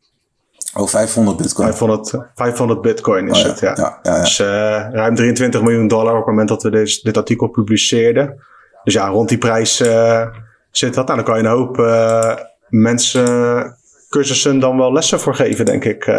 Oh, 0.78 0.88
500 0.88 1.38
bitcoin. 1.38 1.68
500, 1.68 2.32
500 2.36 2.82
bitcoin 2.82 3.28
is 3.28 3.38
oh, 3.38 3.44
ja. 3.44 3.50
het, 3.50 3.60
ja. 3.60 3.74
ja, 3.76 4.00
ja, 4.04 4.16
ja. 4.16 4.22
Dus 4.22 4.40
uh, 4.40 4.48
ruim 4.92 5.16
23 5.16 5.62
miljoen 5.62 5.88
dollar 5.88 6.12
op 6.12 6.18
het 6.18 6.28
moment 6.28 6.50
dat 6.50 6.64
we 6.64 6.70
dit, 6.70 7.04
dit 7.04 7.18
artikel 7.18 7.48
publiceerden. 7.48 8.44
Dus 8.84 8.94
ja, 8.94 9.08
rond 9.08 9.30
die 9.30 9.38
prijs 9.38 9.82
uh, 9.82 10.28
zit 10.72 10.94
dat. 10.94 11.06
Nou, 11.06 11.18
dan 11.18 11.28
kan 11.28 11.38
je 11.38 11.44
een 11.44 11.56
hoop 11.56 11.78
uh, 11.78 12.36
mensen 12.70 13.78
cursussen 14.10 14.60
dan 14.60 14.78
wel 14.78 14.94
lessen 14.94 15.20
voor 15.20 15.36
geven, 15.36 15.66
denk 15.66 15.86
ik. 15.86 16.12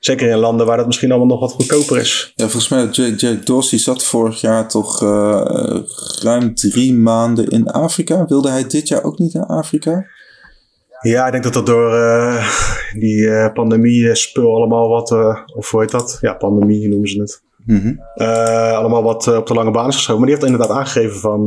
zeker 0.00 0.28
in 0.28 0.38
landen 0.38 0.66
waar 0.66 0.76
dat 0.76 0.86
misschien 0.86 1.10
allemaal 1.10 1.38
nog 1.38 1.40
wat 1.40 1.52
goedkoper 1.52 1.96
is. 1.96 2.32
Ja, 2.34 2.48
volgens 2.48 2.68
mij, 2.68 2.86
Jack, 2.86 3.18
Jack 3.18 3.46
Dorsey 3.46 3.78
zat 3.78 4.04
vorig 4.04 4.40
jaar 4.40 4.68
toch 4.68 5.00
ruim 6.22 6.54
drie 6.54 6.94
maanden 6.94 7.48
in 7.48 7.70
Afrika. 7.70 8.24
Wilde 8.26 8.50
hij 8.50 8.66
dit 8.66 8.88
jaar 8.88 9.02
ook 9.02 9.18
niet 9.18 9.34
naar 9.34 9.46
Afrika? 9.46 10.06
Ja, 11.00 11.26
ik 11.26 11.32
denk 11.32 11.44
dat 11.44 11.52
dat 11.52 11.66
door 11.66 11.94
uh, 11.94 12.46
die 12.92 13.16
uh, 13.16 13.52
pandemie-spul 13.52 14.54
allemaal 14.54 14.88
wat, 14.88 15.10
uh, 15.10 15.36
of 15.54 15.70
hoe 15.70 15.80
heet 15.80 15.90
dat? 15.90 16.18
Ja, 16.20 16.34
pandemie 16.34 16.88
noemen 16.88 17.08
ze 17.08 17.20
het. 17.20 17.44
Mm 17.64 17.80
-hmm. 17.80 18.26
allemaal 18.74 19.02
wat 19.02 19.36
op 19.36 19.46
de 19.46 19.54
lange 19.54 19.70
baan 19.70 19.88
is 19.88 19.94
geschoven. 19.94 20.20
Maar 20.20 20.30
die 20.30 20.38
heeft 20.38 20.52
inderdaad 20.52 20.76
aangegeven 20.76 21.20
van, 21.20 21.46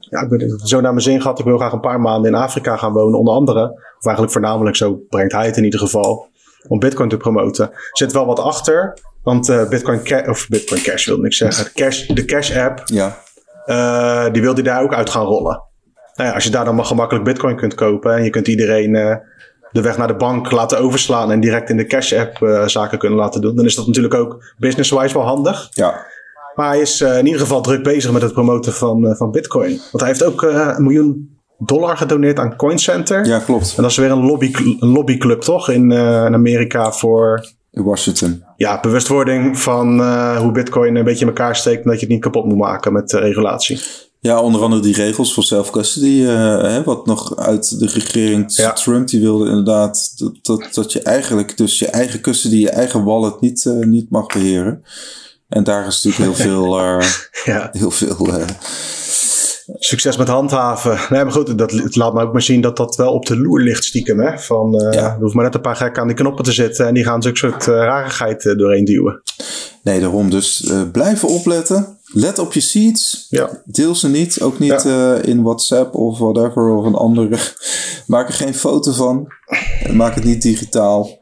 ja, 0.00 0.22
ik 0.22 0.28
ben 0.28 0.60
zo 0.64 0.80
naar 0.80 0.90
mijn 0.90 1.02
zin 1.02 1.20
gehad. 1.20 1.38
Ik 1.38 1.44
wil 1.44 1.58
graag 1.58 1.72
een 1.72 1.80
paar 1.80 2.00
maanden 2.00 2.32
in 2.32 2.38
Afrika 2.38 2.76
gaan 2.76 2.92
wonen, 2.92 3.18
onder 3.18 3.34
andere. 3.34 3.70
Of 3.98 4.04
eigenlijk 4.04 4.32
voornamelijk, 4.32 4.76
zo 4.76 5.00
brengt 5.08 5.32
hij 5.32 5.46
het 5.46 5.56
in 5.56 5.64
ieder 5.64 5.80
geval, 5.80 6.28
om 6.68 6.78
Bitcoin 6.78 7.08
te 7.08 7.16
promoten. 7.16 7.70
Er 7.70 7.90
zit 7.92 8.12
wel 8.12 8.26
wat 8.26 8.40
achter, 8.40 8.98
want 9.22 9.46
Bitcoin, 9.68 10.02
Ca 10.02 10.24
of 10.28 10.48
Bitcoin 10.48 10.82
Cash 10.82 11.06
wil 11.06 11.24
ik 11.24 11.34
zeggen. 11.34 11.64
De 11.64 11.72
Cash, 11.72 12.06
de 12.06 12.24
Cash 12.24 12.56
app, 12.56 12.82
ja. 12.84 13.18
die 14.32 14.42
wilde 14.42 14.62
hij 14.62 14.72
daar 14.72 14.82
ook 14.82 14.94
uit 14.94 15.10
gaan 15.10 15.26
rollen. 15.26 15.67
Nou 16.18 16.30
ja, 16.30 16.34
als 16.34 16.44
je 16.44 16.50
daar 16.50 16.64
dan 16.64 16.74
maar 16.74 16.84
gemakkelijk 16.84 17.24
bitcoin 17.24 17.56
kunt 17.56 17.74
kopen 17.74 18.14
en 18.14 18.24
je 18.24 18.30
kunt 18.30 18.48
iedereen 18.48 18.94
uh, 18.94 19.14
de 19.72 19.80
weg 19.80 19.96
naar 19.98 20.06
de 20.06 20.16
bank 20.16 20.50
laten 20.50 20.78
overslaan 20.78 21.30
en 21.30 21.40
direct 21.40 21.70
in 21.70 21.76
de 21.76 21.86
cash 21.86 22.12
app 22.12 22.42
uh, 22.42 22.66
zaken 22.66 22.98
kunnen 22.98 23.18
laten 23.18 23.40
doen, 23.40 23.56
dan 23.56 23.64
is 23.64 23.74
dat 23.74 23.86
natuurlijk 23.86 24.14
ook 24.14 24.54
business-wise 24.56 25.14
wel 25.14 25.26
handig. 25.26 25.68
Ja. 25.70 26.06
Maar 26.54 26.68
hij 26.68 26.80
is 26.80 27.00
uh, 27.00 27.18
in 27.18 27.24
ieder 27.24 27.40
geval 27.40 27.60
druk 27.60 27.82
bezig 27.82 28.12
met 28.12 28.22
het 28.22 28.32
promoten 28.32 28.72
van, 28.72 29.14
van 29.16 29.30
bitcoin. 29.30 29.68
Want 29.68 30.00
hij 30.00 30.06
heeft 30.06 30.24
ook 30.24 30.42
een 30.42 30.82
miljoen 30.82 31.36
dollar 31.58 31.96
gedoneerd 31.96 32.38
aan 32.38 32.56
Coin 32.56 32.78
Center. 32.78 33.26
Ja, 33.26 33.38
klopt. 33.38 33.74
En 33.76 33.82
dat 33.82 33.90
is 33.90 33.96
weer 33.96 34.10
een, 34.10 34.26
lobby, 34.26 34.52
een 34.80 34.88
lobbyclub 34.88 35.40
toch 35.40 35.70
in, 35.70 35.90
in 35.92 36.34
Amerika 36.34 36.92
voor... 36.92 37.46
In 37.70 37.82
Washington. 37.82 38.44
Ja, 38.56 38.80
bewustwording 38.80 39.58
van 39.58 40.02
hoe 40.36 40.52
bitcoin 40.52 40.96
een 40.96 41.04
beetje 41.04 41.20
in 41.20 41.30
elkaar 41.30 41.56
steekt 41.56 41.84
en 41.84 41.90
dat 41.90 41.94
je 41.94 42.00
het 42.00 42.14
niet 42.14 42.22
kapot 42.22 42.44
moet 42.44 42.58
maken 42.58 42.92
met 42.92 43.12
regulatie. 43.12 43.80
Ja, 44.20 44.42
onder 44.42 44.62
andere 44.62 44.82
die 44.82 44.94
regels 44.94 45.34
voor 45.34 45.42
self-custody, 45.42 46.20
uh, 46.20 46.84
wat 46.84 47.06
nog 47.06 47.36
uit 47.36 47.78
de 47.78 47.86
regering 47.86 48.56
ja. 48.56 48.72
Trump, 48.72 49.08
die 49.08 49.20
wilde 49.20 49.48
inderdaad 49.48 50.12
dat, 50.16 50.38
dat, 50.42 50.68
dat 50.74 50.92
je 50.92 51.02
eigenlijk 51.02 51.56
dus 51.56 51.78
je 51.78 51.86
eigen 51.86 52.20
custody, 52.20 52.56
je 52.56 52.70
eigen 52.70 53.04
wallet 53.04 53.40
niet, 53.40 53.64
uh, 53.64 53.86
niet 53.86 54.10
mag 54.10 54.26
beheren. 54.26 54.82
En 55.48 55.64
daar 55.64 55.86
is 55.86 56.02
natuurlijk 56.02 56.38
heel 56.38 56.50
veel, 56.50 56.80
uh, 56.80 57.06
ja. 57.44 57.68
heel 57.72 57.90
veel 57.90 58.44
Succes 59.74 60.16
met 60.16 60.28
handhaven. 60.28 60.98
Nee, 61.08 61.24
maar 61.24 61.32
goed, 61.32 61.58
dat, 61.58 61.70
het 61.70 61.96
laat 61.96 62.14
me 62.14 62.22
ook 62.22 62.32
maar 62.32 62.42
zien 62.42 62.60
dat 62.60 62.76
dat 62.76 62.96
wel 62.96 63.12
op 63.12 63.26
de 63.26 63.36
loer 63.36 63.60
ligt 63.60 63.84
stiekem. 63.84 64.20
Hè? 64.20 64.38
Van, 64.38 64.74
uh, 64.74 64.92
Ja. 64.92 65.12
Er 65.14 65.20
hoeft 65.20 65.34
maar 65.34 65.44
net 65.44 65.54
een 65.54 65.60
paar 65.60 65.76
gekken 65.76 66.02
aan 66.02 66.08
die 66.08 66.16
knoppen 66.16 66.44
te 66.44 66.52
zitten 66.52 66.86
en 66.86 66.94
die 66.94 67.04
gaan 67.04 67.22
zulke 67.22 67.38
soort 67.38 67.66
uh, 67.66 67.74
rarigheid 67.74 68.44
uh, 68.44 68.56
doorheen 68.56 68.84
duwen. 68.84 69.22
Nee, 69.82 70.00
daarom 70.00 70.30
dus 70.30 70.72
blijven 70.92 71.28
opletten. 71.28 71.97
Let 72.12 72.38
op 72.38 72.52
je 72.52 72.60
seeds. 72.60 73.26
Ja. 73.28 73.62
Deel 73.64 73.94
ze 73.94 74.08
niet. 74.08 74.40
Ook 74.40 74.58
niet 74.58 74.82
Ja. 74.82 75.16
uh, 75.16 75.24
in 75.24 75.42
WhatsApp 75.42 75.94
of 75.94 76.18
whatever 76.18 76.68
of 76.68 76.84
een 76.84 76.94
andere. 76.94 77.38
Maak 78.06 78.28
er 78.28 78.34
geen 78.34 78.54
foto 78.54 78.92
van. 78.92 79.26
Maak 79.92 80.14
het 80.14 80.24
niet 80.24 80.42
digitaal. 80.42 81.18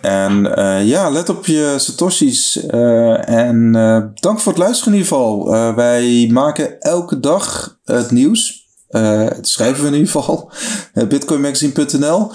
En 0.00 0.44
uh, 0.58 0.86
ja, 0.88 1.10
let 1.10 1.28
op 1.28 1.46
je 1.46 1.74
Satoshi's. 1.76 2.56
Uh, 2.70 3.28
en 3.28 3.72
dank 4.14 4.40
voor 4.40 4.52
het 4.52 4.60
luisteren 4.62 4.92
in 4.92 4.98
ieder 4.98 5.14
geval. 5.16 5.44
Wij 5.74 6.28
maken 6.32 6.80
elke 6.80 7.20
dag 7.20 7.76
het 7.84 8.10
nieuws. 8.10 8.66
Dat 8.88 9.48
schrijven 9.48 9.80
we 9.82 9.86
in 9.88 9.94
ieder 9.94 10.08
geval. 10.10 10.50
Bitcoinmagazine.nl. 11.08 12.30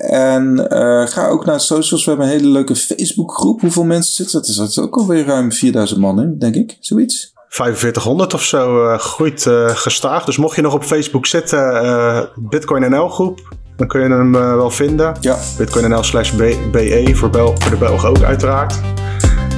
En 0.00 0.66
uh, 0.72 1.06
ga 1.06 1.28
ook 1.28 1.44
naar 1.44 1.60
socials. 1.60 2.04
We 2.04 2.10
hebben 2.10 2.28
een 2.28 2.32
hele 2.32 2.48
leuke 2.48 2.76
Facebookgroep. 2.76 3.60
Hoeveel 3.60 3.84
mensen 3.84 4.14
zitten 4.14 4.40
er? 4.40 4.62
Er 4.62 4.70
zit 4.70 4.84
ook 4.84 4.96
alweer 4.96 5.24
ruim 5.24 5.52
4000 5.52 6.00
man 6.00 6.20
in, 6.20 6.38
denk 6.38 6.54
ik. 6.54 6.76
Zoiets. 6.80 7.32
4500 7.48 8.34
of 8.34 8.42
zo 8.42 8.84
uh, 8.84 8.98
groeit 8.98 9.44
uh, 9.44 9.68
gestaag. 9.68 10.24
Dus 10.24 10.36
mocht 10.36 10.56
je 10.56 10.62
nog 10.62 10.74
op 10.74 10.84
Facebook 10.84 11.26
zitten, 11.26 11.84
uh, 11.84 12.20
Bitcoin 12.36 12.90
NL 12.90 13.08
groep, 13.08 13.54
dan 13.76 13.86
kun 13.86 14.00
je 14.00 14.08
hem 14.08 14.32
wel 14.32 14.70
vinden. 14.70 15.16
Ja. 15.20 15.38
Bitcoin 15.58 15.90
NL 15.90 16.02
slash 16.02 16.32
BE 16.70 17.10
voor, 17.14 17.30
Bel 17.30 17.54
voor 17.58 17.70
de 17.70 17.76
Belgen 17.76 18.08
ook 18.08 18.22
uiteraard. 18.22 18.80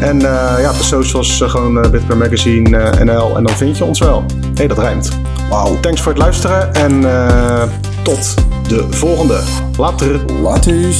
En 0.00 0.18
ja, 0.20 0.70
op 0.70 0.76
de 0.76 0.84
socials 0.84 1.40
gewoon 1.40 1.90
Bitcoin 1.90 2.18
Magazine 2.18 3.04
NL 3.04 3.36
en 3.36 3.44
dan 3.44 3.56
vind 3.56 3.78
je 3.78 3.84
ons 3.84 3.98
wel. 3.98 4.20
Hé, 4.20 4.50
hey, 4.54 4.66
dat 4.66 4.78
rijmt. 4.78 5.08
Wauw. 5.48 5.80
Thanks 5.80 6.00
voor 6.00 6.12
het 6.12 6.20
luisteren 6.20 6.74
en 6.74 7.04
tot 8.04 8.34
de 8.68 8.86
volgende. 8.90 9.40
Later. 9.76 10.32
Later. 10.42 10.94